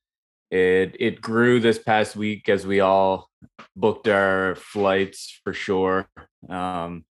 It 0.51 0.97
it 0.99 1.21
grew 1.21 1.61
this 1.61 1.79
past 1.79 2.17
week 2.17 2.49
as 2.49 2.67
we 2.67 2.81
all 2.81 3.31
booked 3.77 4.09
our 4.09 4.57
flights 4.57 5.41
for 5.45 5.53
sure. 5.53 6.09
Um, 6.49 7.05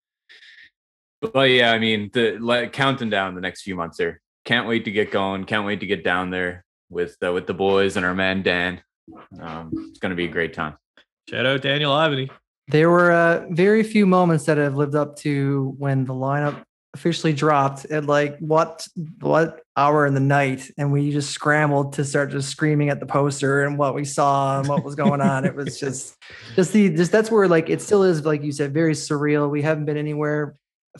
but 1.22 1.52
yeah, 1.52 1.72
I 1.72 1.80
mean, 1.80 2.10
the 2.14 2.38
like, 2.40 2.74
counting 2.74 3.10
down 3.10 3.36
the 3.36 3.42
next 3.42 3.62
few 3.62 3.76
months 3.76 3.98
here. 3.98 4.20
Can't 4.44 4.68
wait 4.68 4.86
to 4.86 4.92
get 4.92 5.12
going. 5.12 5.44
Can't 5.46 5.66
wait 5.66 5.82
to 5.82 5.86
get 5.86 6.04
down 6.04 6.32
there 6.32 6.66
with 6.90 7.16
uh, 7.24 7.32
with 7.32 7.46
the 7.46 7.54
boys 7.54 7.96
and 7.96 8.06
our 8.06 8.16
man 8.16 8.42
Dan. 8.42 8.82
Um, 9.40 9.72
it's 9.90 10.00
gonna 10.00 10.16
be 10.16 10.26
a 10.26 10.32
great 10.32 10.54
time. 10.54 10.78
Shout 11.30 11.46
out 11.46 11.62
Daniel 11.62 11.92
Ivany. 11.92 12.30
There 12.68 12.90
were 12.90 13.12
uh, 13.12 13.46
very 13.50 13.84
few 13.84 14.06
moments 14.06 14.46
that 14.46 14.58
have 14.58 14.76
lived 14.76 14.96
up 14.96 15.16
to 15.18 15.76
when 15.78 16.06
the 16.06 16.14
lineup 16.14 16.64
officially 16.94 17.34
dropped 17.34 17.86
at 17.86 18.06
like 18.06 18.38
what 18.40 18.88
what 19.20 19.62
hour 19.78 20.06
in 20.06 20.14
the 20.14 20.20
night, 20.20 20.70
and 20.78 20.92
we 20.92 21.12
just 21.12 21.32
scrambled 21.32 21.94
to 21.94 22.06
start 22.06 22.32
just 22.32 22.50
screaming 22.50 22.90
at 22.90 23.00
the 23.00 23.06
poster 23.06 23.64
and 23.64 23.78
what 23.78 23.96
we 23.96 24.04
saw 24.04 24.60
and 24.60 24.68
what 24.68 24.84
was 24.84 24.96
going 24.96 25.22
on. 25.22 25.46
it 25.46 25.56
was 25.56 25.80
just 25.80 26.18
just 26.56 26.74
the 26.74 26.90
just 26.90 27.12
that's 27.12 27.32
where 27.32 27.48
like 27.48 27.70
it 27.70 27.82
still 27.82 28.04
is 28.04 28.26
like 28.26 28.44
you 28.44 28.52
said 28.52 28.74
very 28.74 28.94
surreal. 28.94 29.50
We 29.50 29.62
haven't 29.62 29.86
been 29.86 29.98
anywhere 29.98 30.56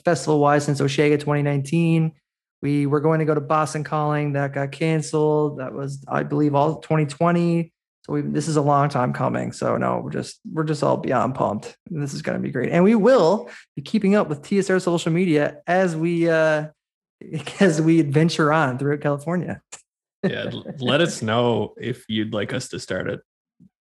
festival 0.06 0.40
wise 0.40 0.66
since 0.66 0.80
Osheaga 0.80 1.20
2019. 1.20 2.14
We 2.62 2.86
were 2.86 3.02
going 3.02 3.20
to 3.20 3.26
go 3.26 3.34
to 3.34 3.42
Boston 3.42 3.84
Calling 3.84 4.34
that 4.34 4.54
got 4.54 4.72
canceled. 4.72 5.60
That 5.60 5.74
was 5.74 6.04
I 6.08 6.24
believe 6.24 6.56
all 6.56 6.80
2020. 6.80 7.74
So 8.04 8.14
we, 8.14 8.22
this 8.22 8.48
is 8.48 8.56
a 8.56 8.62
long 8.62 8.90
time 8.90 9.14
coming. 9.14 9.52
So 9.52 9.78
no, 9.78 10.02
we're 10.04 10.12
just 10.12 10.40
we're 10.52 10.64
just 10.64 10.84
all 10.84 10.98
beyond 10.98 11.36
pumped. 11.36 11.78
This 11.90 12.14
is 12.14 12.22
going 12.22 12.38
to 12.38 12.42
be 12.42 12.52
great, 12.52 12.72
and 12.72 12.84
we 12.84 12.96
will 12.96 13.50
be 13.76 13.82
keeping 13.82 14.16
up 14.16 14.28
with 14.28 14.42
TSR 14.42 14.82
social 14.82 15.12
media 15.12 15.58
as 15.68 15.96
we 15.96 16.30
uh 16.30 16.68
as 17.60 17.82
we 17.82 18.00
adventure 18.00 18.52
on 18.52 18.78
throughout 18.78 19.02
California. 19.02 19.62
Yeah, 20.24 20.52
let 20.80 21.02
us 21.02 21.22
know 21.22 21.74
if 21.80 22.06
you'd 22.08 22.34
like 22.34 22.54
us 22.54 22.70
to 22.70 22.80
start 22.80 23.10
a 23.10 23.22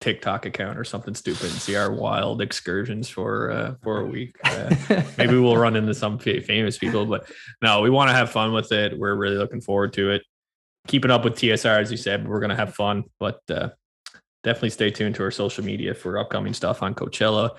TikTok 0.00 0.46
account 0.46 0.78
or 0.78 0.84
something 0.84 1.14
stupid 1.14 1.50
and 1.50 1.60
see 1.60 1.76
our 1.76 1.92
wild 1.92 2.40
excursions 2.40 3.08
for 3.08 3.50
uh, 3.50 3.74
for 3.82 4.00
a 4.00 4.06
week. 4.06 4.36
Uh, 4.44 4.74
maybe 5.18 5.36
we'll 5.36 5.56
run 5.56 5.76
into 5.76 5.94
some 5.94 6.18
famous 6.18 6.78
people, 6.78 7.04
but 7.06 7.30
no, 7.62 7.82
we 7.82 7.90
want 7.90 8.08
to 8.08 8.14
have 8.14 8.30
fun 8.30 8.52
with 8.52 8.72
it. 8.72 8.98
We're 8.98 9.14
really 9.14 9.36
looking 9.36 9.60
forward 9.60 9.92
to 9.94 10.10
it. 10.10 10.22
Keeping 10.86 11.10
up 11.10 11.24
with 11.24 11.34
TSR, 11.34 11.80
as 11.80 11.90
you 11.90 11.98
said, 11.98 12.26
we're 12.26 12.40
going 12.40 12.50
to 12.50 12.56
have 12.56 12.74
fun, 12.74 13.04
but 13.18 13.40
uh, 13.50 13.68
definitely 14.42 14.70
stay 14.70 14.90
tuned 14.90 15.14
to 15.16 15.22
our 15.22 15.30
social 15.30 15.64
media 15.64 15.94
for 15.94 16.18
upcoming 16.18 16.54
stuff 16.54 16.82
on 16.82 16.94
Coachella. 16.94 17.50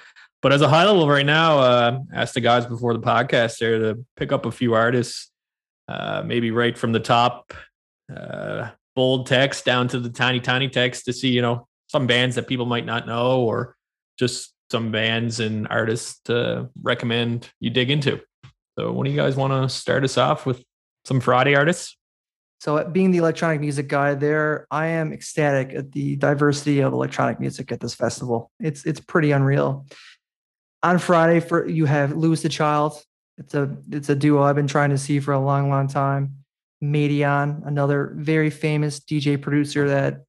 But 0.41 0.53
as 0.53 0.61
a 0.61 0.69
high 0.69 0.85
level 0.85 1.07
right 1.07 1.25
now, 1.25 1.59
uh, 1.59 1.99
ask 2.13 2.33
the 2.33 2.41
guys 2.41 2.65
before 2.65 2.93
the 2.93 2.99
podcast 2.99 3.59
there 3.59 3.79
to 3.79 4.05
pick 4.17 4.31
up 4.31 4.45
a 4.45 4.51
few 4.51 4.73
artists, 4.73 5.29
uh, 5.87 6.23
maybe 6.25 6.51
right 6.51 6.77
from 6.77 6.91
the 6.91 6.99
top, 6.99 7.53
uh, 8.15 8.69
bold 8.95 9.27
text 9.27 9.65
down 9.65 9.87
to 9.89 9.99
the 9.99 10.09
tiny, 10.09 10.39
tiny 10.39 10.67
text 10.67 11.05
to 11.05 11.13
see, 11.13 11.29
you 11.29 11.41
know, 11.41 11.67
some 11.87 12.07
bands 12.07 12.35
that 12.35 12.47
people 12.47 12.65
might 12.65 12.85
not 12.85 13.05
know 13.05 13.41
or 13.41 13.75
just 14.17 14.53
some 14.71 14.91
bands 14.91 15.39
and 15.39 15.67
artists 15.69 16.19
to 16.25 16.69
recommend 16.81 17.49
you 17.59 17.69
dig 17.69 17.91
into. 17.91 18.19
So, 18.79 18.91
when 18.91 19.05
do 19.05 19.11
you 19.11 19.17
guys 19.17 19.35
want 19.35 19.51
to 19.51 19.69
start 19.69 20.03
us 20.03 20.17
off 20.17 20.45
with 20.45 20.63
some 21.05 21.19
Friday 21.19 21.55
artists? 21.55 21.97
So, 22.61 22.77
at 22.77 22.93
being 22.93 23.09
the 23.09 23.17
electronic 23.17 23.59
music 23.59 23.87
guy, 23.87 24.13
there 24.13 24.67
I 24.69 24.85
am 24.85 25.11
ecstatic 25.11 25.73
at 25.73 25.91
the 25.93 26.15
diversity 26.17 26.81
of 26.81 26.93
electronic 26.93 27.39
music 27.39 27.71
at 27.71 27.79
this 27.79 27.95
festival. 27.95 28.51
It's 28.59 28.85
it's 28.85 28.99
pretty 28.99 29.31
unreal. 29.31 29.87
On 30.83 30.99
Friday, 30.99 31.39
for 31.39 31.67
you 31.67 31.85
have 31.85 32.15
Louis 32.15 32.39
the 32.39 32.49
Child. 32.49 33.01
It's 33.39 33.55
a 33.55 33.75
it's 33.89 34.09
a 34.09 34.15
duo 34.15 34.43
I've 34.43 34.55
been 34.55 34.67
trying 34.67 34.91
to 34.91 34.99
see 34.99 35.19
for 35.19 35.33
a 35.33 35.39
long, 35.39 35.71
long 35.71 35.87
time. 35.87 36.35
Madeon, 36.83 37.65
another 37.65 38.13
very 38.15 38.51
famous 38.51 38.99
DJ 38.99 39.41
producer 39.41 39.87
that 39.89 40.21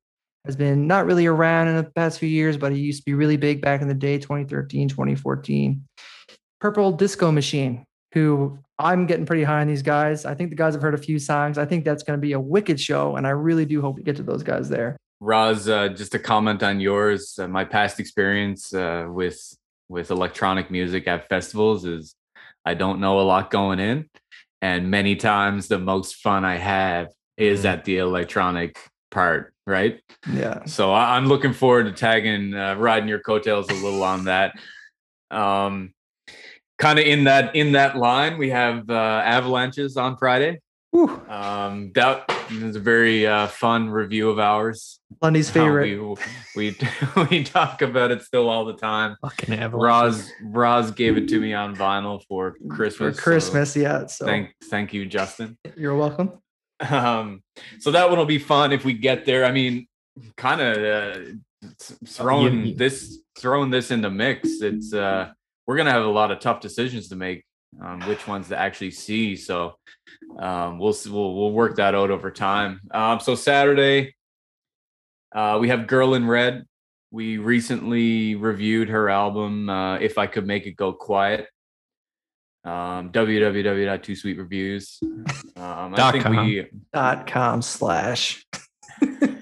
has 0.46 0.56
been 0.56 0.86
not 0.86 1.04
really 1.04 1.26
around 1.26 1.68
in 1.68 1.76
the 1.76 1.84
past 1.84 2.18
few 2.18 2.30
years, 2.30 2.56
but 2.56 2.72
he 2.72 2.78
used 2.78 3.00
to 3.00 3.04
be 3.04 3.12
really 3.12 3.36
big 3.36 3.60
back 3.60 3.82
in 3.82 3.88
the 3.88 3.94
day, 3.94 4.16
2013, 4.16 4.88
2014. 4.88 5.84
Purple 6.62 6.92
Disco 6.92 7.30
Machine, 7.30 7.84
who 8.14 8.58
I'm 8.82 9.06
getting 9.06 9.24
pretty 9.24 9.44
high 9.44 9.60
on 9.60 9.68
these 9.68 9.82
guys. 9.82 10.24
I 10.24 10.34
think 10.34 10.50
the 10.50 10.56
guys 10.56 10.74
have 10.74 10.82
heard 10.82 10.94
a 10.94 10.98
few 10.98 11.18
songs. 11.18 11.56
I 11.56 11.64
think 11.64 11.84
that's 11.84 12.02
going 12.02 12.18
to 12.18 12.20
be 12.20 12.32
a 12.32 12.40
wicked 12.40 12.80
show, 12.80 13.16
and 13.16 13.26
I 13.26 13.30
really 13.30 13.64
do 13.64 13.80
hope 13.80 13.96
we 13.96 14.02
get 14.02 14.16
to 14.16 14.22
those 14.22 14.42
guys 14.42 14.68
there. 14.68 14.96
Roz, 15.20 15.68
uh, 15.68 15.88
just 15.88 16.14
a 16.14 16.18
comment 16.18 16.62
on 16.64 16.80
yours. 16.80 17.38
Uh, 17.38 17.46
my 17.46 17.64
past 17.64 18.00
experience 18.00 18.74
uh, 18.74 19.06
with 19.08 19.40
with 19.88 20.10
electronic 20.10 20.70
music 20.70 21.06
at 21.06 21.28
festivals 21.28 21.84
is 21.84 22.14
I 22.64 22.74
don't 22.74 22.98
know 23.00 23.20
a 23.20 23.22
lot 23.22 23.50
going 23.50 23.78
in, 23.78 24.08
and 24.60 24.90
many 24.90 25.16
times 25.16 25.68
the 25.68 25.78
most 25.78 26.16
fun 26.16 26.44
I 26.44 26.56
have 26.56 27.08
is 27.36 27.62
Mhm. 27.62 27.64
at 27.72 27.84
the 27.84 27.98
electronic 27.98 28.78
part, 29.10 29.54
right? 29.66 30.00
Yeah. 30.32 30.64
So 30.64 30.92
I, 30.92 31.16
I'm 31.16 31.26
looking 31.26 31.52
forward 31.52 31.84
to 31.84 31.92
tagging, 31.92 32.54
uh, 32.54 32.74
riding 32.76 33.08
your 33.08 33.20
coattails 33.20 33.68
a 33.70 33.74
little 33.74 34.02
on 34.02 34.24
that. 34.24 34.54
Um, 35.30 35.92
kind 36.82 36.98
of 36.98 37.06
in 37.06 37.24
that 37.24 37.54
in 37.54 37.72
that 37.72 37.96
line, 37.96 38.36
we 38.38 38.50
have 38.50 38.90
uh, 38.90 39.22
avalanches 39.24 39.96
on 39.96 40.16
Friday. 40.16 40.58
Whew. 40.90 41.08
Um, 41.28 41.92
that 41.94 42.30
is 42.50 42.76
a 42.76 42.80
very 42.80 43.26
uh, 43.26 43.46
fun 43.46 43.88
review 43.88 44.28
of 44.28 44.38
ours. 44.38 44.98
Lundy's 45.22 45.48
favorite. 45.48 45.84
We, 45.88 46.16
we 46.56 46.76
we 47.30 47.44
talk 47.44 47.80
about 47.82 48.10
it 48.10 48.20
still 48.22 48.50
all 48.50 48.64
the 48.66 48.74
time. 48.74 49.16
Fucking 49.22 49.54
avalanche. 49.54 49.82
Roz 49.82 50.32
Roz 50.42 50.90
gave 50.90 51.16
it 51.16 51.28
to 51.28 51.40
me 51.40 51.54
on 51.54 51.74
vinyl 51.76 52.20
for 52.28 52.56
For 52.68 52.74
Christmas. 52.76 53.16
so 53.16 53.22
Christmas, 53.22 53.76
yeah. 53.76 54.06
So 54.06 54.26
thank 54.26 54.50
thank 54.64 54.92
you, 54.92 55.06
Justin. 55.06 55.56
you're 55.76 55.96
welcome. 55.96 56.32
Um, 56.80 57.42
so 57.78 57.92
that 57.92 58.08
one 58.10 58.18
will 58.18 58.26
be 58.26 58.40
fun 58.40 58.72
if 58.72 58.84
we 58.84 58.92
get 58.92 59.24
there. 59.24 59.44
I 59.44 59.52
mean, 59.52 59.86
kind 60.36 60.60
of 60.60 60.76
uh, 60.78 61.20
throwing 62.06 62.66
you- 62.66 62.74
this 62.74 63.18
throwing 63.38 63.70
this 63.70 63.90
in 63.92 64.02
the 64.02 64.10
mix. 64.10 64.60
It's 64.60 64.92
uh, 64.92 65.30
we're 65.66 65.76
gonna 65.76 65.92
have 65.92 66.04
a 66.04 66.08
lot 66.08 66.30
of 66.30 66.40
tough 66.40 66.60
decisions 66.60 67.08
to 67.08 67.16
make 67.16 67.44
on 67.80 68.00
which 68.02 68.26
ones 68.26 68.48
to 68.48 68.58
actually 68.58 68.90
see. 68.90 69.36
So 69.36 69.74
um, 70.38 70.78
we'll 70.78 70.94
we'll 71.06 71.34
we'll 71.34 71.52
work 71.52 71.76
that 71.76 71.94
out 71.94 72.10
over 72.10 72.30
time. 72.30 72.80
Um, 72.90 73.20
so 73.20 73.34
Saturday, 73.34 74.14
uh, 75.34 75.58
we 75.60 75.68
have 75.68 75.86
Girl 75.86 76.14
in 76.14 76.26
Red. 76.26 76.66
We 77.10 77.38
recently 77.38 78.34
reviewed 78.36 78.88
her 78.88 79.10
album, 79.10 79.68
uh, 79.68 79.98
If 79.98 80.16
I 80.18 80.26
Could 80.26 80.46
Make 80.46 80.66
It 80.66 80.76
Go 80.76 80.92
Quiet. 80.92 81.46
Um, 82.64 83.10
www.toosweetreviews. 83.10 85.02
Um, 85.56 85.94
I 85.94 85.96
Dot 85.96 86.12
think 86.12 86.24
com. 86.24 86.36
we 86.46 86.66
Dot 86.92 87.26
com 87.26 87.60
slash. 87.60 88.46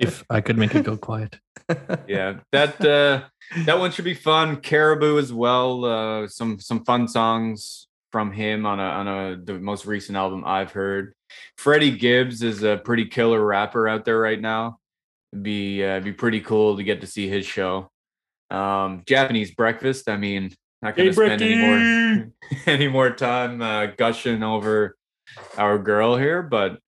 If 0.00 0.24
I 0.30 0.40
could 0.40 0.56
make 0.56 0.74
it 0.74 0.84
go 0.84 0.96
quiet. 0.96 1.38
yeah 2.08 2.40
that 2.52 2.80
uh 2.80 3.22
that 3.64 3.78
one 3.78 3.90
should 3.92 4.04
be 4.04 4.14
fun. 4.14 4.56
Caribou 4.56 5.18
as 5.18 5.32
well 5.32 5.84
uh 5.84 6.28
some 6.28 6.58
some 6.58 6.84
fun 6.84 7.06
songs 7.08 7.86
from 8.10 8.32
him 8.32 8.66
on 8.66 8.80
a 8.80 8.82
on 8.82 9.08
a 9.08 9.36
the 9.36 9.54
most 9.54 9.86
recent 9.86 10.16
album 10.16 10.42
i've 10.46 10.72
heard. 10.72 11.14
Freddie 11.56 11.96
gibbs 11.96 12.42
is 12.42 12.62
a 12.62 12.78
pretty 12.78 13.06
killer 13.06 13.44
rapper 13.44 13.88
out 13.88 14.04
there 14.04 14.18
right 14.18 14.40
now. 14.40 14.78
It'd 15.32 15.42
be 15.42 15.84
uh, 15.84 16.00
be 16.00 16.12
pretty 16.12 16.40
cool 16.40 16.76
to 16.76 16.82
get 16.82 17.00
to 17.02 17.06
see 17.06 17.28
his 17.28 17.46
show. 17.46 17.90
Um 18.50 19.02
japanese 19.06 19.52
breakfast 19.52 20.08
i 20.08 20.16
mean 20.16 20.50
not 20.82 20.96
gonna 20.96 21.12
spend 21.12 21.42
any 21.42 21.56
more 21.56 22.32
any 22.66 22.88
more 22.88 23.10
time 23.10 23.60
uh, 23.60 23.86
gushing 23.86 24.42
over 24.42 24.96
our 25.56 25.78
girl 25.78 26.16
here, 26.16 26.42
but 26.42 26.78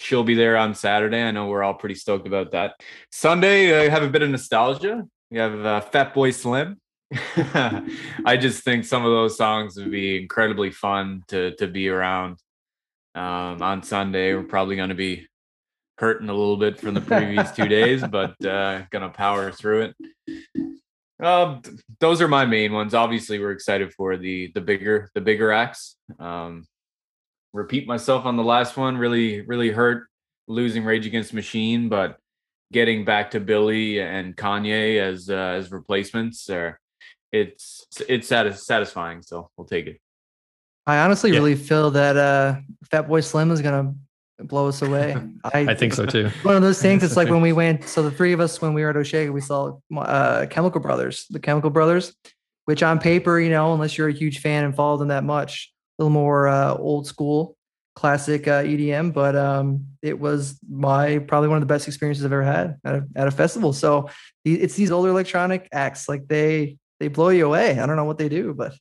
she'll 0.00 0.24
be 0.24 0.34
there 0.34 0.56
on 0.56 0.74
Saturday. 0.74 1.22
I 1.22 1.30
know 1.30 1.46
we're 1.46 1.62
all 1.62 1.74
pretty 1.74 1.94
stoked 1.94 2.26
about 2.26 2.52
that. 2.52 2.74
Sunday, 3.12 3.86
I 3.86 3.88
have 3.88 4.02
a 4.02 4.08
bit 4.08 4.22
of 4.22 4.30
nostalgia. 4.30 5.04
We 5.30 5.38
have 5.38 5.64
uh, 5.64 5.82
Fatboy 5.92 6.34
Slim. 6.34 6.78
I 8.24 8.36
just 8.40 8.62
think 8.62 8.84
some 8.84 9.04
of 9.04 9.10
those 9.10 9.36
songs 9.36 9.76
would 9.76 9.90
be 9.90 10.20
incredibly 10.20 10.70
fun 10.70 11.22
to 11.28 11.54
to 11.56 11.66
be 11.66 11.88
around 11.88 12.38
um, 13.14 13.62
on 13.62 13.82
Sunday. 13.82 14.34
We're 14.34 14.44
probably 14.44 14.76
going 14.76 14.90
to 14.90 14.94
be 14.94 15.26
hurting 15.98 16.28
a 16.28 16.34
little 16.34 16.56
bit 16.56 16.80
from 16.80 16.94
the 16.94 17.00
previous 17.00 17.50
two 17.52 17.68
days, 17.68 18.02
but 18.02 18.42
uh, 18.44 18.82
gonna 18.90 19.10
power 19.10 19.52
through 19.52 19.92
it. 19.92 20.76
Um, 21.22 21.60
those 21.98 22.22
are 22.22 22.28
my 22.28 22.46
main 22.46 22.72
ones. 22.72 22.94
Obviously, 22.94 23.38
we're 23.38 23.52
excited 23.52 23.92
for 23.92 24.16
the 24.16 24.50
the 24.54 24.60
bigger 24.60 25.10
the 25.14 25.20
bigger 25.20 25.52
acts. 25.52 25.96
Um, 26.18 26.64
repeat 27.52 27.86
myself 27.86 28.24
on 28.24 28.36
the 28.36 28.44
last 28.44 28.76
one. 28.76 28.96
Really, 28.96 29.40
really 29.42 29.70
hurt 29.70 30.08
losing 30.48 30.84
Rage 30.84 31.06
Against 31.06 31.32
Machine, 31.34 31.88
but 31.88 32.18
getting 32.72 33.04
back 33.04 33.32
to 33.32 33.40
Billie 33.40 34.00
and 34.00 34.36
Kanye 34.36 34.98
as 35.00 35.28
uh, 35.30 35.34
as 35.34 35.70
replacements, 35.72 36.48
or 36.50 36.78
it's 37.32 37.86
it's 38.08 38.28
satis- 38.28 38.66
satisfying. 38.66 39.22
So 39.22 39.50
we'll 39.56 39.66
take 39.66 39.86
it. 39.86 40.00
I 40.86 40.98
honestly 40.98 41.30
Yeah. 41.30 41.36
really 41.38 41.56
feel 41.56 41.90
that 41.92 42.16
uh, 42.16 42.56
Fatboy 42.90 43.24
Slim 43.24 43.50
is 43.50 43.60
gonna 43.62 43.94
blow 44.38 44.68
us 44.68 44.82
away. 44.82 45.14
I 45.44 45.74
think 45.74 45.92
so 45.94 46.06
too. 46.06 46.30
One 46.42 46.56
of 46.56 46.62
those 46.62 46.80
things. 46.82 47.02
It's 47.02 47.16
like 47.16 47.28
when 47.28 47.42
we 47.42 47.52
went. 47.52 47.84
So 47.84 48.02
the 48.02 48.10
three 48.10 48.32
of 48.32 48.40
us, 48.40 48.60
when 48.60 48.74
we 48.74 48.82
were 48.82 48.90
at 48.90 48.96
Osheaga, 48.96 49.32
we 49.32 49.40
saw 49.40 49.78
uh, 49.96 50.46
Chemical 50.46 50.80
Brothers, 50.80 51.26
the 51.30 51.38
Chemical 51.38 51.70
Brothers, 51.70 52.14
which 52.64 52.82
on 52.82 52.98
paper, 52.98 53.38
you 53.38 53.50
know, 53.50 53.72
unless 53.74 53.96
you're 53.98 54.08
a 54.08 54.12
huge 54.12 54.40
fan 54.40 54.64
and 54.64 54.74
follow 54.74 54.96
them 54.96 55.08
that 55.08 55.22
much, 55.24 55.72
a 55.79 55.79
little 56.00 56.10
more 56.10 56.48
uh, 56.48 56.74
old 56.74 57.06
school, 57.06 57.56
classic 57.94 58.48
uh, 58.48 58.62
EDM. 58.62 59.12
But 59.12 59.36
um, 59.36 59.86
it 60.02 60.18
was 60.18 60.58
my 60.68 61.18
probably 61.18 61.48
one 61.48 61.58
of 61.58 61.62
the 61.62 61.72
best 61.72 61.86
experiences 61.86 62.24
I've 62.24 62.32
ever 62.32 62.42
had 62.42 62.78
at 62.84 62.94
a, 62.94 63.06
at 63.16 63.28
a 63.28 63.30
festival. 63.30 63.72
So 63.72 64.08
it's 64.44 64.74
these 64.74 64.90
older 64.90 65.10
electronic 65.10 65.68
acts, 65.72 66.08
like 66.08 66.26
they 66.26 66.78
they 66.98 67.08
blow 67.08 67.28
you 67.28 67.46
away. 67.46 67.78
I 67.78 67.86
don't 67.86 67.96
know 67.96 68.04
what 68.04 68.18
they 68.18 68.28
do, 68.28 68.54
but 68.54 68.74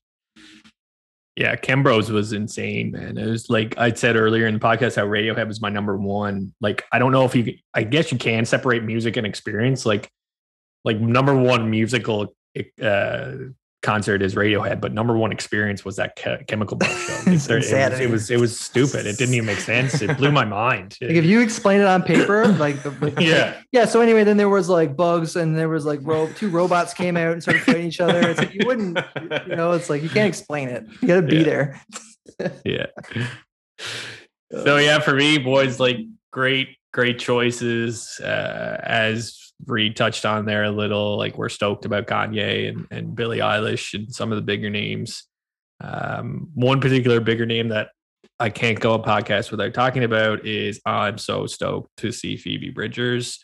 Yeah, 1.36 1.56
Chembros 1.56 2.10
was 2.10 2.34
insane, 2.34 2.92
man. 2.92 3.18
It 3.18 3.28
was 3.28 3.50
like 3.50 3.78
I 3.78 3.94
said 3.94 4.16
earlier 4.16 4.48
in 4.48 4.56
the 4.56 4.60
podcast 4.60 4.96
how 4.96 5.06
Radiohead 5.06 5.48
was 5.48 5.62
my 5.62 5.70
number 5.70 5.98
one. 5.98 6.54
Like 6.62 6.86
I 6.92 7.00
don't 7.00 7.12
know 7.12 7.26
if 7.26 7.36
you 7.36 7.56
I 7.74 7.84
guess 7.84 8.12
you 8.12 8.18
can 8.18 8.46
separate 8.46 8.84
music 8.84 9.18
and 9.18 9.28
experience. 9.28 9.86
Like 9.86 10.10
like 10.86 11.00
number 11.00 11.36
one 11.36 11.70
musical 11.70 12.36
uh 12.82 13.32
concert 13.82 14.22
is 14.22 14.36
Radiohead, 14.36 14.82
but 14.82 14.94
number 14.94 15.18
one 15.18 15.32
experience 15.32 15.86
was 15.86 15.96
that 15.96 16.16
Che- 16.18 16.44
Chemical 16.48 16.78
Brothers 16.78 17.00
show. 17.00 17.32
There- 17.48 17.58
it, 17.60 17.62
was, 17.62 18.02
it 18.02 18.10
was 18.10 18.32
it 18.32 18.40
was 18.40 18.60
stupid. 18.60 19.06
It 19.06 19.18
didn't 19.18 19.34
even 19.36 19.46
make 19.46 19.60
sense. 19.60 20.02
It 20.02 20.18
blew 20.18 20.32
my 20.32 20.46
mind. 20.46 20.98
like 21.02 21.12
if 21.12 21.24
you 21.26 21.40
explain 21.42 21.80
it 21.82 21.88
on 21.88 22.04
paper, 22.04 22.48
like 22.48 22.82
the, 22.84 23.14
yeah. 23.20 23.62
Yeah. 23.72 23.86
So 23.86 24.02
anyway, 24.02 24.24
then 24.24 24.38
there 24.38 24.50
was 24.50 24.68
like 24.70 24.96
bugs, 24.98 25.36
and 25.36 25.58
there 25.58 25.70
was 25.70 25.86
like 25.86 26.00
ro- 26.04 26.30
two 26.36 26.50
robots 26.50 26.94
came 26.94 27.16
out 27.18 27.32
and 27.34 27.42
started 27.42 27.64
fighting 27.64 27.88
each 27.88 28.02
other. 28.02 28.20
It's 28.30 28.40
like 28.40 28.54
you 28.54 28.62
wouldn't, 28.66 29.00
you 29.48 29.56
know, 29.56 29.72
it's 29.72 29.90
like 29.90 30.04
you 30.04 30.10
can't 30.10 30.28
explain 30.28 30.70
it. 30.70 30.86
You 31.02 31.08
got 31.08 31.16
to 31.16 31.22
be 31.22 31.38
Yeah. 31.38 31.44
there. 31.44 31.82
yeah. 32.66 32.86
So 34.52 34.78
yeah, 34.78 35.00
for 35.00 35.14
me, 35.14 35.38
boys, 35.38 35.80
like 35.80 35.98
great, 36.32 36.70
great 36.92 37.20
choices. 37.20 38.20
Uh, 38.20 38.80
as 38.84 39.49
Reed 39.66 39.96
touched 39.96 40.26
on 40.26 40.46
there 40.46 40.64
a 40.64 40.72
little, 40.72 41.18
like 41.18 41.38
we're 41.38 41.50
stoked 41.50 41.86
about 41.86 42.08
Kanye 42.08 42.70
and, 42.70 42.88
and 42.92 43.16
Billie 43.16 43.40
Eilish 43.40 43.94
and 43.94 44.14
some 44.14 44.32
of 44.32 44.38
the 44.38 44.42
bigger 44.42 44.70
names. 44.70 45.26
Um, 45.82 46.50
one 46.54 46.82
particular 46.82 47.20
bigger 47.20 47.46
name 47.46 47.70
that 47.70 47.90
I 48.40 48.50
can't 48.50 48.80
go 48.80 48.94
a 48.94 49.04
podcast 49.04 49.52
without 49.52 49.74
talking 49.74 50.04
about 50.04 50.46
is 50.46 50.80
I'm 50.86 51.18
so 51.18 51.46
stoked 51.46 51.90
to 51.98 52.12
see 52.12 52.38
Phoebe 52.38 52.70
Bridgers. 52.70 53.40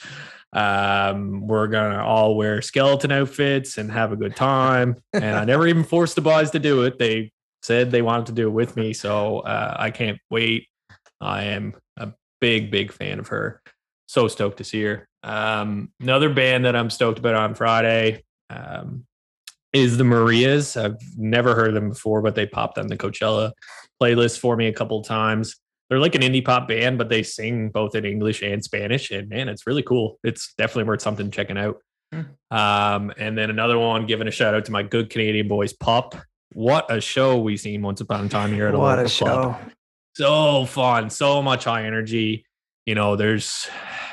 Um, 0.54 1.48
we're 1.48 1.68
gonna 1.68 2.02
all 2.02 2.38
wear 2.38 2.62
skeleton 2.62 3.12
outfits 3.12 3.78
and 3.78 3.92
have 3.92 4.14
a 4.14 4.16
good 4.16 4.38
time. 4.38 4.96
And 5.12 5.36
I 5.36 5.44
never 5.44 5.68
even 5.68 5.84
forced 5.84 6.16
the 6.16 6.22
boys 6.22 6.52
to 6.52 6.60
do 6.60 6.84
it. 6.84 6.98
They 6.98 7.34
said 7.62 7.92
they 7.92 8.02
wanted 8.02 8.28
to 8.28 8.32
do 8.32 8.48
it 8.48 8.52
with 8.52 8.78
me, 8.78 8.94
so 8.94 9.40
uh, 9.40 9.76
I 9.78 9.92
can't 9.92 10.20
wait. 10.30 10.68
I 11.20 11.44
am 11.44 11.74
a 11.98 12.14
big, 12.40 12.72
big 12.72 12.94
fan 12.94 13.20
of 13.20 13.28
her. 13.30 13.62
So 14.08 14.28
stoked 14.28 14.58
to 14.58 14.64
see 14.64 14.84
her. 14.84 15.08
Um, 15.24 15.92
another 16.00 16.30
band 16.30 16.66
that 16.66 16.76
I'm 16.76 16.90
stoked 16.90 17.20
about 17.20 17.36
on 17.36 17.56
Friday 17.56 18.24
um, 18.50 19.06
is 19.74 19.98
the 19.98 20.04
Marias. 20.04 20.78
I've 20.78 20.98
never 21.18 21.56
heard 21.56 21.74
them 21.74 21.90
before, 21.90 22.22
but 22.22 22.36
they 22.36 22.46
popped 22.46 22.78
on 22.78 22.88
the 22.88 22.98
Coachella 22.98 23.52
playlist 24.02 24.40
for 24.40 24.56
me 24.56 24.68
a 24.68 24.74
couple 24.74 25.02
times. 25.02 25.56
They're 25.90 26.00
like 26.00 26.16
an 26.16 26.22
indie 26.22 26.44
pop 26.44 26.68
band, 26.68 26.98
but 26.98 27.10
they 27.10 27.24
sing 27.24 27.70
both 27.70 27.96
in 27.96 28.06
English 28.06 28.42
and 28.42 28.64
Spanish. 28.64 29.12
And 29.12 29.30
man, 29.30 29.50
it's 29.50 29.68
really 29.68 29.84
cool. 29.84 30.20
It's 30.24 30.54
definitely 30.58 30.86
worth 30.86 31.02
something 31.02 31.32
checking 31.32 31.58
out. 31.58 31.78
Hmm. 32.12 32.22
Um, 32.52 33.14
and 33.18 33.38
then 33.38 33.50
another 33.50 33.78
one, 33.78 34.06
giving 34.06 34.28
a 34.28 34.32
shout 34.32 34.54
out 34.54 34.66
to 34.66 34.72
my 34.72 34.84
good 34.84 35.10
Canadian 35.10 35.48
boys, 35.48 35.74
PUP. 35.74 36.16
What 36.54 36.92
a 36.92 37.02
show 37.02 37.40
we 37.40 37.58
seen 37.58 37.82
once 37.82 38.02
upon 38.02 38.26
a 38.26 38.30
time 38.30 38.54
here 38.54 38.68
at 38.68 38.76
a 38.76 38.78
What 38.78 39.00
a 39.00 39.10
club 39.10 39.10
show! 39.10 39.72
so 40.16 40.66
fun 40.66 41.10
so 41.10 41.42
much 41.42 41.66
high 41.66 41.86
energy 41.86 42.46
you 42.86 42.96
know 42.96 43.16
there's 43.16 43.68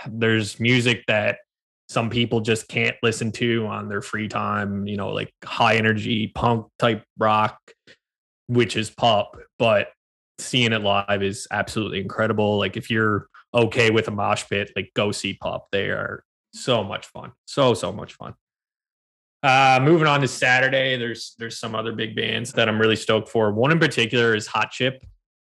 there's 0.08 0.58
music 0.58 1.04
that 1.06 1.38
some 1.88 2.08
people 2.08 2.40
just 2.40 2.68
can't 2.68 2.96
listen 3.02 3.30
to 3.32 3.66
on 3.66 3.88
their 3.88 4.00
free 4.00 4.28
time 4.28 4.86
you 4.86 4.96
know 4.96 5.10
like 5.10 5.32
high 5.44 5.76
energy 5.76 6.28
punk 6.34 6.66
type 6.78 7.04
rock 7.18 7.58
which 8.48 8.76
is 8.76 8.90
PUP 8.90 9.36
but 9.58 9.88
seeing 10.38 10.72
it 10.72 10.82
live 10.82 11.22
is 11.22 11.46
absolutely 11.50 12.00
incredible. 12.00 12.58
Like 12.58 12.76
if 12.76 12.90
you're 12.90 13.28
okay 13.54 13.90
with 13.90 14.08
a 14.08 14.10
mosh 14.10 14.44
pit 14.48 14.70
like 14.74 14.90
go 14.94 15.12
see 15.12 15.34
PUP. 15.34 15.66
They 15.72 15.90
are 15.90 16.24
so 16.54 16.82
much 16.82 17.06
fun. 17.06 17.32
So 17.46 17.74
so 17.74 17.92
much 17.92 18.14
fun. 18.14 18.34
Uh 19.42 19.80
moving 19.82 20.06
on 20.06 20.20
to 20.20 20.28
saturday 20.28 20.96
there's 20.96 21.34
there's 21.38 21.58
some 21.58 21.74
other 21.74 21.92
big 21.92 22.14
bands 22.14 22.52
that 22.52 22.68
i'm 22.68 22.80
really 22.80 22.96
stoked 22.96 23.28
for. 23.28 23.52
One 23.52 23.72
in 23.72 23.78
particular 23.78 24.34
is 24.34 24.46
hot 24.46 24.70
chip. 24.70 25.04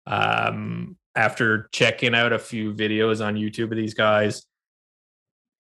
Um, 0.08 0.98
after 1.16 1.70
checking 1.72 2.14
out 2.14 2.34
a 2.34 2.40
few 2.40 2.74
videos 2.74 3.26
on 3.26 3.36
YouTube 3.36 3.72
of 3.72 3.78
these 3.78 3.94
guys, 3.94 4.46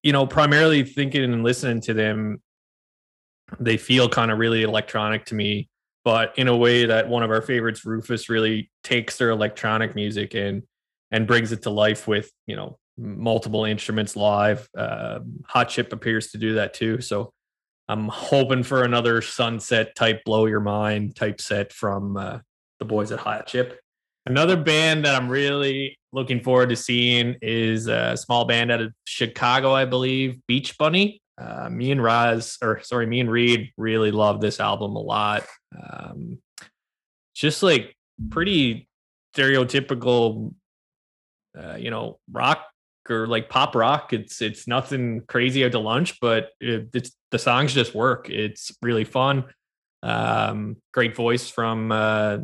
you 0.03 0.11
know, 0.11 0.27
primarily 0.27 0.83
thinking 0.83 1.23
and 1.23 1.43
listening 1.43 1.81
to 1.81 1.93
them, 1.93 2.41
they 3.59 3.77
feel 3.77 4.09
kind 4.09 4.31
of 4.31 4.37
really 4.37 4.63
electronic 4.63 5.25
to 5.25 5.35
me, 5.35 5.69
but 6.03 6.37
in 6.37 6.47
a 6.47 6.55
way 6.55 6.85
that 6.85 7.07
one 7.07 7.23
of 7.23 7.31
our 7.31 7.41
favorites, 7.41 7.85
Rufus, 7.85 8.29
really 8.29 8.69
takes 8.83 9.17
their 9.17 9.29
electronic 9.29 9.95
music 9.95 10.35
and 10.35 10.63
and 11.11 11.27
brings 11.27 11.51
it 11.51 11.61
to 11.63 11.69
life 11.69 12.07
with 12.07 12.31
you 12.47 12.55
know 12.55 12.77
multiple 12.97 13.65
instruments 13.65 14.15
live. 14.15 14.67
Uh, 14.77 15.19
Hot 15.47 15.69
Chip 15.69 15.93
appears 15.93 16.27
to 16.31 16.37
do 16.37 16.55
that 16.55 16.73
too, 16.73 17.01
so 17.01 17.31
I'm 17.87 18.07
hoping 18.07 18.63
for 18.63 18.83
another 18.83 19.21
sunset 19.21 19.95
type, 19.95 20.23
blow 20.25 20.47
your 20.47 20.59
mind 20.59 21.15
type 21.15 21.39
set 21.39 21.71
from 21.71 22.17
uh, 22.17 22.39
the 22.79 22.85
boys 22.85 23.11
at 23.11 23.19
Hot 23.19 23.45
Chip. 23.45 23.79
Another 24.27 24.57
band 24.57 25.05
that 25.05 25.13
I'm 25.13 25.29
really 25.29 25.99
looking 26.11 26.41
forward 26.41 26.69
to 26.69 26.75
seeing 26.75 27.35
is 27.43 27.87
a 27.87 28.17
small 28.17 28.45
band 28.45 28.71
out 28.71 28.81
of 28.81 28.91
Chicago, 29.05 29.71
I 29.71 29.85
believe, 29.85 30.39
Beach 30.47 30.77
Bunny. 30.79 31.21
Uh, 31.37 31.69
me 31.69 31.91
and 31.91 32.01
Roz, 32.01 32.57
or 32.61 32.81
sorry, 32.81 33.05
me 33.05 33.19
and 33.19 33.29
Reed 33.29 33.71
really 33.77 34.09
love 34.09 34.41
this 34.41 34.59
album 34.59 34.95
a 34.95 35.01
lot. 35.01 35.45
Um, 35.77 36.39
just 37.35 37.61
like 37.61 37.95
pretty 38.31 38.87
stereotypical, 39.35 40.53
uh, 41.55 41.75
you 41.75 41.91
know, 41.91 42.17
rock 42.31 42.65
or 43.09 43.27
like 43.27 43.49
pop 43.49 43.75
rock. 43.75 44.11
It's 44.13 44.41
it's 44.41 44.67
nothing 44.67 45.21
crazy 45.27 45.65
out 45.65 45.73
to 45.73 45.79
lunch, 45.79 46.19
but 46.19 46.49
it, 46.59 46.89
it's 46.93 47.11
the 47.29 47.37
songs 47.37 47.73
just 47.73 47.93
work. 47.93 48.29
It's 48.29 48.71
really 48.81 49.03
fun. 49.03 49.45
Um, 50.01 50.77
great 50.93 51.15
voice 51.15 51.49
from 51.49 51.91
uh, 51.91 52.37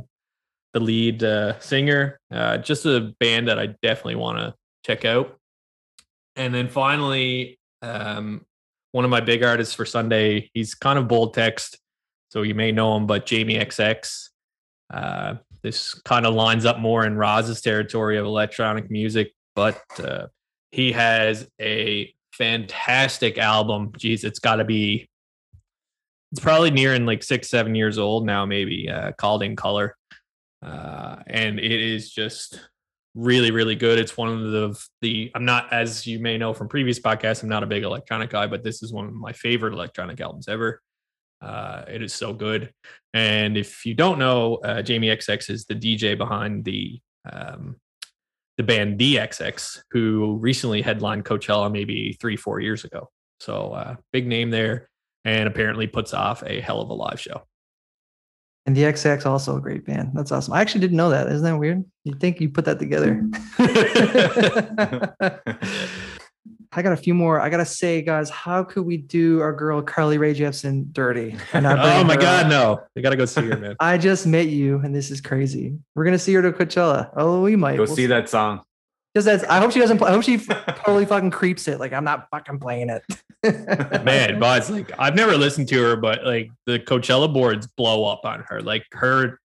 the 0.73 0.79
lead 0.79 1.23
uh, 1.23 1.59
singer. 1.59 2.19
Uh, 2.31 2.57
just 2.57 2.85
a 2.85 3.13
band 3.19 3.47
that 3.47 3.59
I 3.59 3.67
definitely 3.81 4.15
want 4.15 4.37
to 4.39 4.53
check 4.85 5.05
out. 5.05 5.37
And 6.35 6.53
then 6.53 6.69
finally, 6.69 7.59
um, 7.81 8.45
one 8.91 9.05
of 9.05 9.11
my 9.11 9.21
big 9.21 9.43
artists 9.43 9.73
for 9.73 9.85
Sunday. 9.85 10.49
He's 10.53 10.75
kind 10.75 10.99
of 10.99 11.07
bold 11.07 11.33
text, 11.33 11.79
so 12.29 12.41
you 12.41 12.55
may 12.55 12.71
know 12.71 12.95
him, 12.95 13.07
but 13.07 13.25
Jamie 13.25 13.57
XX. 13.57 14.29
Uh, 14.93 15.35
this 15.61 15.93
kind 15.93 16.25
of 16.25 16.33
lines 16.33 16.65
up 16.65 16.79
more 16.79 17.05
in 17.05 17.15
Roz's 17.15 17.61
territory 17.61 18.17
of 18.17 18.25
electronic 18.25 18.91
music, 18.91 19.33
but 19.55 19.81
uh, 19.99 20.27
he 20.71 20.91
has 20.91 21.47
a 21.61 22.13
fantastic 22.33 23.37
album. 23.37 23.91
Geez, 23.97 24.23
it's 24.23 24.39
got 24.39 24.55
to 24.55 24.65
be. 24.65 25.07
It's 26.31 26.41
probably 26.41 26.71
nearing 26.71 27.05
like 27.05 27.23
six, 27.23 27.49
seven 27.49 27.75
years 27.75 27.97
old 27.97 28.25
now, 28.25 28.45
maybe. 28.45 28.89
Uh, 28.89 29.11
called 29.13 29.43
in 29.43 29.55
color, 29.55 29.95
uh, 30.61 31.17
and 31.27 31.59
it 31.59 31.81
is 31.81 32.11
just 32.11 32.59
really, 33.15 33.51
really 33.51 33.75
good. 33.75 33.99
It's 33.99 34.17
one 34.17 34.29
of 34.29 34.51
the 34.51 34.85
the. 35.01 35.31
I'm 35.35 35.45
not, 35.45 35.71
as 35.71 36.05
you 36.05 36.19
may 36.19 36.37
know 36.37 36.53
from 36.53 36.67
previous 36.67 36.99
podcasts, 36.99 37.43
I'm 37.43 37.49
not 37.49 37.63
a 37.63 37.67
big 37.67 37.83
electronic 37.83 38.29
guy, 38.29 38.47
but 38.47 38.63
this 38.63 38.83
is 38.83 38.93
one 38.93 39.05
of 39.05 39.13
my 39.13 39.33
favorite 39.33 39.73
electronic 39.73 40.19
albums 40.21 40.47
ever. 40.47 40.81
Uh, 41.41 41.83
it 41.87 42.03
is 42.03 42.13
so 42.13 42.33
good. 42.33 42.71
And 43.13 43.57
if 43.57 43.85
you 43.85 43.95
don't 43.95 44.19
know, 44.19 44.55
uh, 44.57 44.81
Jamie 44.81 45.07
XX 45.07 45.49
is 45.49 45.65
the 45.65 45.75
DJ 45.75 46.17
behind 46.17 46.63
the 46.63 47.01
um, 47.31 47.77
the 48.57 48.63
band 48.63 48.99
the 48.99 49.15
XX, 49.15 49.81
who 49.91 50.37
recently 50.39 50.81
headlined 50.81 51.25
Coachella 51.25 51.71
maybe 51.71 52.15
three, 52.21 52.37
four 52.37 52.59
years 52.59 52.83
ago. 52.83 53.09
So 53.39 53.71
uh, 53.71 53.95
big 54.13 54.27
name 54.27 54.51
there, 54.51 54.89
and 55.25 55.47
apparently 55.47 55.87
puts 55.87 56.13
off 56.13 56.43
a 56.45 56.61
hell 56.61 56.81
of 56.81 56.89
a 56.89 56.93
live 56.93 57.19
show. 57.19 57.41
And 58.65 58.77
the 58.77 58.83
XX 58.83 59.25
also 59.25 59.57
a 59.57 59.61
great 59.61 59.85
band. 59.85 60.11
That's 60.13 60.31
awesome. 60.31 60.53
I 60.53 60.61
actually 60.61 60.81
didn't 60.81 60.97
know 60.97 61.09
that. 61.09 61.27
Isn't 61.27 61.43
that 61.43 61.57
weird? 61.57 61.83
You'd 62.03 62.19
think 62.19 62.39
you 62.39 62.49
put 62.49 62.65
that 62.65 62.77
together. 62.77 63.15
Hmm. 63.15 63.31
I 66.73 66.81
got 66.81 66.93
a 66.93 66.97
few 66.97 67.13
more. 67.13 67.39
I 67.41 67.49
gotta 67.49 67.65
say, 67.65 68.01
guys, 68.01 68.29
how 68.29 68.63
could 68.63 68.83
we 68.83 68.95
do 68.95 69.41
our 69.41 69.51
girl 69.51 69.81
Carly 69.81 70.17
Rae 70.17 70.33
Jepsen 70.33 70.93
dirty? 70.93 71.35
oh 71.53 72.03
my 72.05 72.15
god, 72.15 72.45
up? 72.45 72.49
no! 72.49 72.81
We 72.95 73.01
gotta 73.01 73.17
go 73.17 73.25
see 73.25 73.41
her, 73.41 73.57
man. 73.57 73.75
I 73.81 73.97
just 73.97 74.25
met 74.25 74.47
you, 74.47 74.77
and 74.77 74.95
this 74.95 75.11
is 75.11 75.19
crazy. 75.19 75.77
We're 75.95 76.05
gonna 76.05 76.17
see 76.17 76.33
her 76.33 76.41
to 76.41 76.53
Coachella. 76.53 77.11
Oh, 77.17 77.41
we 77.41 77.57
might 77.57 77.75
go 77.75 77.79
we'll 77.79 77.87
see, 77.87 78.03
see 78.03 78.05
that 78.05 78.29
song. 78.29 78.61
Because 79.13 79.25
that's. 79.25 79.43
I 79.45 79.59
hope 79.59 79.71
she 79.71 79.79
doesn't. 79.79 80.01
I 80.01 80.11
hope 80.11 80.23
she 80.23 80.37
totally 80.37 81.05
fucking 81.05 81.31
creeps 81.31 81.67
it. 81.67 81.77
Like 81.77 81.91
I'm 81.91 82.05
not 82.05 82.29
fucking 82.31 82.59
playing 82.59 82.89
it. 82.89 83.03
man, 84.03 84.39
but 84.39 84.59
it's 84.59 84.69
like 84.69 84.91
I've 84.99 85.15
never 85.15 85.37
listened 85.37 85.67
to 85.69 85.81
her, 85.81 85.95
but 85.95 86.23
like 86.23 86.51
the 86.65 86.79
Coachella 86.79 87.31
boards 87.31 87.67
blow 87.67 88.05
up 88.05 88.25
on 88.25 88.43
her. 88.47 88.61
Like 88.61 88.85
her, 88.91 89.39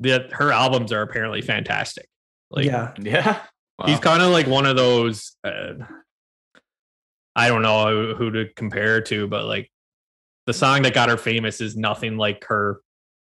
the 0.00 0.28
her 0.32 0.52
albums 0.52 0.92
are 0.92 1.02
apparently 1.02 1.42
fantastic. 1.42 2.08
Like 2.50 2.64
yeah, 2.64 2.94
yeah. 2.98 3.42
Wow. 3.78 3.86
He's 3.86 3.98
kind 3.98 4.22
of 4.22 4.30
like 4.30 4.46
one 4.46 4.66
of 4.66 4.76
those. 4.76 5.36
Uh, 5.44 5.74
I 7.34 7.48
don't 7.48 7.62
know 7.62 8.14
who 8.14 8.30
to 8.30 8.48
compare 8.54 9.00
to, 9.02 9.26
but 9.26 9.44
like 9.44 9.70
the 10.46 10.52
song 10.52 10.82
that 10.82 10.94
got 10.94 11.08
her 11.08 11.16
famous 11.16 11.60
is 11.60 11.76
nothing 11.76 12.16
like 12.16 12.44
her 12.44 12.80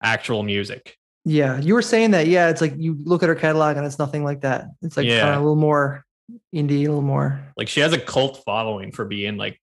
actual 0.01 0.43
music. 0.43 0.97
Yeah, 1.25 1.59
you 1.59 1.73
were 1.73 1.81
saying 1.81 2.11
that. 2.11 2.27
Yeah, 2.27 2.49
it's 2.49 2.61
like 2.61 2.73
you 2.77 2.97
look 3.03 3.23
at 3.23 3.29
her 3.29 3.35
catalog 3.35 3.77
and 3.77 3.85
it's 3.85 3.99
nothing 3.99 4.23
like 4.23 4.41
that. 4.41 4.65
It's 4.81 4.97
like 4.97 5.05
yeah. 5.05 5.35
a 5.35 5.39
little 5.39 5.55
more 5.55 6.05
indie, 6.53 6.79
a 6.79 6.87
little 6.87 7.01
more. 7.01 7.39
Like 7.55 7.67
she 7.67 7.79
has 7.79 7.93
a 7.93 7.99
cult 7.99 8.43
following 8.45 8.91
for 8.91 9.05
being 9.05 9.37
like 9.37 9.59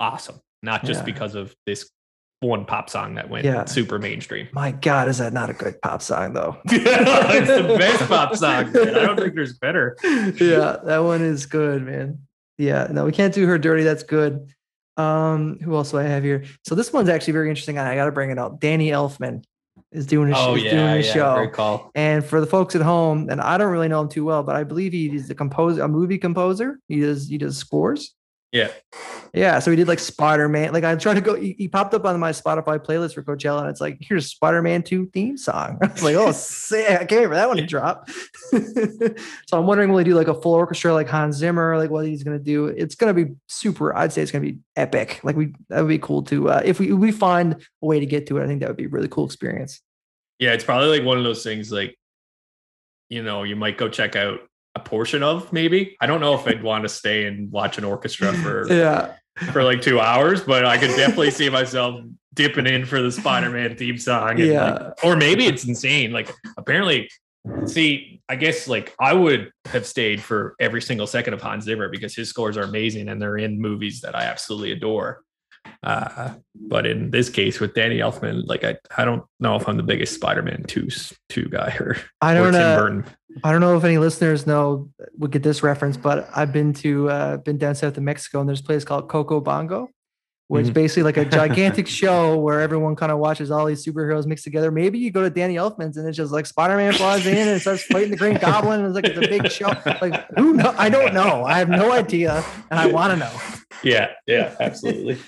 awesome, 0.00 0.40
not 0.62 0.84
just 0.84 1.00
yeah. 1.00 1.04
because 1.04 1.34
of 1.34 1.54
this 1.66 1.90
one 2.42 2.64
pop 2.64 2.90
song 2.90 3.14
that 3.14 3.30
went 3.30 3.44
yeah. 3.44 3.64
super 3.64 3.98
mainstream. 3.98 4.48
My 4.52 4.72
God, 4.72 5.08
is 5.08 5.18
that 5.18 5.32
not 5.32 5.48
a 5.48 5.52
good 5.52 5.80
pop 5.80 6.02
song 6.02 6.32
though? 6.32 6.56
it's 6.64 7.48
the 7.48 7.76
best 7.78 8.08
pop 8.08 8.34
song. 8.36 8.72
Man. 8.72 8.88
I 8.88 9.06
don't 9.06 9.18
think 9.18 9.34
there's 9.34 9.58
better. 9.58 9.96
Yeah, 10.42 10.78
that 10.84 10.98
one 10.98 11.22
is 11.22 11.46
good, 11.46 11.84
man. 11.84 12.18
Yeah, 12.58 12.88
no, 12.90 13.04
we 13.04 13.12
can't 13.12 13.32
do 13.32 13.46
her 13.46 13.58
dirty. 13.58 13.82
That's 13.82 14.02
good. 14.02 14.52
Um, 14.96 15.58
who 15.60 15.74
else 15.74 15.92
do 15.92 15.98
I 15.98 16.04
have 16.04 16.22
here? 16.22 16.44
So 16.64 16.74
this 16.74 16.92
one's 16.92 17.08
actually 17.08 17.34
very 17.34 17.48
interesting. 17.48 17.78
I 17.78 17.94
got 17.94 18.06
to 18.06 18.12
bring 18.12 18.30
it 18.30 18.38
up. 18.38 18.60
Danny 18.60 18.90
Elfman 18.90 19.44
is 19.90 20.06
doing 20.06 20.32
a, 20.32 20.36
oh, 20.36 20.54
yeah, 20.54 20.70
doing 20.70 20.88
a 20.88 20.96
yeah, 20.96 21.12
show. 21.12 21.34
Great 21.36 21.52
call. 21.52 21.90
And 21.94 22.24
for 22.24 22.40
the 22.40 22.46
folks 22.46 22.74
at 22.74 22.82
home, 22.82 23.28
and 23.30 23.40
I 23.40 23.58
don't 23.58 23.70
really 23.70 23.88
know 23.88 24.00
him 24.00 24.08
too 24.08 24.24
well, 24.24 24.42
but 24.42 24.56
I 24.56 24.64
believe 24.64 24.92
he's 24.92 25.30
a 25.30 25.34
composer, 25.34 25.82
a 25.82 25.88
movie 25.88 26.18
composer. 26.18 26.78
He 26.88 27.00
does 27.00 27.28
he 27.28 27.38
does 27.38 27.56
scores. 27.56 28.14
Yeah. 28.52 28.68
Yeah. 29.32 29.58
So 29.60 29.70
we 29.70 29.76
did 29.76 29.88
like 29.88 29.98
Spider 29.98 30.46
Man. 30.46 30.74
Like 30.74 30.84
I 30.84 30.94
tried 30.96 31.14
to 31.14 31.22
go, 31.22 31.34
he, 31.34 31.54
he, 31.56 31.68
popped 31.68 31.94
up 31.94 32.04
on 32.04 32.20
my 32.20 32.32
Spotify 32.32 32.78
playlist 32.78 33.14
for 33.14 33.22
Coachella, 33.22 33.62
and 33.62 33.70
it's 33.70 33.80
like, 33.80 33.96
here's 33.98 34.26
Spider 34.26 34.60
Man 34.60 34.82
2 34.82 35.06
theme 35.06 35.38
song. 35.38 35.78
I 35.82 35.86
was 35.86 36.02
like, 36.02 36.16
oh, 36.16 36.32
sick. 36.32 36.90
I 36.90 37.06
can't 37.06 37.22
wait 37.22 37.28
for 37.28 37.34
that 37.34 37.48
one 37.48 37.56
to 37.56 37.66
drop. 37.66 38.10
so 38.50 39.58
I'm 39.58 39.66
wondering, 39.66 39.90
will 39.90 39.98
he 39.98 40.04
do 40.04 40.14
like 40.14 40.28
a 40.28 40.38
full 40.38 40.52
orchestra 40.52 40.92
like 40.92 41.08
Hans 41.08 41.36
Zimmer? 41.36 41.78
Like 41.78 41.88
what 41.88 42.04
he's 42.04 42.22
going 42.22 42.36
to 42.36 42.44
do? 42.44 42.66
It's 42.66 42.94
going 42.94 43.14
to 43.14 43.24
be 43.24 43.32
super. 43.46 43.96
I'd 43.96 44.12
say 44.12 44.20
it's 44.20 44.30
going 44.30 44.44
to 44.44 44.52
be 44.52 44.58
epic. 44.76 45.20
Like 45.22 45.34
we, 45.34 45.54
that 45.70 45.80
would 45.80 45.88
be 45.88 45.98
cool 45.98 46.22
to, 46.24 46.50
uh, 46.50 46.60
if 46.62 46.78
we, 46.78 46.92
if 46.92 46.98
we 46.98 47.10
find 47.10 47.54
a 47.54 47.86
way 47.86 48.00
to 48.00 48.06
get 48.06 48.26
to 48.26 48.36
it, 48.36 48.44
I 48.44 48.46
think 48.46 48.60
that 48.60 48.68
would 48.68 48.76
be 48.76 48.84
a 48.84 48.88
really 48.88 49.08
cool 49.08 49.24
experience. 49.24 49.80
Yeah. 50.38 50.52
It's 50.52 50.64
probably 50.64 50.98
like 50.98 51.06
one 51.06 51.16
of 51.16 51.24
those 51.24 51.42
things 51.42 51.72
like, 51.72 51.96
you 53.08 53.22
know, 53.22 53.44
you 53.44 53.56
might 53.56 53.78
go 53.78 53.88
check 53.88 54.14
out 54.14 54.40
a 54.74 54.80
portion 54.80 55.22
of 55.22 55.52
maybe. 55.52 55.96
I 56.00 56.06
don't 56.06 56.20
know 56.20 56.34
if 56.34 56.46
I'd 56.46 56.62
want 56.62 56.84
to 56.84 56.88
stay 56.88 57.26
and 57.26 57.50
watch 57.50 57.78
an 57.78 57.84
orchestra 57.84 58.32
for 58.32 58.66
yeah 58.72 59.14
for 59.52 59.64
like 59.64 59.80
two 59.80 60.00
hours, 60.00 60.42
but 60.42 60.64
I 60.64 60.78
could 60.78 60.88
definitely 60.88 61.30
see 61.30 61.48
myself 61.48 62.00
dipping 62.34 62.66
in 62.66 62.84
for 62.84 63.00
the 63.00 63.10
Spider-Man 63.10 63.76
theme 63.76 63.98
song. 63.98 64.38
yeah. 64.38 64.72
Like, 64.72 65.04
or 65.04 65.16
maybe 65.16 65.46
it's 65.46 65.64
insane. 65.64 66.12
Like 66.12 66.30
apparently, 66.56 67.10
see, 67.66 68.20
I 68.28 68.36
guess 68.36 68.68
like 68.68 68.94
I 69.00 69.14
would 69.14 69.50
have 69.66 69.86
stayed 69.86 70.22
for 70.22 70.54
every 70.60 70.82
single 70.82 71.06
second 71.06 71.34
of 71.34 71.42
Hans 71.42 71.64
Zimmer 71.64 71.88
because 71.88 72.14
his 72.14 72.28
scores 72.28 72.56
are 72.56 72.62
amazing 72.62 73.08
and 73.08 73.20
they're 73.20 73.38
in 73.38 73.60
movies 73.60 74.00
that 74.02 74.14
I 74.14 74.24
absolutely 74.24 74.72
adore. 74.72 75.22
Uh, 75.82 76.34
but 76.54 76.86
in 76.86 77.10
this 77.10 77.28
case 77.28 77.58
with 77.58 77.74
Danny 77.74 77.98
Elfman, 77.98 78.46
like 78.46 78.62
I, 78.62 78.76
I 78.96 79.04
don't 79.04 79.24
know 79.40 79.56
if 79.56 79.68
I'm 79.68 79.76
the 79.76 79.82
biggest 79.82 80.14
Spider-Man 80.14 80.64
two 80.68 80.88
two 81.28 81.48
guy 81.48 81.76
or 81.80 81.96
I 82.20 82.34
don't 82.34 82.52
know. 82.52 83.02
I 83.42 83.50
don't 83.50 83.60
know 83.60 83.76
if 83.76 83.84
any 83.84 83.98
listeners 83.98 84.46
know 84.46 84.90
would 85.18 85.32
get 85.32 85.42
this 85.42 85.62
reference, 85.62 85.96
but 85.96 86.28
I've 86.36 86.52
been 86.52 86.72
to 86.74 87.10
uh, 87.10 87.36
been 87.38 87.58
down 87.58 87.74
south 87.74 87.96
of 87.96 88.02
Mexico 88.04 88.40
and 88.40 88.48
there's 88.48 88.60
a 88.60 88.64
place 88.64 88.84
called 88.84 89.08
Coco 89.08 89.40
Bongo, 89.40 89.88
where 90.46 90.60
it's 90.60 90.68
mm-hmm. 90.68 90.74
basically 90.74 91.02
like 91.02 91.16
a 91.16 91.24
gigantic 91.38 91.88
show 91.88 92.38
where 92.38 92.60
everyone 92.60 92.94
kind 92.94 93.10
of 93.10 93.18
watches 93.18 93.50
all 93.50 93.66
these 93.66 93.84
superheroes 93.84 94.24
mixed 94.24 94.44
together. 94.44 94.70
Maybe 94.70 95.00
you 95.00 95.10
go 95.10 95.22
to 95.22 95.30
Danny 95.30 95.56
Elfman's 95.56 95.96
and 95.96 96.06
it's 96.06 96.16
just 96.16 96.32
like 96.32 96.46
Spider-Man 96.46 96.92
flies 96.92 97.26
in 97.26 97.48
and 97.48 97.60
starts 97.60 97.82
fighting 97.84 98.10
the 98.10 98.16
Green 98.16 98.36
Goblin 98.36 98.84
and 98.84 98.86
it's 98.86 98.94
like 98.94 99.06
it's 99.06 99.18
a 99.18 99.28
big 99.28 99.50
show. 99.50 99.72
Like 100.00 100.28
who 100.36 100.52
know? 100.52 100.72
I 100.78 100.90
don't 100.90 101.12
know. 101.12 101.44
I 101.44 101.58
have 101.58 101.68
no 101.68 101.90
idea, 101.90 102.44
and 102.70 102.78
I 102.78 102.86
want 102.86 103.14
to 103.14 103.16
know. 103.16 103.32
Yeah, 103.82 104.10
yeah, 104.26 104.54
absolutely. 104.60 105.18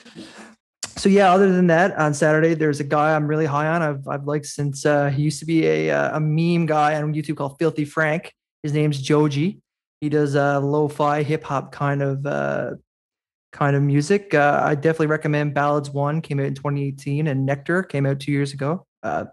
So 1.05 1.11
yeah, 1.11 1.35
other 1.35 1.53
than 1.53 1.67
that, 1.67 1.95
on 1.99 2.15
Saturday 2.15 2.55
there's 2.55 2.81
a 2.81 2.85
guy 2.85 3.15
I'm 3.15 3.27
really 3.27 3.45
high 3.45 3.67
on. 3.67 3.83
I've 3.83 4.09
I've 4.09 4.25
liked 4.25 4.47
since 4.47 4.87
uh, 4.87 5.11
he 5.11 5.21
used 5.21 5.39
to 5.41 5.45
be 5.45 5.67
a 5.67 5.91
uh, 5.91 6.17
a 6.17 6.21
meme 6.21 6.65
guy 6.65 6.95
on 6.95 7.13
YouTube 7.13 7.37
called 7.37 7.59
Filthy 7.59 7.85
Frank. 7.85 8.33
His 8.63 8.73
name's 8.73 9.03
Joji. 9.03 9.61
He 10.01 10.09
does 10.09 10.35
uh, 10.35 10.61
lo-fi 10.61 11.23
hip 11.23 11.45
hop 11.45 11.73
kind 11.73 12.01
of 12.01 12.25
uh, 12.25 12.77
kind 13.53 13.77
of 13.77 13.83
music. 13.83 14.33
Uh, 14.33 14.63
I 14.65 14.77
definitely 14.77 15.09
recommend 15.09 15.53
Ballads 15.53 15.91
One 15.91 16.23
came 16.23 16.41
out 16.41 16.47
in 16.47 16.55
2018 16.55 17.27
and 17.27 17.45
Nectar 17.45 17.83
came 17.83 18.07
out 18.07 18.21
two 18.21 18.33
years 18.33 18.55
ago. 18.55 18.87
Uh, 19.03 19.27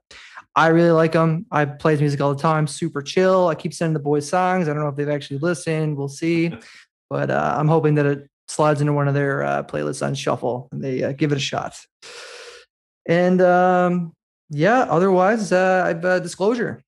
I 0.53 0.67
really 0.67 0.91
like 0.91 1.13
him. 1.13 1.45
I 1.51 1.63
play 1.63 1.93
his 1.93 2.01
music 2.01 2.19
all 2.19 2.36
the 2.36 2.41
time. 2.41 2.67
Super 2.67 3.01
chill. 3.01 3.47
I 3.47 3.55
keep 3.55 3.74
sending 3.74 3.93
the 3.93 4.01
boys 4.01 4.28
songs. 4.28 4.67
I 4.67 4.74
don't 4.74 4.84
know 4.84 4.89
if 4.89 4.97
they've 4.97 5.07
actually 5.07 5.39
listened. 5.39 5.95
We'll 5.95 6.09
see, 6.09 6.53
but 7.09 7.32
uh, 7.32 7.55
I'm 7.57 7.69
hoping 7.69 7.95
that 7.95 8.05
it 8.05 8.31
slides 8.52 8.82
into 8.82 8.93
one 8.93 9.08
of 9.08 9.14
their 9.14 9.43
uh, 9.43 9.64
playlists 9.64 10.06
on 10.06 10.14
shuffle 10.14 10.68
and 10.72 10.84
they 10.84 11.04
uh, 11.04 11.12
give 11.14 11.32
it 11.32 11.38
a 11.38 11.41
shot. 11.41 11.80
And 13.08 13.41
um, 13.41 14.14
yeah, 14.49 14.82
otherwise, 14.82 15.52
uh, 15.52 15.84
I've 15.86 16.06
uh, 16.06 16.20
disclosure. 16.20 16.84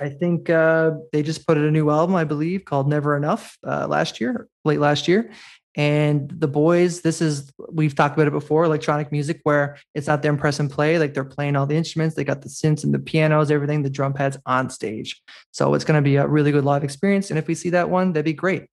I 0.00 0.08
think 0.08 0.50
uh, 0.50 0.92
they 1.12 1.22
just 1.22 1.46
put 1.46 1.56
out 1.56 1.64
a 1.64 1.70
new 1.70 1.88
album, 1.90 2.14
I 2.16 2.24
believe, 2.24 2.64
called 2.64 2.88
Never 2.88 3.16
Enough 3.16 3.56
uh, 3.66 3.86
last 3.86 4.20
year, 4.20 4.48
late 4.64 4.80
last 4.80 5.08
year. 5.08 5.30
And 5.76 6.30
the 6.30 6.46
boys, 6.46 7.00
this 7.00 7.20
is 7.20 7.52
we've 7.72 7.94
talked 7.94 8.14
about 8.14 8.28
it 8.28 8.32
before, 8.32 8.64
electronic 8.64 9.10
music 9.10 9.40
where 9.42 9.76
it's 9.94 10.06
not 10.06 10.22
them 10.22 10.36
press 10.36 10.60
and 10.60 10.70
play, 10.70 10.98
like 10.98 11.14
they're 11.14 11.24
playing 11.24 11.56
all 11.56 11.66
the 11.66 11.76
instruments. 11.76 12.14
They 12.14 12.22
got 12.22 12.42
the 12.42 12.48
synths 12.48 12.84
and 12.84 12.94
the 12.94 13.00
pianos, 13.00 13.50
everything, 13.50 13.82
the 13.82 13.90
drum 13.90 14.12
pads 14.12 14.36
on 14.46 14.70
stage. 14.70 15.20
So 15.50 15.74
it's 15.74 15.84
going 15.84 15.98
to 15.98 16.02
be 16.02 16.16
a 16.16 16.26
really 16.28 16.52
good 16.52 16.64
live 16.64 16.84
experience. 16.84 17.30
And 17.30 17.38
if 17.38 17.48
we 17.48 17.56
see 17.56 17.70
that 17.70 17.90
one, 17.90 18.12
that'd 18.12 18.24
be 18.24 18.34
great. 18.34 18.66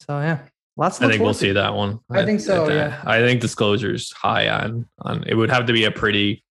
So 0.00 0.18
yeah, 0.20 0.40
lots. 0.76 1.00
I 1.00 1.08
think 1.08 1.22
we'll 1.22 1.34
see 1.34 1.52
that 1.52 1.74
one. 1.74 2.00
I 2.10 2.24
think 2.24 2.40
so. 2.40 2.66
I, 2.66 2.74
yeah. 2.74 3.02
I 3.04 3.18
think 3.20 3.40
disclosure's 3.40 4.12
high 4.12 4.48
on 4.48 4.86
on. 5.00 5.24
It 5.26 5.34
would 5.34 5.50
have 5.50 5.66
to 5.66 5.72
be 5.72 5.84
a 5.84 5.90
pretty 5.90 6.44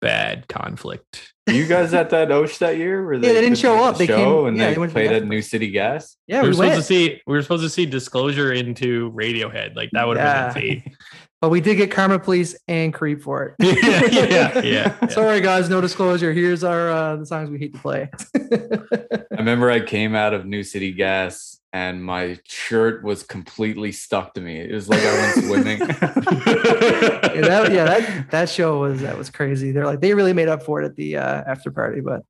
bad 0.00 0.48
conflict. 0.48 1.32
You 1.46 1.66
guys 1.66 1.92
at 1.94 2.10
that 2.10 2.30
Osh 2.30 2.58
that 2.58 2.76
year? 2.76 3.04
Where 3.04 3.14
Yeah, 3.14 3.20
they 3.20 3.34
didn't 3.34 3.50
did 3.50 3.58
show 3.58 3.74
the 3.74 3.82
up. 3.82 3.98
They 3.98 4.06
show 4.06 4.16
came- 4.16 4.46
and 4.46 4.56
yeah, 4.56 4.66
they, 4.66 4.74
they 4.74 4.78
went 4.78 4.90
to 4.90 4.94
played 4.94 5.12
at 5.12 5.26
New 5.26 5.42
City 5.42 5.70
Gas. 5.70 6.16
Yeah, 6.26 6.42
we 6.42 6.42
we, 6.42 6.48
were 6.48 6.54
supposed 6.54 6.70
went, 6.70 6.80
to 6.80 6.86
see 6.86 7.22
we 7.26 7.32
were 7.34 7.42
supposed 7.42 7.62
to 7.62 7.70
see 7.70 7.86
disclosure 7.86 8.52
into 8.52 9.10
Radiohead. 9.12 9.76
Like 9.76 9.90
that 9.92 10.06
would 10.06 10.16
have 10.16 10.54
been 10.54 10.64
insane. 10.64 10.96
but 11.40 11.50
we 11.50 11.60
did 11.60 11.76
get 11.76 11.90
Karma 11.90 12.18
Police 12.18 12.56
and 12.68 12.92
Creep 12.94 13.22
for 13.22 13.46
it. 13.46 13.54
Yeah, 13.80 14.06
yeah, 14.10 14.60
yeah, 14.60 14.62
yeah. 14.62 15.06
Sorry, 15.08 15.40
guys, 15.40 15.68
no 15.68 15.80
disclosure. 15.80 16.32
Here's 16.32 16.62
our 16.62 16.90
uh, 16.90 17.16
the 17.16 17.26
songs 17.26 17.50
we 17.50 17.58
hate 17.58 17.74
to 17.74 17.80
play. 17.80 18.10
I 18.34 19.36
remember 19.38 19.70
I 19.70 19.80
came 19.80 20.14
out 20.14 20.34
of 20.34 20.46
New 20.46 20.62
City 20.62 20.92
Gas 20.92 21.59
and 21.72 22.04
my 22.04 22.38
shirt 22.44 23.04
was 23.04 23.22
completely 23.22 23.92
stuck 23.92 24.34
to 24.34 24.40
me. 24.40 24.58
It 24.58 24.72
was 24.72 24.88
like 24.88 25.00
I 25.00 25.12
went 25.12 25.44
swimming. 25.44 25.78
yeah, 25.88 27.42
that, 27.42 27.72
yeah, 27.72 27.84
that 27.84 28.30
that 28.30 28.48
show 28.48 28.80
was 28.80 29.00
that 29.02 29.16
was 29.16 29.30
crazy. 29.30 29.70
They're 29.70 29.86
like 29.86 30.00
they 30.00 30.14
really 30.14 30.32
made 30.32 30.48
up 30.48 30.62
for 30.62 30.82
it 30.82 30.86
at 30.86 30.96
the 30.96 31.16
uh, 31.16 31.44
after 31.46 31.70
party, 31.70 32.00
but 32.00 32.22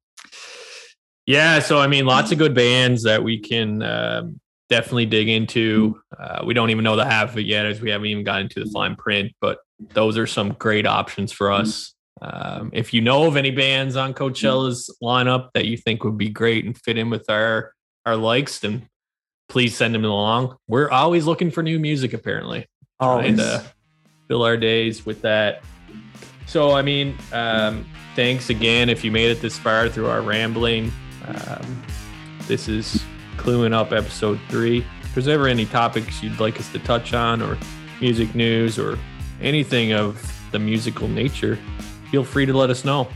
Yeah, 1.26 1.61
so 1.61 1.78
I 1.78 1.86
mean, 1.86 2.05
lots 2.05 2.32
of 2.32 2.38
good 2.38 2.55
bands 2.55 3.03
that 3.05 3.22
we 3.22 3.38
can 3.38 3.82
um, 3.82 4.41
definitely 4.68 5.07
dig 5.07 5.28
into. 5.28 6.01
Uh, 6.18 6.43
we 6.45 6.53
don't 6.53 6.70
even 6.70 6.84
know 6.84 6.97
the 6.97 7.07
half 7.07 7.30
of 7.30 7.38
it 7.38 7.47
yet, 7.47 7.64
as 7.64 7.80
we 7.80 7.91
haven't 7.91 8.09
even 8.09 8.24
gotten 8.24 8.43
into 8.43 8.62
the 8.62 8.70
fine 8.70 8.95
print. 8.95 9.32
But 9.41 9.59
those 9.95 10.18
are 10.18 10.26
some 10.26 10.51
great 10.53 10.86
options 10.86 11.32
for 11.32 11.51
us. 11.51 11.95
Um, 12.20 12.68
if 12.74 12.93
you 12.93 13.01
know 13.01 13.26
of 13.26 13.36
any 13.36 13.51
bands 13.51 13.97
on 13.97 14.12
Coachella's 14.12 14.95
lineup 15.03 15.49
that 15.55 15.64
you 15.64 15.78
think 15.78 16.05
would 16.05 16.18
be 16.18 16.28
great 16.28 16.66
and 16.66 16.76
fit 16.76 16.99
in 16.99 17.09
with 17.09 17.30
our 17.30 17.72
our 18.05 18.16
likes, 18.16 18.61
then 18.61 18.89
please 19.51 19.76
send 19.76 19.94
them 19.94 20.05
along. 20.05 20.57
We're 20.68 20.90
always 20.90 21.26
looking 21.26 21.51
for 21.51 21.62
new 21.62 21.78
music, 21.78 22.14
apparently 22.14 22.66
trying 23.03 23.36
always. 23.36 23.36
to 23.36 23.64
fill 24.28 24.42
our 24.42 24.57
days 24.57 25.05
with 25.05 25.20
that. 25.22 25.62
So, 26.46 26.72
I 26.72 26.82
mean, 26.82 27.16
um, 27.32 27.84
thanks 28.16 28.48
again 28.48 28.88
if 28.88 29.05
you 29.05 29.11
made 29.11 29.30
it 29.30 29.42
this 29.42 29.59
far 29.59 29.88
through 29.88 30.09
our 30.09 30.22
rambling. 30.22 30.90
Um, 31.26 31.82
this 32.46 32.68
is 32.68 33.05
Cluing 33.36 33.72
Up 33.72 33.92
episode 33.92 34.40
three. 34.48 34.84
If 35.03 35.14
there's 35.14 35.28
ever 35.28 35.46
any 35.46 35.66
topics 35.66 36.22
you'd 36.22 36.40
like 36.40 36.59
us 36.59 36.70
to 36.72 36.78
touch 36.78 37.12
on, 37.12 37.42
or 37.42 37.59
music 38.01 38.34
news, 38.34 38.78
or 38.78 38.98
anything 39.42 39.92
of 39.92 40.24
the 40.53 40.59
musical 40.59 41.09
nature, 41.09 41.59
feel 42.11 42.24
free 42.24 42.46
to 42.46 42.53
let 42.53 42.70
us 42.70 42.84
know. 42.84 43.09